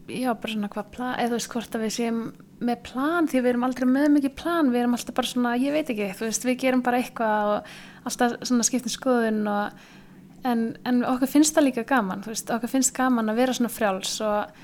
já, 0.08 0.30
bara 0.32 0.54
svona 0.54 0.70
hvað 0.72 0.88
plan, 0.94 1.18
eða 1.18 1.34
þú 1.34 1.40
veist, 1.40 1.50
hvort 1.52 1.76
að 1.76 1.84
við 1.84 1.94
séum 1.98 2.22
með 2.64 2.80
plan, 2.86 3.28
því 3.28 3.42
við 3.42 3.50
erum 3.50 3.66
aldrei 3.68 3.88
með 3.90 4.08
mikið 4.14 4.34
plan, 4.38 4.70
við 4.72 4.84
erum 4.84 4.96
alltaf 4.96 5.18
bara 5.18 5.28
svona, 5.28 5.56
ég 5.60 5.74
veit 5.74 5.92
ekki, 5.92 6.08
þú 6.16 6.30
veist, 6.30 6.48
við 6.48 6.56
gerum 6.62 6.84
bara 6.86 7.02
eitthvað 7.02 7.52
og 7.58 7.74
alltaf 8.08 8.38
svona 8.46 8.64
skiptum 8.64 8.94
skoðun 8.94 9.42
og, 9.50 9.84
en, 10.44 10.68
en 10.84 11.02
okkur 11.08 11.30
finnst 11.30 11.56
það 11.56 11.68
líka 11.68 11.86
gaman, 11.88 12.22
veist, 12.26 12.52
okkur 12.52 12.70
finnst 12.70 12.94
gaman 12.96 13.32
að 13.32 13.42
vera 13.42 13.56
svona 13.56 13.72
frjáls 13.72 14.20
og 14.24 14.62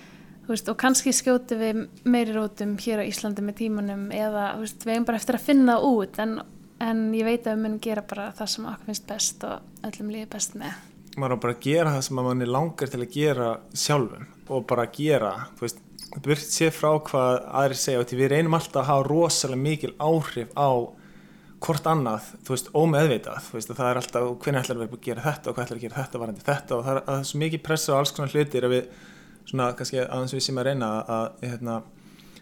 Veist, 0.50 0.66
og 0.66 0.74
kannski 0.80 1.12
skjóti 1.14 1.54
við 1.54 1.84
meiri 2.10 2.32
rótum 2.34 2.72
hér 2.82 3.04
á 3.04 3.06
Íslandi 3.06 3.42
með 3.44 3.60
tímanum 3.60 4.08
eða 4.10 4.56
veist, 4.58 4.82
við 4.82 4.96
erum 4.96 5.04
bara 5.06 5.20
eftir 5.20 5.36
að 5.38 5.44
finna 5.46 5.76
út 5.86 6.18
en, 6.18 6.40
en 6.82 7.02
ég 7.14 7.28
veit 7.28 7.44
að 7.44 7.52
við 7.52 7.60
munum 7.62 7.82
gera 7.84 8.02
bara 8.02 8.24
það 8.34 8.50
sem 8.50 8.66
okkur 8.72 8.88
finnst 8.88 9.06
best 9.06 9.46
og 9.46 9.86
öllum 9.86 10.10
líði 10.10 10.26
best 10.32 10.56
með. 10.58 10.80
Maður 11.14 11.36
á 11.38 11.42
bara 11.44 11.54
að 11.54 11.62
gera 11.68 11.92
það 11.94 12.02
sem 12.08 12.18
mann 12.18 12.42
er 12.42 12.50
langar 12.50 12.90
til 12.90 13.02
að 13.04 13.14
gera 13.14 13.52
sjálfum 13.84 14.26
og 14.50 14.66
bara 14.72 14.88
að 14.88 14.98
gera 14.98 15.32
þú 15.54 15.66
veist, 15.68 15.80
burt 16.26 16.46
sé 16.56 16.72
frá 16.74 16.90
hvað 17.06 17.38
aðri 17.62 17.78
segja 17.84 18.02
og 18.02 18.16
við 18.18 18.32
reynum 18.34 18.58
alltaf 18.58 18.82
að 18.82 18.90
hafa 18.90 19.06
rosalega 19.06 19.64
mikil 19.68 19.94
áhrif 20.02 20.50
á 20.58 20.70
hvort 21.60 21.86
annað, 21.90 22.28
þú 22.46 22.54
veist, 22.54 22.70
ómeðvitað 22.72 23.46
þú 23.46 23.56
veist, 23.58 23.72
það 23.76 23.90
er 23.90 24.00
alltaf, 24.00 24.28
hvernig 24.44 24.62
ætlar 24.62 24.78
við 24.80 24.94
að 24.96 25.02
gera 25.06 25.24
þetta 25.26 25.50
og 25.50 25.56
hvað 25.56 25.66
ætlar 25.66 25.78
við 25.78 25.80
að 25.80 25.86
gera 25.86 26.00
þetta 26.00 26.20
varandi 26.22 26.44
þetta 26.46 26.76
og 26.76 26.84
það 26.86 26.92
er, 26.94 27.02
það 27.08 27.18
er 27.20 27.28
svo 27.30 27.40
mikið 27.42 27.62
pressa 27.66 27.92
á 27.92 27.98
alls 28.00 28.12
konar 28.16 28.34
hlutir 28.34 28.66
að 28.66 28.74
við 28.74 28.92
svona 29.50 29.66
kannski 29.76 30.00
aðeins 30.04 30.34
við 30.36 30.44
sem 30.46 30.60
að 30.60 30.68
reyna 30.70 30.90
að, 31.00 31.26
hérna, 31.44 31.76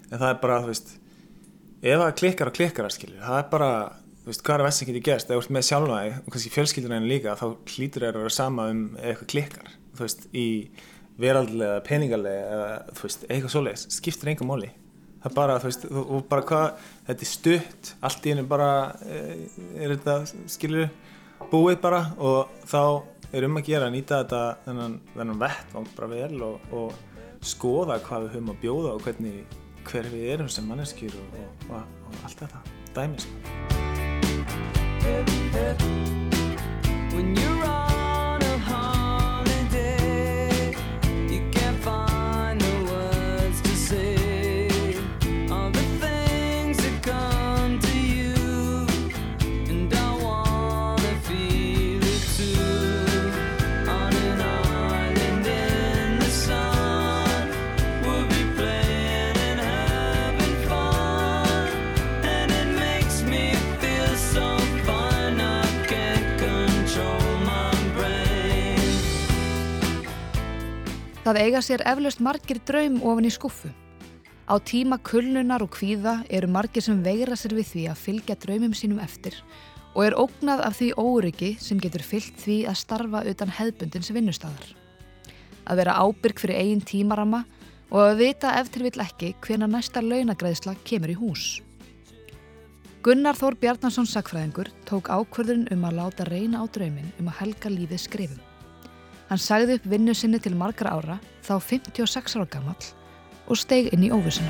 en 0.09 0.14
það 0.14 0.28
er 0.28 0.38
bara, 0.44 0.61
þú 0.62 0.72
veist 0.72 0.92
ef 1.83 2.02
það 2.02 2.14
klikkar 2.20 2.50
og 2.50 2.59
klikkar, 2.59 2.90
skilur, 2.94 3.24
það 3.24 3.40
er 3.40 3.48
bara 3.52 3.72
þú 4.22 4.31
veist, 4.31 4.44
hvað 4.44 4.54
er 4.54 4.62
að 4.62 4.68
vestin 4.68 4.90
getið 4.90 5.07
gerst, 5.09 5.31
ef 5.31 5.35
þú 5.35 5.42
ert 5.42 5.54
með 5.57 5.66
sjálfvægi 5.68 6.14
og 6.18 6.33
kannski 6.35 6.54
fjölskyldunæðin 6.54 7.11
líka, 7.11 7.37
þá 7.38 7.46
hlýtur 7.74 8.04
það 8.04 8.11
að 8.12 8.20
vera 8.22 8.35
sama 8.38 8.68
um 8.72 8.83
eitthvað 9.00 9.31
klikkar 9.35 9.70
þú 9.98 10.04
veist, 10.04 10.26
í 10.37 10.48
veraldlega, 11.18 11.81
peningalega 11.87 12.68
þú 12.92 13.07
veist, 13.07 13.24
eitthvað 13.28 13.54
svoleiðis 13.54 13.87
skiptir 13.94 14.33
einhver 14.33 14.50
móli, 14.50 14.70
það 15.22 15.31
er 15.31 15.35
bara, 15.37 15.59
þú 15.59 15.70
veist 15.70 15.87
og 15.90 16.24
bara 16.31 16.46
hvað, 16.48 16.88
þetta 17.09 17.26
er 17.26 17.31
stutt 17.33 17.92
allt 18.07 18.26
í 18.26 18.33
hennu 18.33 18.46
bara 18.48 18.70
eh, 19.07 19.46
er 19.78 19.94
þetta, 19.96 20.14
skilur, 20.50 20.90
búið 21.52 21.81
bara 21.85 22.02
og 22.16 22.40
þá 22.68 22.83
er 23.33 23.48
um 23.48 23.61
að 23.61 23.68
gera 23.68 23.88
að 23.88 23.94
nýta 23.96 24.22
þetta 24.22 24.42
þennan, 24.66 24.98
þennan 25.14 25.42
vettvang 25.44 25.88
bara 25.96 26.12
vel 26.14 26.37
og, 26.48 26.57
og 26.72 26.88
skoða 27.44 28.00
hvað 28.04 28.26
við 28.26 28.35
höfum 28.37 28.52
að 28.54 28.62
bjóða 28.64 28.90
og 28.94 29.02
hvernig 29.07 29.58
hver 29.88 30.06
við 30.12 30.25
erum 30.35 30.50
sem 30.52 30.69
manneskjur 30.69 31.14
og, 31.23 31.27
og, 31.71 31.81
og 32.08 32.12
allt 32.25 32.38
þetta. 32.44 32.58
Dæmis 32.96 33.25
Það 71.29 71.42
eiga 71.44 71.60
sér 71.60 71.83
eflaust 71.85 72.22
margir 72.24 72.56
draum 72.64 72.94
ofan 73.04 73.26
í 73.29 73.31
skuffu. 73.35 73.68
Á 74.48 74.56
tíma 74.64 74.96
kulnunar 75.04 75.60
og 75.60 75.74
kvíða 75.74 76.22
eru 76.33 76.48
margir 76.48 76.81
sem 76.81 77.02
veira 77.04 77.37
sér 77.37 77.52
við 77.58 77.68
því 77.68 77.83
að 77.92 78.00
fylgja 78.00 78.37
draumum 78.40 78.72
sínum 78.72 79.02
eftir 79.04 79.37
og 79.92 80.06
er 80.06 80.16
ógnað 80.16 80.62
af 80.64 80.79
því 80.79 80.88
óryggi 80.96 81.50
sem 81.60 81.85
getur 81.85 82.06
fyllt 82.06 82.40
því 82.40 82.56
að 82.72 82.81
starfa 82.81 83.22
utan 83.29 83.52
hefðbundins 83.58 84.08
vinnustadar. 84.16 84.72
Að 85.68 85.83
vera 85.83 86.00
ábyrg 86.00 86.40
fyrir 86.40 86.62
eigin 86.62 86.85
tímarama 86.94 87.44
og 87.92 88.00
að 88.06 88.24
vita 88.24 88.56
eftir 88.62 88.88
vill 88.88 89.04
ekki 89.04 89.35
hvena 89.44 89.68
næsta 89.68 90.00
launagreðsla 90.00 90.79
kemur 90.81 91.12
í 91.12 91.20
hús. 91.20 91.48
Gunnar 93.04 93.37
Þór 93.37 93.60
Bjarnason 93.60 94.08
sakfræðingur 94.08 94.72
tók 94.88 95.12
ákvörðun 95.12 95.68
um 95.76 95.88
að 95.90 96.00
láta 96.00 96.33
reyna 96.33 96.64
á 96.64 96.72
draumin 96.72 97.12
um 97.20 97.29
að 97.29 97.42
helga 97.42 97.76
lífið 97.76 98.06
skrifum. 98.08 98.48
Hann 99.29 99.40
sagði 99.44 99.74
upp 99.76 99.87
vinnu 99.92 100.14
sinni 100.16 100.38
til 100.40 100.54
margra 100.56 100.94
ára, 100.96 101.18
þá 101.44 101.58
56 101.60 102.37
ára 102.38 102.46
gammal 102.48 102.76
og 103.44 103.58
steig 103.60 103.90
inn 103.92 104.06
í 104.06 104.08
óvissuna. 104.08 104.48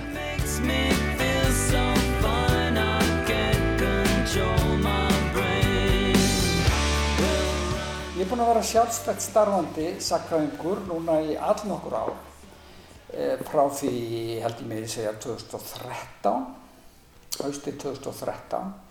Ég 8.15 8.23
er 8.23 8.31
búinn 8.31 8.45
að 8.45 8.51
vera 8.53 8.65
sjálfstætt 8.71 9.23
starfandi 9.27 9.91
sakræðingur 10.03 10.87
núna 10.87 11.19
í 11.27 11.35
all 11.35 11.59
nokkur 11.67 11.99
ár 11.99 12.15
e, 13.11 13.35
frá 13.51 13.65
því, 13.81 13.95
held 14.47 14.63
ég 14.63 14.71
því 14.85 14.93
segja, 14.95 15.17
2013, 15.27 16.47
haustið 17.43 17.83
2013 17.83 18.88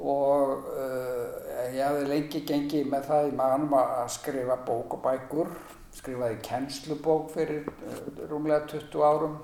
og 0.00 0.64
uh, 0.72 1.74
ég 1.74 1.82
hafði 1.84 2.08
lengi 2.08 2.40
gengið 2.48 2.88
með 2.88 3.06
það 3.10 3.28
í 3.28 3.36
maðanum 3.36 3.74
að 3.76 4.08
skrifa 4.14 4.56
bók 4.64 4.96
og 4.96 5.02
bækur 5.04 5.50
skrifaði 5.94 6.38
kennslubók 6.46 7.32
fyrir 7.34 7.66
uh, 7.68 8.06
rúmlega 8.30 8.64
20 8.70 9.04
árum. 9.04 9.36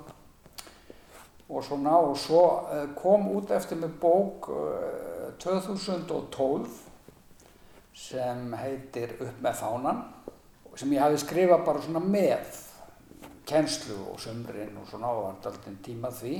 Og 1.47 1.63
svona 1.63 1.95
og 2.03 2.17
svo 2.19 2.43
uh, 2.65 2.87
kom 2.97 3.29
út 3.37 3.53
eftir 3.55 3.79
mig 3.79 3.93
bók 4.01 4.49
2012 5.43 6.17
uh, 6.17 6.67
sem 7.97 8.53
heitir 8.57 9.15
Upp 9.21 9.41
með 9.41 9.59
fánan 9.61 10.03
sem 10.77 10.91
ég 10.93 11.01
hafi 11.01 11.17
skrifað 11.17 11.63
bara 11.65 11.81
svona 11.81 12.01
með 12.03 12.57
kennslu 13.49 13.95
og 14.11 14.19
sömrin 14.21 14.75
og 14.77 14.89
svona 14.89 15.09
og 15.09 15.23
var 15.23 15.31
alltaf 15.31 15.55
tíma 15.85 16.11
því. 16.13 16.35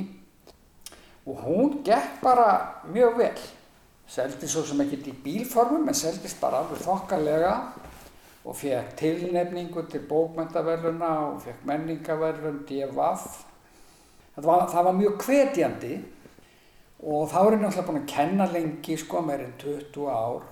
Og 1.27 1.39
hún 1.43 1.79
gekk 1.85 2.21
bara 2.21 2.83
mjög 2.85 3.17
vel 3.17 3.39
seldi 4.07 4.47
svo 4.47 4.63
sem 4.65 4.81
ekkert 4.83 5.09
í 5.11 5.15
bílformum 5.23 5.87
en 5.89 5.97
seldist 5.97 6.39
bara 6.41 6.63
alveg 6.63 6.83
þokkalega 6.85 7.53
og 8.47 8.55
fekk 8.55 8.93
tilnefningu 8.99 9.83
til 9.91 10.05
bókmyndaverluna 10.07 11.09
og 11.33 11.41
fekk 11.43 11.65
menningaverlun, 11.67 12.61
DFF. 12.69 13.43
Var, 14.37 14.67
það 14.71 14.85
var 14.87 14.95
mjög 14.95 15.25
hvetjandi 15.25 15.97
og 17.03 17.27
þá 17.29 17.37
er 17.41 17.57
ég 17.57 17.61
náttúrulega 17.63 17.87
búin 17.89 17.99
að 18.01 18.13
kenna 18.13 18.47
lengi, 18.53 18.97
sko, 18.97 19.21
meirinn 19.25 19.53
20 19.59 20.07
ár, 20.13 20.47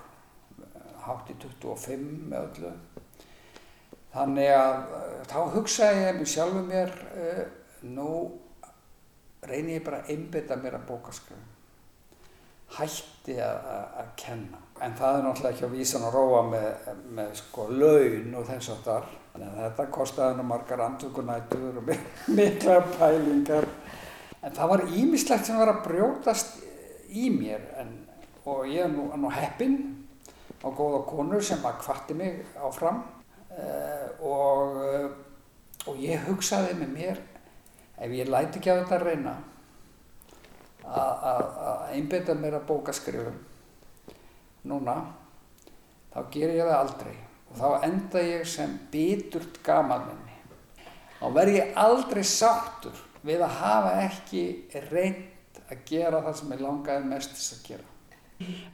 hátt 1.06 1.32
í 1.32 1.38
25 1.42 2.06
með 2.30 2.50
öllu. 2.50 2.74
Þannig 4.16 4.52
að 4.56 4.76
eh, 5.00 5.18
þá 5.32 5.40
hugsaði 5.56 6.06
ég 6.06 6.20
mig 6.20 6.30
sjálfu 6.32 6.62
mér, 6.64 6.94
uh, 7.20 7.42
nú 7.92 8.12
reynir 9.46 9.80
ég 9.80 9.84
bara 9.86 10.04
að 10.04 10.14
einbita 10.14 10.56
mér 10.60 10.80
að 10.80 10.88
bókaskrifum. 10.92 11.55
Hætti 12.76 13.38
að 13.42 14.10
kenna. 14.20 14.62
En 14.84 14.96
það 15.00 15.18
er 15.18 15.24
náttúrulega 15.24 15.54
ekki 15.56 15.66
að 15.70 15.76
vísa 15.78 16.02
og 16.04 16.16
róa 16.16 16.42
með, 16.50 16.90
með 17.16 17.30
sko 17.40 17.70
laun 17.72 18.34
og 18.36 18.50
þess 18.50 18.74
að 18.74 18.82
þar 18.90 19.06
þannig 19.36 19.52
að 19.52 19.62
þetta 19.62 19.86
kostiði 19.96 20.36
nú 20.38 20.46
margar 20.50 20.84
andvökunætur 20.86 21.80
og 21.80 21.92
miklar 22.38 22.90
pælingar. 22.98 23.68
En 24.44 24.56
það 24.56 24.72
var 24.74 24.84
ímislegt 24.92 25.48
sem 25.48 25.60
var 25.60 25.72
að 25.72 25.84
brjótast 25.88 26.58
í 27.16 27.30
mér. 27.34 27.64
En, 27.82 27.94
og 28.46 28.68
ég 28.70 28.86
er 28.86 28.92
nú, 28.92 29.08
nú 29.18 29.32
heppin 29.34 29.80
á 30.60 30.68
góða 30.68 31.06
konur 31.08 31.44
sem 31.44 31.64
að 31.66 31.80
kvatti 31.86 32.18
mig 32.18 32.44
áfram. 32.60 33.04
Uh, 33.56 34.08
og, 34.28 34.76
uh, 34.84 35.88
og 35.88 36.00
ég 36.04 36.28
hugsaði 36.28 36.76
með 36.76 36.90
mér 36.92 37.22
ef 38.04 38.12
ég 38.12 38.28
læti 38.28 38.60
ekki 38.60 38.74
á 38.74 38.80
þetta 38.82 38.98
að 38.98 39.06
reyna 39.08 39.36
að 40.86 41.94
einbita 41.96 42.36
mér 42.38 42.60
að 42.60 42.68
bóka 42.70 42.94
skrifum 42.96 43.38
núna 44.66 44.98
þá 46.14 46.20
ger 46.34 46.54
ég 46.56 46.66
það 46.66 46.78
aldrei. 46.80 47.16
Og 47.46 47.58
þá 47.60 47.88
enda 47.88 48.22
ég 48.26 48.48
sem 48.50 48.78
biturt 48.92 49.60
gamanminni 49.66 50.38
þá 51.20 51.28
verð 51.36 51.58
ég 51.60 51.76
aldrei 51.80 52.24
sáttur 52.28 53.04
við 53.26 53.44
að 53.46 53.60
hafa 53.62 53.92
ekki 54.06 54.46
reynd 54.92 55.62
að 55.66 55.84
gera 55.90 56.22
það 56.26 56.40
sem 56.40 56.56
ég 56.56 56.64
langaði 56.66 57.10
mest 57.10 57.38
að 57.56 57.62
gera. 57.70 57.92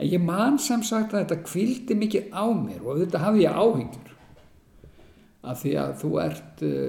Ég 0.02 0.24
man 0.26 0.58
sem 0.60 0.82
sagt 0.84 1.14
að 1.14 1.24
þetta 1.24 1.44
kvildi 1.46 1.98
mikið 1.98 2.32
á 2.34 2.46
mér 2.50 2.82
og 2.82 3.04
þetta 3.04 3.22
hafði 3.22 3.46
ég 3.46 3.60
áhengur 3.62 4.16
af 5.42 5.62
því 5.62 5.72
að 5.82 5.94
þú 6.02 6.10
ert 6.22 6.64
uh, 6.66 6.82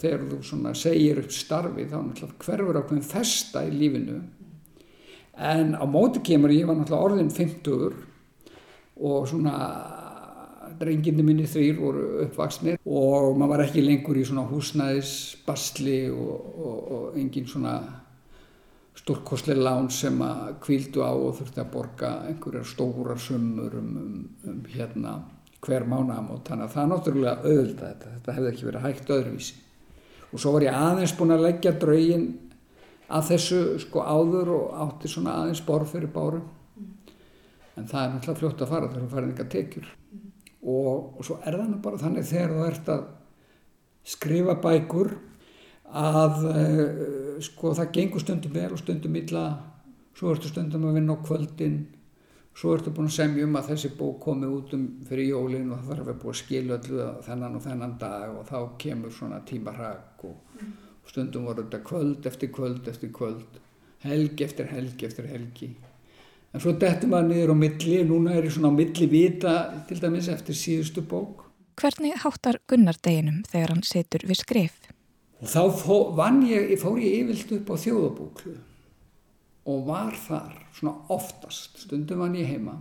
þegar 0.00 0.24
þú 0.30 0.72
segir 0.76 1.20
upp 1.22 1.32
starfi 1.32 1.86
þá 1.88 1.98
hverfur 2.42 2.80
ákveðin 2.80 3.06
festa 3.06 3.62
í 3.64 3.72
lífinu 3.72 4.18
en 5.36 5.74
á 5.76 5.84
móti 5.84 6.22
kemur 6.24 6.54
ég 6.54 6.66
var 6.66 6.78
náttúrulega 6.78 7.10
orðin 7.10 7.30
50 7.30 7.92
og 8.96 9.28
svona 9.28 9.56
drenginni 10.80 11.24
minni 11.24 11.46
þrýr 11.48 11.78
voru 11.80 12.06
uppvaksnir 12.24 12.80
og 12.84 13.36
maður 13.36 13.52
var 13.52 13.64
ekki 13.66 13.84
lengur 13.84 14.18
í 14.18 14.24
svona 14.26 14.46
húsnæðisbastli 14.48 16.00
og, 16.12 16.34
og, 16.56 16.76
og 16.96 17.20
engin 17.20 17.48
svona 17.48 17.76
stórkoslega 18.96 19.62
lán 19.62 19.90
sem 19.92 20.16
að 20.24 20.56
kvíldu 20.64 21.04
á 21.04 21.12
og 21.12 21.36
þurfti 21.38 21.62
að 21.62 21.72
borga 21.72 22.12
einhverjar 22.30 22.66
stórar 22.66 23.20
summur 23.20 23.76
um, 23.78 23.92
um, 24.00 24.16
um 24.50 24.62
hérna 24.72 25.18
hver 25.66 25.86
mánamót 25.88 26.48
þannig 26.48 26.66
að 26.66 26.74
það 26.74 26.82
er 26.82 26.90
náttúrulega 26.92 27.36
auðvitað 27.44 27.86
þetta, 27.92 28.10
þetta 28.16 28.36
hefði 28.36 28.50
ekki 28.52 28.68
verið 28.68 28.86
hægt 28.86 29.12
öðruvísi. 29.16 29.62
Og 30.32 30.42
svo 30.42 30.52
var 30.56 30.66
ég 30.66 30.76
aðeins 30.76 31.14
búin 31.16 31.34
að 31.36 31.44
leggja 31.46 31.72
draugin 31.80 32.26
að 33.06 33.28
þessu 33.30 33.60
sko 33.82 34.02
áður 34.02 34.52
og 34.56 34.78
átti 34.86 35.10
svona 35.10 35.36
aðeins 35.42 35.62
borð 35.66 35.92
fyrir 35.94 36.12
bárum 36.14 36.46
en 37.76 37.86
það 37.86 38.02
er 38.02 38.12
náttúrulega 38.14 38.40
fljótt 38.40 38.64
að 38.64 38.72
fara 38.72 38.88
þegar 38.90 39.04
þú 39.04 39.12
farir 39.12 39.30
eitthvað 39.30 39.52
tekjur 39.52 39.86
mm. 39.86 40.26
og, 40.72 40.92
og 41.18 41.28
svo 41.28 41.38
er 41.42 41.58
það 41.58 41.70
nú 41.70 41.80
bara 41.84 42.02
þannig 42.02 42.28
þegar 42.30 42.54
þú 42.54 42.68
ert 42.70 42.92
að 42.94 43.02
skrifa 44.06 44.54
bækur 44.62 45.12
að 45.96 46.46
uh, 46.50 47.36
sko 47.44 47.74
það 47.76 47.92
gengur 47.98 48.24
stundum 48.24 48.56
vel 48.56 48.70
og 48.72 48.80
stundum 48.80 49.20
illa 49.20 49.44
svo 50.16 50.32
ertu 50.32 50.50
stundum 50.50 50.88
að 50.88 50.98
vinna 50.98 51.14
á 51.14 51.24
kvöldin 51.26 51.76
svo 52.56 52.72
ertu 52.72 52.90
búin 52.96 53.10
að 53.10 53.18
semja 53.18 53.44
um 53.44 53.58
að 53.60 53.70
þessi 53.74 53.92
bók 53.98 54.18
komi 54.24 54.48
út 54.48 54.72
um 54.74 54.86
fyrir 55.06 55.30
jólin 55.34 55.70
og 55.70 55.82
það 55.82 55.92
þarf 55.92 56.10
að 56.12 56.20
búin 56.22 56.34
að 56.34 56.40
skilja 56.40 56.78
öllu 56.80 57.08
þennan 57.28 57.58
og 57.58 57.64
þennan 57.66 57.96
dag 58.00 58.32
og 58.32 58.48
þá 58.48 58.58
kemur 58.80 59.12
svona 59.12 59.42
tímarhag 59.46 60.24
og, 60.24 60.38
mm. 60.56 60.74
Stundum 61.10 61.46
voru 61.48 61.64
þetta 61.64 61.82
kvöld 61.86 62.26
eftir 62.28 62.52
kvöld 62.54 62.88
eftir 62.90 63.12
kvöld 63.14 63.60
helgi 64.06 64.44
eftir 64.44 64.70
helgi 64.70 65.06
eftir 65.06 65.28
helgi. 65.30 65.70
En 66.54 66.62
svo 66.62 66.72
dettum 66.80 67.12
maður 67.12 67.32
niður 67.32 67.52
á 67.52 67.56
milli 67.62 67.96
núna 68.08 68.36
er 68.36 68.46
ég 68.46 68.54
svona 68.54 68.70
á 68.72 68.78
milli 68.78 69.08
vita 69.10 69.54
til 69.88 69.98
dæmis 70.00 70.30
eftir 70.32 70.56
síðustu 70.56 71.02
bók. 71.04 71.44
Hvernig 71.76 72.16
háttar 72.22 72.60
Gunnar 72.70 72.96
deginum 73.04 73.42
þegar 73.50 73.74
hann 73.74 73.84
setur 73.84 74.24
við 74.24 74.40
skrif? 74.40 74.76
Og 75.42 75.50
þá 75.52 75.62
fó, 75.76 75.96
ég, 76.48 76.72
fór 76.80 77.00
ég 77.02 77.18
yfirlt 77.20 77.52
upp 77.58 77.72
á 77.72 77.76
þjóðabóklu 77.82 78.54
og 79.66 79.82
var 79.88 80.14
þar 80.16 80.54
svona 80.76 80.94
oftast, 81.12 81.82
stundum 81.82 82.22
var 82.22 82.38
ég 82.38 82.48
heima. 82.54 82.78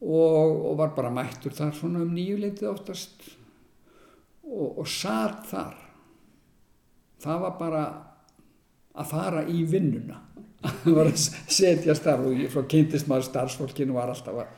Og, 0.00 0.56
og 0.72 0.74
var 0.80 0.96
bara 0.96 1.12
mættur 1.12 1.54
þar 1.54 1.76
svona 1.76 2.02
um 2.02 2.14
nýjuleitið 2.16 2.70
oftast. 2.72 3.28
Og, 4.48 4.80
og 4.80 4.88
satt 4.88 5.44
þar 5.52 5.76
það 7.20 7.44
var 7.44 7.58
bara 7.60 7.82
að 9.00 9.12
fara 9.12 9.44
í 9.48 9.64
vinnuna. 9.68 10.20
Það 10.60 10.96
var 10.96 11.08
að 11.08 11.20
setja 11.48 11.94
starf 11.96 12.26
og 12.28 12.40
frá 12.52 12.64
kynntist 12.68 13.08
maður 13.08 13.30
starfsfólkinu 13.30 13.94
var 13.96 14.10
alltaf 14.12 14.42
að, 14.42 14.50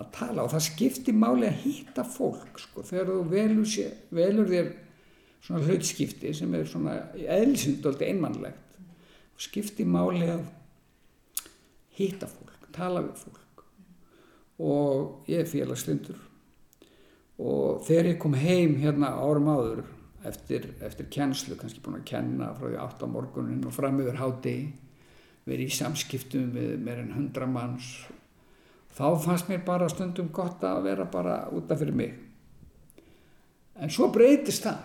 að 0.00 0.06
tala 0.14 0.44
og 0.46 0.52
það 0.54 0.64
skipti 0.70 1.12
máli 1.12 1.50
að 1.50 1.58
hýtta 1.64 2.04
fólk 2.08 2.60
sko. 2.62 2.84
Þegar 2.86 3.10
þú 3.10 3.18
velur, 3.32 3.66
sé, 3.68 3.90
velur 4.16 4.48
þér 4.48 4.70
svona 5.44 5.66
hlutskipti 5.66 6.32
sem 6.34 6.54
er 6.56 6.64
svona 6.70 6.96
eðlisindoldi 7.20 8.08
einmannlegt 8.08 8.78
skipti 9.36 9.84
máli 9.84 10.24
að 10.32 10.46
hýtta 11.98 12.28
fólk, 12.30 12.70
tala 12.72 13.02
við 13.04 13.20
fólk. 13.26 13.64
Og 14.56 15.28
ég 15.28 15.42
er 15.44 15.50
félagslindur. 15.50 16.16
Og 17.36 17.84
þegar 17.84 18.10
ég 18.14 18.20
kom 18.20 18.36
heim 18.40 18.78
hérna 18.80 19.12
árum 19.20 19.50
áður 19.52 19.82
eftir, 20.28 20.68
eftir 20.84 21.08
kennslu, 21.12 21.56
kannski 21.58 21.82
búin 21.84 22.00
að 22.00 22.08
kenna 22.10 22.52
frá 22.56 22.68
því 22.68 22.80
8 22.82 23.08
morgunin 23.10 23.64
og 23.66 23.74
fram 23.74 24.00
yfir 24.02 24.20
hádegi 24.20 24.66
verið 25.46 25.70
í 25.70 25.76
samskiptum 25.76 26.50
við 26.54 26.72
meir 26.82 27.02
en 27.04 27.14
hundra 27.14 27.46
manns. 27.46 27.90
Þá 28.96 29.06
fannst 29.22 29.50
mér 29.50 29.62
bara 29.66 29.88
stundum 29.92 30.32
gott 30.34 30.64
að 30.64 30.82
vera 30.88 31.06
bara 31.10 31.44
útaf 31.54 31.82
fyrir 31.82 31.96
mig. 31.96 32.14
En 33.76 33.92
svo 33.92 34.08
breytist 34.12 34.64
það. 34.64 34.82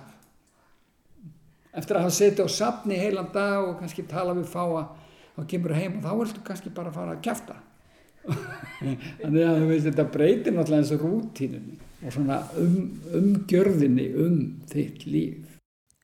Eftir 1.80 1.98
að 1.98 2.06
hafa 2.06 2.16
setið 2.18 2.46
á 2.46 2.50
sapni 2.52 3.00
heilan 3.00 3.32
dag 3.34 3.64
og 3.64 3.78
kannski 3.80 4.04
tala 4.04 4.36
við 4.36 4.50
fáa 4.52 4.90
þá 5.38 5.46
kemur 5.48 5.76
heim 5.78 5.98
og 5.98 6.04
þá 6.04 6.12
viltu 6.20 6.42
kannski 6.46 6.74
bara 6.76 6.92
fara 6.92 7.16
að 7.16 7.24
kæfta 7.26 7.56
þannig 9.22 9.46
að 9.48 9.64
veist, 9.70 9.88
þetta 9.88 10.08
breytir 10.14 10.56
náttúrulega 10.56 10.84
eins 10.84 10.94
og 10.96 11.06
rútínunni 11.06 11.80
og 12.02 12.16
svona 12.16 12.42
um, 12.58 12.78
umgjörðinni 13.22 14.12
um 14.26 14.38
þitt 14.72 15.08
líf 15.08 15.58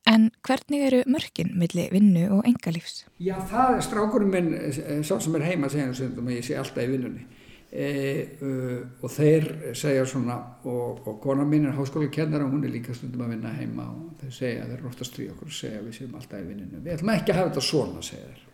En 0.07 0.30
hvernig 0.47 0.86
eru 0.88 1.01
mörkin 1.11 1.49
millir 1.59 1.89
vinnu 1.91 2.30
og 2.38 2.45
engalífs? 2.47 3.01
Já, 3.20 3.36
það 3.49 3.74
er 3.74 3.82
strákurinn 3.84 4.30
minn, 4.32 4.53
eh, 4.55 5.01
sá 5.03 5.18
sem 5.20 5.36
er 5.36 5.43
heima 5.43 5.68
segja 5.70 5.89
um 6.07 6.30
að 6.30 6.38
ég 6.38 6.45
sé 6.47 6.55
alltaf 6.55 6.86
í 6.86 6.93
vinnunni 6.93 7.26
e, 7.72 7.88
uh, 8.41 8.80
og 9.03 9.11
þeir 9.11 9.47
segja 9.76 10.05
svona, 10.07 10.38
og, 10.63 11.01
og 11.07 11.20
kona 11.24 11.45
mín 11.47 11.68
er 11.68 11.76
háskóla 11.76 12.09
kennara 12.13 12.47
og 12.47 12.55
hún 12.55 12.65
er 12.65 12.74
líka 12.74 12.95
stundum 12.95 13.26
að 13.26 13.36
vinna 13.36 13.53
heima 13.57 13.89
og 13.91 14.22
þeir 14.22 14.36
segja, 14.39 14.68
þeir 14.70 14.86
að 14.88 15.09
stríða 15.09 15.36
okkur 15.36 15.51
og 15.51 15.57
segja 15.59 15.84
við 15.84 15.97
séum 15.99 16.20
alltaf 16.20 16.39
í 16.39 16.47
vinnunni. 16.47 16.84
Við 16.86 16.95
ætlum 16.95 17.13
ekki 17.18 17.34
að 17.34 17.41
hafa 17.41 17.51
þetta 17.51 17.65
svona, 17.68 18.05
segja 18.05 18.30
þeir. 18.30 18.46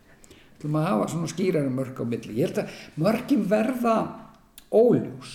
Ætlum 0.64 0.78
að 0.80 0.86
hafa 0.88 1.08
svona 1.12 1.28
skýrari 1.28 1.72
mörk 1.76 1.98
á 2.00 2.06
milli. 2.08 2.38
Ég 2.40 2.48
held 2.48 2.62
að 2.64 2.76
mörkin 3.04 3.42
verða 3.52 3.96
óljós. 4.72 5.34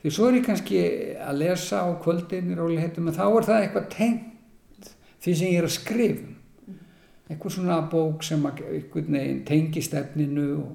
Því 0.00 0.12
svo 0.16 0.28
er 0.28 0.38
ég 0.38 0.46
kannski 0.46 0.78
að 1.20 1.42
lesa 1.42 1.82
á 1.84 1.88
kvöldinir 2.00 2.62
og 2.64 2.72
heitum, 2.80 3.08
en 3.08 3.16
þá 3.16 3.26
er 3.28 3.48
það 3.48 3.60
eitthvað 3.60 3.90
tengt 3.92 4.88
því 5.20 5.34
sem 5.34 5.52
ég 5.52 5.60
er 5.60 5.68
að 5.68 5.76
skrifa 5.76 6.30
eitthvað 7.28 7.54
svona 7.54 7.76
bók 7.92 8.24
sem 8.24 8.42
tengi 9.48 9.82
stefninu 9.84 10.48
og, 10.60 10.72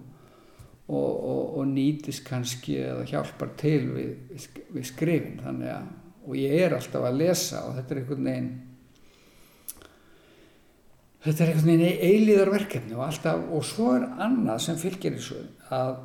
og, 0.89 1.09
og, 1.09 1.43
og 1.61 1.67
nýtist 1.69 2.23
kannski 2.25 2.79
eða 2.81 3.05
hjálpar 3.09 3.53
til 3.57 3.83
við, 3.93 4.45
við 4.73 4.87
skrifin 4.89 5.41
þannig 5.43 5.73
að 5.73 5.89
og 6.29 6.35
ég 6.37 6.61
er 6.61 6.75
alltaf 6.77 7.05
að 7.07 7.21
lesa 7.23 7.63
og 7.65 7.77
þetta 7.77 7.95
er 7.95 8.01
einhvern 8.01 8.27
veginn 8.27 8.49
þetta 11.23 11.43
er 11.43 11.51
einhvern 11.51 11.71
veginn 11.73 12.05
eilíðarverkefni 12.09 12.95
og 12.95 13.03
alltaf 13.07 13.51
og 13.55 13.67
svo 13.67 13.91
er 13.97 14.07
annað 14.23 14.63
sem 14.65 14.79
fylgir 14.79 15.17
þessu 15.17 15.41
að 15.75 15.99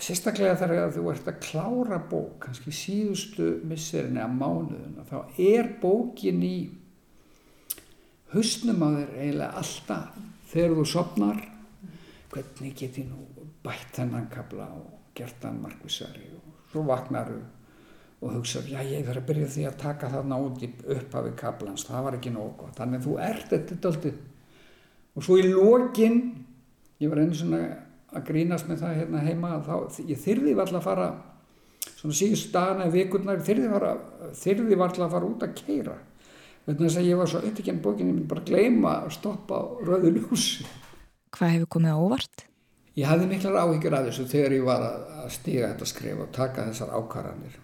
sérstaklega 0.00 0.58
þegar 0.58 0.92
þú 0.94 1.06
ert 1.12 1.28
að 1.28 1.40
klára 1.44 1.98
bók 2.10 2.38
kannski 2.44 2.72
síðustu 2.74 3.50
misserinn 3.68 4.18
eða 4.18 4.32
mánuðuna 4.32 5.06
þá 5.08 5.40
er 5.44 5.70
bókin 5.82 6.42
í 6.46 6.56
hausnum 8.34 8.84
á 8.86 8.88
þér 8.94 9.14
eiginlega 9.18 9.60
alltaf. 9.60 10.18
Þegar 10.50 10.76
þú 10.78 10.84
sopnar 10.88 11.40
hvernig 12.30 12.76
get 12.78 12.98
ég 12.98 13.10
nú 13.10 13.46
bætt 13.64 13.94
þennan 13.98 14.28
kabla 14.32 14.66
og 14.74 15.14
gert 15.18 15.44
hann 15.44 15.60
markvísari 15.62 16.30
og 16.38 16.70
svo 16.72 16.84
vaknar 16.88 17.30
þú 17.30 17.40
og 18.20 18.34
hugsa, 18.34 18.60
já 18.68 18.80
ég 18.84 19.06
þarf 19.06 19.22
að 19.22 19.28
byrja 19.30 19.52
því 19.54 19.62
að 19.68 19.78
taka 19.80 20.10
þarna 20.12 20.40
út 20.44 20.64
upp 20.64 21.14
af 21.16 21.30
kablans, 21.40 21.86
það 21.88 22.04
var 22.06 22.18
ekki 22.18 22.32
nógu 22.34 22.50
gott. 22.58 22.74
Þannig 22.76 23.00
að 23.00 23.06
þú 23.06 23.14
ert 23.24 23.54
þetta 23.54 23.88
alltaf 23.88 24.18
og 25.16 25.24
svo 25.24 25.38
í 25.40 25.46
lokin 25.50 26.20
ég 27.00 27.10
var 27.10 27.22
einu 27.22 27.36
svona 27.36 27.62
að 28.10 28.26
grínast 28.28 28.68
með 28.68 28.84
það 28.84 29.00
hérna 29.00 29.24
heima 29.24 29.56
þá, 29.66 29.74
ég 30.06 30.20
þyrði 30.20 30.54
alltaf 30.56 30.80
að 30.80 30.86
fara 30.86 31.08
svona 31.94 32.16
síðust 32.16 32.52
dagana 32.54 32.86
eða 32.86 32.96
vikurnar 32.96 33.42
þyrði 33.46 34.76
alltaf 34.76 35.06
að 35.06 35.14
fara 35.16 35.30
út 35.30 35.46
að 35.46 35.56
keira 35.62 35.96
vegna 36.66 36.86
þess 36.86 37.00
að 37.00 37.08
ég 37.08 37.20
var 37.20 37.30
svo 37.30 37.40
upptíkjandi 37.40 37.84
bókinni 37.84 38.12
ég 38.12 38.18
myndi 38.18 38.30
bara 38.30 38.46
gleyma 38.46 38.94
að 39.04 39.16
stoppa 39.16 39.58
á 39.60 39.64
rauðu 39.86 40.14
ljúsi 40.18 40.68
Hvað 41.30 41.52
hefur 41.54 41.68
komið 41.76 41.94
á 41.94 41.98
óvart? 42.02 42.46
Ég 42.98 43.06
hafði 43.06 43.28
miklar 43.30 43.60
áhyggjur 43.62 43.94
af 43.94 44.06
þessu 44.08 44.24
þegar 44.32 44.54
ég 44.56 44.64
var 44.66 44.86
að 44.86 45.28
stíga 45.30 45.68
þetta 45.70 45.86
skrif 45.86 46.22
og 46.24 46.32
taka 46.34 46.66
þessar 46.68 46.94
ákvarðanir 46.98 47.58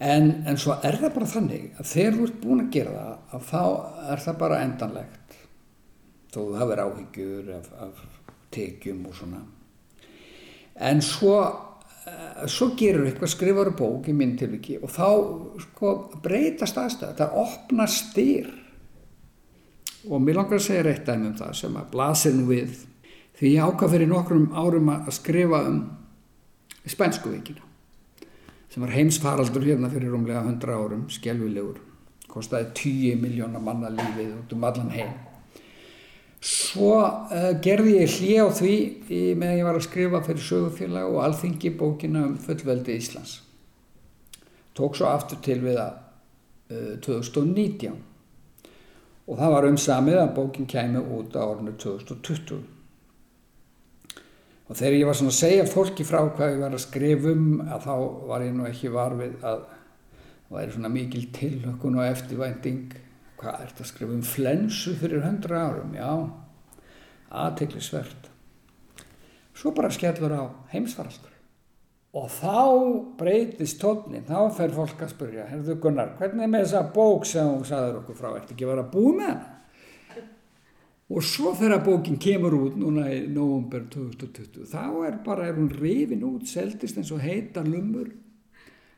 en, 0.00 0.30
en 0.48 0.60
svo 0.60 0.76
er 0.86 0.98
það 1.00 1.16
bara 1.16 1.30
þannig 1.34 1.64
að 1.78 1.90
þegar 1.92 2.18
þú 2.18 2.26
ert 2.26 2.42
búin 2.42 2.64
að 2.64 2.74
gera 2.76 2.92
það 2.98 3.38
að 3.38 3.48
þá 3.50 3.64
er 4.12 4.24
það 4.26 4.38
bara 4.44 4.60
endanlegt. 4.66 5.38
Þó 6.30 6.40
það 6.40 6.68
verður 6.72 6.84
áhyggjur 6.84 7.50
af, 7.56 7.72
af 7.86 8.04
tekjum 8.54 9.02
og 9.10 9.18
svona. 9.18 9.42
En 10.80 11.02
svo 11.04 11.34
Eh, 12.10 12.46
svo 12.48 12.70
gerur 12.78 13.04
eitthvað, 13.04 13.32
skrifar 13.34 13.70
bók 13.76 14.06
í 14.08 14.14
minn 14.16 14.32
tilviki 14.40 14.78
og 14.80 14.88
þá 14.94 15.08
sko, 15.66 15.90
breytast 16.24 16.78
aðstæða, 16.80 17.16
það 17.18 17.34
opnar 17.42 17.90
styr 17.92 18.48
og 20.08 20.22
mér 20.24 20.38
langar 20.38 20.56
að 20.56 20.64
segja 20.64 20.86
rétt 20.86 21.04
dæmi 21.04 21.28
um 21.28 21.34
það 21.36 21.58
sem 21.58 21.76
að 21.76 21.90
blasir 21.92 22.36
nú 22.38 22.46
við. 22.48 22.78
Því 23.36 23.52
ég 23.52 23.68
ákvað 23.68 23.92
fyrir 23.94 24.08
nokkrum 24.08 24.48
árum 24.56 24.88
að 24.94 25.10
skrifa 25.16 25.60
um 25.68 25.82
spænskuveikina 26.88 27.69
sem 28.70 28.84
var 28.84 28.94
heimsfaraldur 28.94 29.66
hérna 29.66 29.90
fyrir 29.90 30.14
umlega 30.14 30.44
100 30.46 30.76
árum, 30.76 31.08
skjálfilegur 31.10 31.80
kostiði 32.30 32.70
10 32.78 33.24
miljónar 33.24 33.62
manna 33.64 33.90
lífið 33.90 34.36
út 34.36 34.54
um 34.54 34.64
allan 34.68 34.94
heim 34.94 35.10
Svo 36.40 36.94
uh, 37.04 37.50
gerði 37.60 37.98
ég 37.98 38.12
hlið 38.16 38.38
á 38.40 38.48
því 38.56 38.76
meðan 39.36 39.58
ég 39.58 39.66
var 39.66 39.76
að 39.76 39.84
skrifa 39.84 40.22
fyrir 40.24 40.44
sögufélag 40.46 41.10
og 41.12 41.20
alþingi 41.26 41.74
bókina 41.76 42.22
um 42.30 42.38
fullveldi 42.40 42.96
Íslands. 42.96 43.34
Tók 44.72 44.96
svo 44.96 45.10
aftur 45.10 45.42
til 45.44 45.58
við 45.60 45.76
að 45.82 45.98
uh, 46.72 46.94
2019 47.04 47.98
og 49.28 49.36
það 49.36 49.52
var 49.52 49.68
um 49.68 49.76
samið 49.78 50.22
að 50.22 50.32
bókin 50.38 50.70
kæmi 50.70 51.02
út 51.18 51.36
á 51.36 51.44
ornu 51.44 51.76
2020. 51.76 52.62
Og 54.70 54.78
þegar 54.78 54.96
ég 55.00 55.08
var 55.08 55.16
svona 55.18 55.32
að 55.34 55.40
segja 55.40 55.66
fólki 55.66 56.04
frá 56.06 56.20
hvað 56.22 56.52
ég 56.52 56.60
var 56.62 56.74
að 56.76 56.82
skrifa 56.84 57.32
um 57.34 57.46
að 57.66 57.86
þá 57.88 57.94
var 58.30 58.44
ég 58.46 58.52
nú 58.54 58.66
ekki 58.68 58.92
varfið 58.94 59.32
að 59.42 59.64
það 60.46 60.54
væri 60.54 60.74
svona 60.76 60.90
mikil 60.94 61.24
tilhökkun 61.34 61.98
og 61.98 62.06
eftirvænting 62.06 62.94
hvað 63.40 63.56
er 63.56 63.72
þetta 63.72 63.84
að 63.84 63.90
skrifa 63.90 64.14
um 64.14 64.22
flensu 64.26 64.94
fyrir 65.00 65.24
hundra 65.24 65.64
árum, 65.66 65.96
já, 65.96 66.10
aðteglisvert. 67.42 68.30
Svo 69.58 69.74
bara 69.74 69.90
skellur 69.92 70.36
á 70.38 70.44
heimsfaraldur. 70.70 71.34
Og 72.20 72.26
þá 72.34 72.54
breytist 73.18 73.78
tónin, 73.82 74.26
þá 74.26 74.50
fer 74.54 74.74
fólk 74.74 75.02
að 75.02 75.12
spurja, 75.14 75.46
herðu 75.50 75.76
Gunnar, 75.82 76.16
hvernig 76.18 76.46
er 76.46 76.50
með 76.50 76.64
þessa 76.66 76.86
bók 76.94 77.26
sem 77.28 77.50
þú 77.54 77.66
sagður 77.68 78.00
okkur 78.00 78.18
frá, 78.18 78.30
ert 78.34 78.54
ekki 78.54 78.70
vera 78.70 78.86
að 78.86 78.94
búið 78.94 79.18
með 79.18 79.32
hana? 79.32 79.59
Og 81.10 81.24
svo 81.26 81.52
þegar 81.58 81.82
bókin 81.82 82.18
kemur 82.22 82.54
út 82.54 82.76
núna 82.78 83.08
í 83.10 83.24
nógumber 83.26 83.88
2020, 83.90 84.68
þá 84.70 84.84
er 85.08 85.16
bara, 85.24 85.48
er 85.48 85.56
hún 85.58 85.70
rifin 85.74 86.22
út, 86.28 86.46
seldist 86.46 87.00
eins 87.00 87.10
og 87.10 87.24
heita 87.24 87.64
lumur, 87.66 88.12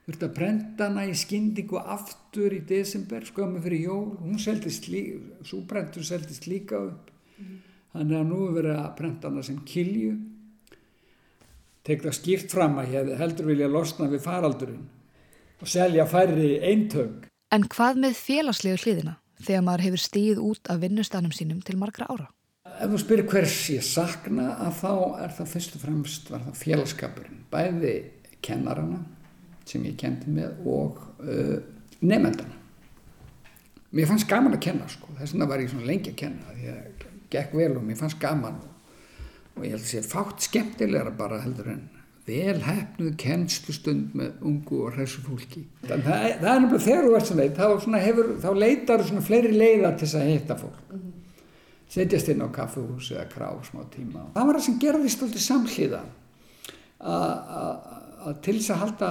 þurfti 0.04 0.28
að 0.28 0.34
brenda 0.36 0.90
hana 0.90 1.06
í 1.08 1.14
skyndingu 1.16 1.80
aftur 1.80 2.52
í 2.52 2.60
desember 2.68 3.24
skömmu 3.24 3.62
fyrir 3.64 3.86
jól, 3.86 4.10
hún 4.20 4.36
seldist 4.42 4.90
líka 4.92 5.48
svo 5.48 5.62
brentur 5.68 6.04
seldist 6.04 6.50
líka 6.50 6.82
upp. 6.90 7.08
Mm. 7.38 7.58
þannig 7.92 8.18
að 8.18 8.28
nú 8.28 8.42
er 8.46 8.54
verið 8.58 8.76
að 8.76 8.94
brenda 8.98 9.30
hana 9.30 9.42
sem 9.42 9.58
kilju. 9.68 10.12
Tek 11.82 12.04
það 12.04 12.18
skýrt 12.18 12.52
fram 12.52 12.76
að 12.78 12.92
ég 12.94 13.12
heldur 13.18 13.48
vilja 13.48 13.72
losna 13.72 14.06
við 14.12 14.22
faraldurinn 14.22 14.84
og 15.62 15.70
selja 15.70 16.06
færri 16.10 16.56
eintöng 16.62 17.22
En 17.52 17.66
hvað 17.68 17.98
með 18.00 18.14
félagslegu 18.16 18.80
hliðina 18.80 19.16
þegar 19.46 19.66
maður 19.66 19.86
hefur 19.88 20.04
stíð 20.04 20.40
út 20.42 20.70
af 20.72 20.80
vinnustanum 20.82 21.34
sínum 21.34 21.60
til 21.64 21.78
margra 21.80 22.08
ára? 22.10 22.30
Ef 22.72 22.88
þú 22.88 23.00
spyrir 23.02 23.28
hvers 23.28 23.58
ég 23.74 23.84
sakna 23.86 24.54
að 24.66 24.78
þá 24.80 24.92
er 25.24 25.36
það 25.36 25.52
fyrst 25.52 25.76
og 25.76 25.84
fremst 25.84 26.32
var 26.32 26.44
það 26.46 26.60
félagskapurinn 26.62 27.44
bæði 27.52 27.94
kennarana 28.42 29.02
sem 29.68 29.84
ég 29.86 29.98
kendi 30.00 30.32
með 30.34 30.66
og 30.66 31.00
uh, 31.22 31.58
nefndana 32.02 32.58
mér 33.92 34.08
fannst 34.08 34.28
gaman 34.30 34.56
að 34.56 34.64
kenna 34.66 34.88
sko. 34.90 35.12
þess 35.18 35.34
vegna 35.34 35.48
var 35.50 35.62
ég 35.62 35.72
svona 35.72 35.88
lengi 35.88 36.12
að 36.12 36.20
kenna 36.24 36.52
að 36.52 37.08
gekk 37.32 37.56
vel 37.56 37.74
og 37.76 37.84
mér 37.86 37.98
fannst 38.00 38.20
gaman 38.22 38.60
og 39.52 39.66
ég 39.66 39.74
held 39.74 39.82
að 39.84 39.90
sé 39.90 40.02
fátt 40.06 40.46
skemmtilegra 40.46 41.12
bara 41.16 41.42
heldur 41.42 41.68
en 41.74 41.84
vel 42.26 42.58
hefnuð 42.62 43.16
kennstustund 43.18 44.12
með 44.18 44.44
ungu 44.46 44.84
og 44.86 44.94
hressu 44.96 45.22
fólki. 45.26 45.64
Það, 45.82 46.04
það 46.06 46.20
er 46.22 46.60
náttúrulega 46.62 46.84
þegar 46.84 47.08
þú 47.08 47.16
ert 47.18 47.28
svona 47.28 47.42
leit 47.42 47.58
þá, 47.58 47.98
hefur, 48.04 48.30
þá 48.44 48.50
leitar 48.62 49.02
þú 49.02 49.08
svona 49.08 49.26
fleiri 49.26 49.52
leiða 49.56 49.92
til 49.96 50.06
þess 50.06 50.20
að 50.20 50.30
hitta 50.30 50.58
fólk. 50.60 50.80
Mm 50.92 51.00
-hmm. 51.00 51.18
setjast 51.88 52.28
inn 52.28 52.44
á 52.46 52.48
kaffehús 52.52 53.10
eða 53.12 53.28
krá 53.28 53.48
smá 53.64 53.82
tíma. 53.90 54.26
Það 54.34 54.46
var 54.46 54.56
það 54.56 54.64
sem 54.66 54.78
gerðist 54.78 55.22
alltaf 55.22 55.40
samhliða 55.40 56.02
að 57.02 58.38
til 58.42 58.58
þess 58.58 58.70
að 58.70 58.82
halda 58.84 59.10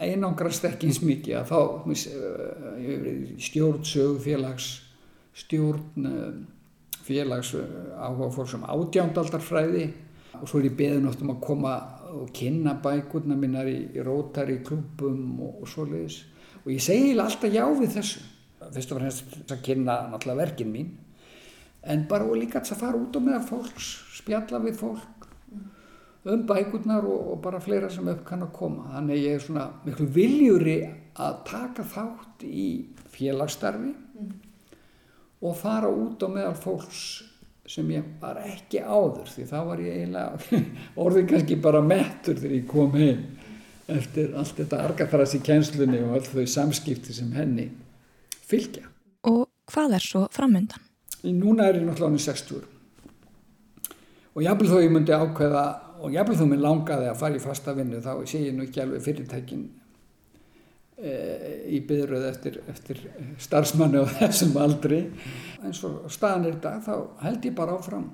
einangrast 0.00 0.64
ekki 0.64 0.88
eins 0.90 1.00
mikið 1.04 1.36
að 1.40 1.50
þá 1.50 1.58
uh, 1.60 3.32
stjórn 3.42 3.84
sögufélags 3.84 4.68
stjórn 5.36 6.06
uh, 6.08 6.30
félags 7.04 7.52
uh, 7.58 7.66
áhuga 7.98 8.30
fólk 8.36 8.52
sem 8.52 8.64
átjándarfræði 8.64 9.90
og 10.40 10.46
svo 10.48 10.60
er 10.60 10.70
ég 10.70 10.78
beðin 10.78 11.08
átt 11.10 11.24
um 11.24 11.34
að 11.34 11.42
koma 11.44 11.74
og 12.10 12.32
kynna 12.34 12.74
bækurna 12.82 13.36
minnar 13.38 13.68
í, 13.70 13.78
í 13.94 14.04
rótari 14.04 14.60
klubum 14.66 15.40
og, 15.40 15.62
og 15.62 15.70
svoleiðis 15.70 16.22
og 16.64 16.72
ég 16.74 16.82
segi 16.84 17.14
alltaf 17.14 17.52
já 17.52 17.64
við 17.68 17.94
þessu 17.96 18.24
fyrst 18.70 18.92
og 18.92 19.00
fremst 19.00 19.54
að 19.54 19.62
kynna 19.66 19.96
náttúrulega 20.10 20.42
verkin 20.42 20.74
mín 20.74 20.90
en 21.82 22.04
bara 22.08 22.26
og 22.28 22.36
líka 22.36 22.60
að 22.60 22.76
fara 22.82 23.00
út 23.00 23.16
á 23.16 23.20
meða 23.22 23.40
fólks 23.48 23.94
spjalla 24.20 24.60
við 24.62 24.80
fólk 24.82 25.20
um 26.24 26.42
bækurnar 26.46 27.04
og, 27.08 27.32
og 27.32 27.40
bara 27.42 27.60
fleira 27.60 27.88
sem 27.90 28.08
upp 28.12 28.24
kann 28.28 28.44
að 28.44 28.52
koma. 28.52 28.90
Þannig 28.92 29.22
ég 29.22 29.36
er 29.38 29.44
svona 29.44 29.66
miklu 29.86 30.06
viljúri 30.12 30.78
að 31.20 31.38
taka 31.48 31.86
þátt 31.88 32.44
í 32.44 32.66
félagsstarfi 33.14 33.92
mm. 33.94 34.34
og 35.40 35.56
fara 35.56 35.88
út 35.88 36.20
á 36.20 36.28
meðal 36.28 36.56
fólks 36.60 37.04
sem 37.70 37.90
ég 37.94 38.06
var 38.20 38.40
ekki 38.42 38.82
áður 38.82 39.28
því 39.30 39.46
þá 39.46 39.58
var 39.68 39.82
ég 39.84 40.00
eiginlega 40.00 40.62
orðin 41.04 41.28
kannski 41.30 41.58
bara 41.62 41.82
mettur 41.84 42.40
þegar 42.40 42.56
ég 42.56 42.66
kom 42.70 42.96
heim 42.98 43.22
eftir 43.90 44.34
allt 44.38 44.58
þetta 44.58 44.82
argafræðs 44.88 45.36
í 45.38 45.42
kjenslunni 45.46 46.02
og 46.06 46.18
allt 46.18 46.30
þau 46.32 46.46
samskipti 46.50 47.14
sem 47.14 47.30
henni 47.34 47.68
fylgja. 48.50 48.86
Og 49.26 49.46
hvað 49.70 49.96
er 49.98 50.04
svo 50.04 50.26
framöndan? 50.34 50.82
Núna 51.26 51.68
er 51.68 51.80
ég 51.80 51.86
náttúrulega 51.86 52.22
60 52.30 52.68
og 54.30 54.44
jáfnveg 54.44 54.70
þó 54.70 54.78
ég 54.80 54.92
myndi 54.94 55.14
ákveða 55.14 55.64
og 56.00 56.14
jáfnveg 56.14 56.38
þó 56.38 56.46
mér 56.48 56.62
langaði 56.64 57.08
að 57.10 57.18
fara 57.20 57.36
í 57.36 57.42
fasta 57.42 57.74
vinnu 57.76 58.00
þá 58.02 58.12
sé 58.30 58.44
ég 58.46 58.54
nú 58.56 58.64
ekki 58.66 58.82
alveg 58.84 59.02
fyrirtækin 59.04 59.64
e, 59.66 59.79
í 61.00 61.80
byrjuð 61.88 62.26
eftir, 62.28 62.58
eftir 62.70 63.00
starfsmanni 63.40 64.02
og 64.02 64.10
þessum 64.18 64.56
aldri. 64.60 65.04
Eins 65.64 65.82
og 65.88 66.04
staðan 66.12 66.48
er 66.48 66.58
þetta 66.58 66.74
þá 66.84 67.24
held 67.24 67.48
ég 67.48 67.56
bara 67.56 67.76
áfram 67.78 68.06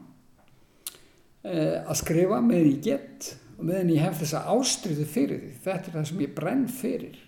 e, 1.42 1.56
að 1.82 1.98
skrifa 2.02 2.40
með 2.44 2.70
ég 2.70 2.80
gett 2.86 3.30
og 3.56 3.64
meðan 3.68 3.94
ég 3.94 4.04
hef 4.04 4.20
þessa 4.22 4.44
ástriðu 4.52 5.06
fyrir 5.10 5.42
því. 5.42 5.54
Þetta 5.64 5.90
er 5.90 5.96
það 5.98 6.10
sem 6.10 6.26
ég 6.26 6.34
brenn 6.36 6.66
fyrir 6.70 7.22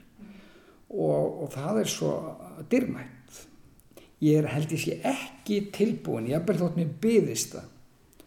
og, 0.89 1.45
og 1.45 1.49
það 1.55 1.83
er 1.83 1.91
svo 1.93 2.13
dyrmætt 2.71 3.43
ég 4.25 4.41
er 4.41 4.51
held 4.51 4.73
ég 4.75 4.83
sé 4.83 4.97
ekki 5.07 5.61
tilbúin 5.75 6.31
ég 6.31 6.39
haf 6.39 6.47
bara 6.49 6.63
þótt 6.65 6.79
mér 6.79 6.95
byðist 7.03 7.55
það 7.55 7.75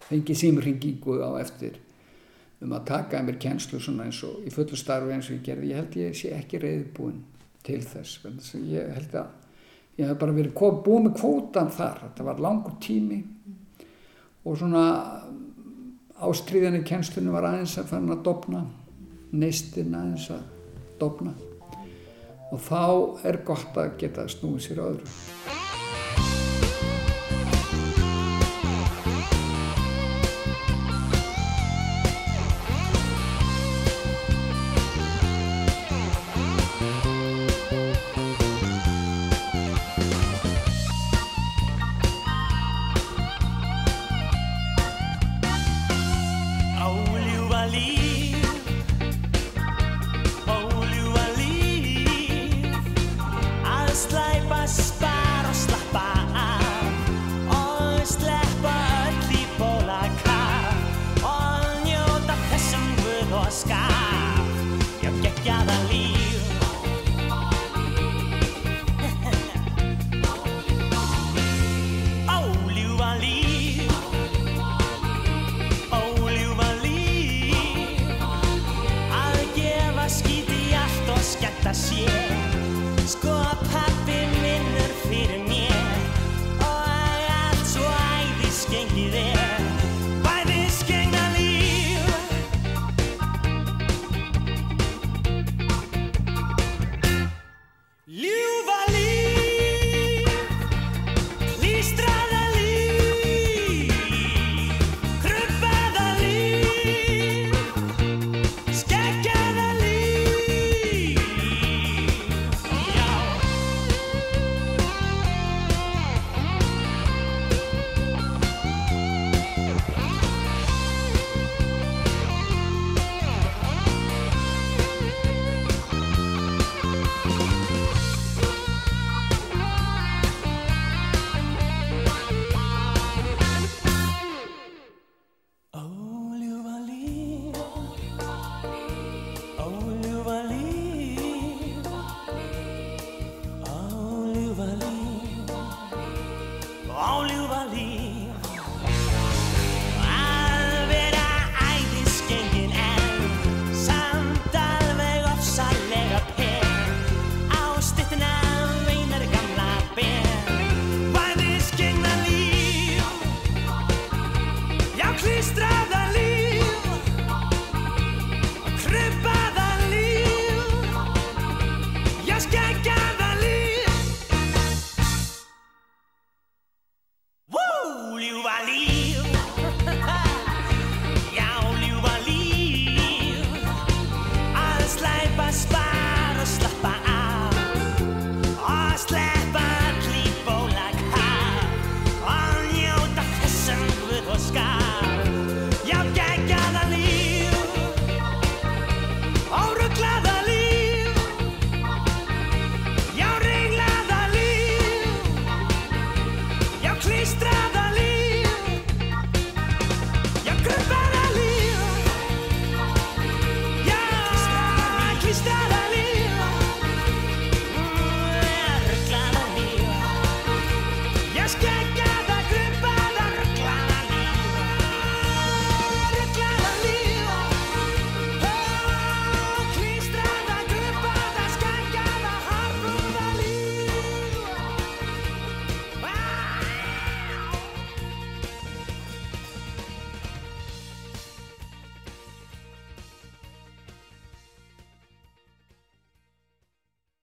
fengi 0.07 0.35
símringingu 0.37 1.17
á 1.19 1.29
eftir 1.41 1.79
um 2.61 2.73
að 2.77 2.87
taka 2.91 3.19
að 3.19 3.27
mér 3.27 3.39
kjenslu 3.41 3.81
svona 3.81 4.07
eins 4.07 4.21
og 4.27 4.45
í 4.45 4.53
fullu 4.53 4.77
starfi 4.77 5.13
eins 5.15 5.29
og 5.29 5.37
ég 5.39 5.45
gerði. 5.45 5.71
Ég 5.71 5.81
held 5.81 5.99
ég 6.01 6.17
sé 6.17 6.33
ekki 6.37 6.61
reyðbúin 6.61 7.21
til 7.65 7.81
þess 7.85 8.25
ég 8.57 8.91
held 8.95 9.15
að 9.21 9.99
ég 9.99 10.07
hef 10.07 10.19
bara 10.21 10.35
verið 10.35 10.53
búið 10.85 11.07
með 11.07 11.17
kvótan 11.19 11.73
þar. 11.73 12.03
Þetta 12.05 12.27
var 12.29 12.41
langur 12.41 12.77
tími 12.81 13.21
og 14.45 14.57
svona 14.57 14.85
ástriðan 16.21 16.79
í 16.81 16.85
kjenslunum 16.85 17.33
var 17.33 17.49
aðeins 17.49 17.77
að 17.81 17.93
fann 17.93 18.13
að 18.13 18.23
dopna 18.25 18.65
neistinn 19.31 19.95
aðeins 19.97 20.29
að 20.35 20.43
dopna 21.01 21.33
og 22.51 22.59
þá 22.61 22.83
er 23.29 23.41
gott 23.47 23.77
að 23.79 23.95
geta 24.01 24.27
snúið 24.29 24.65
sér 24.67 24.83
öðru 24.85 25.80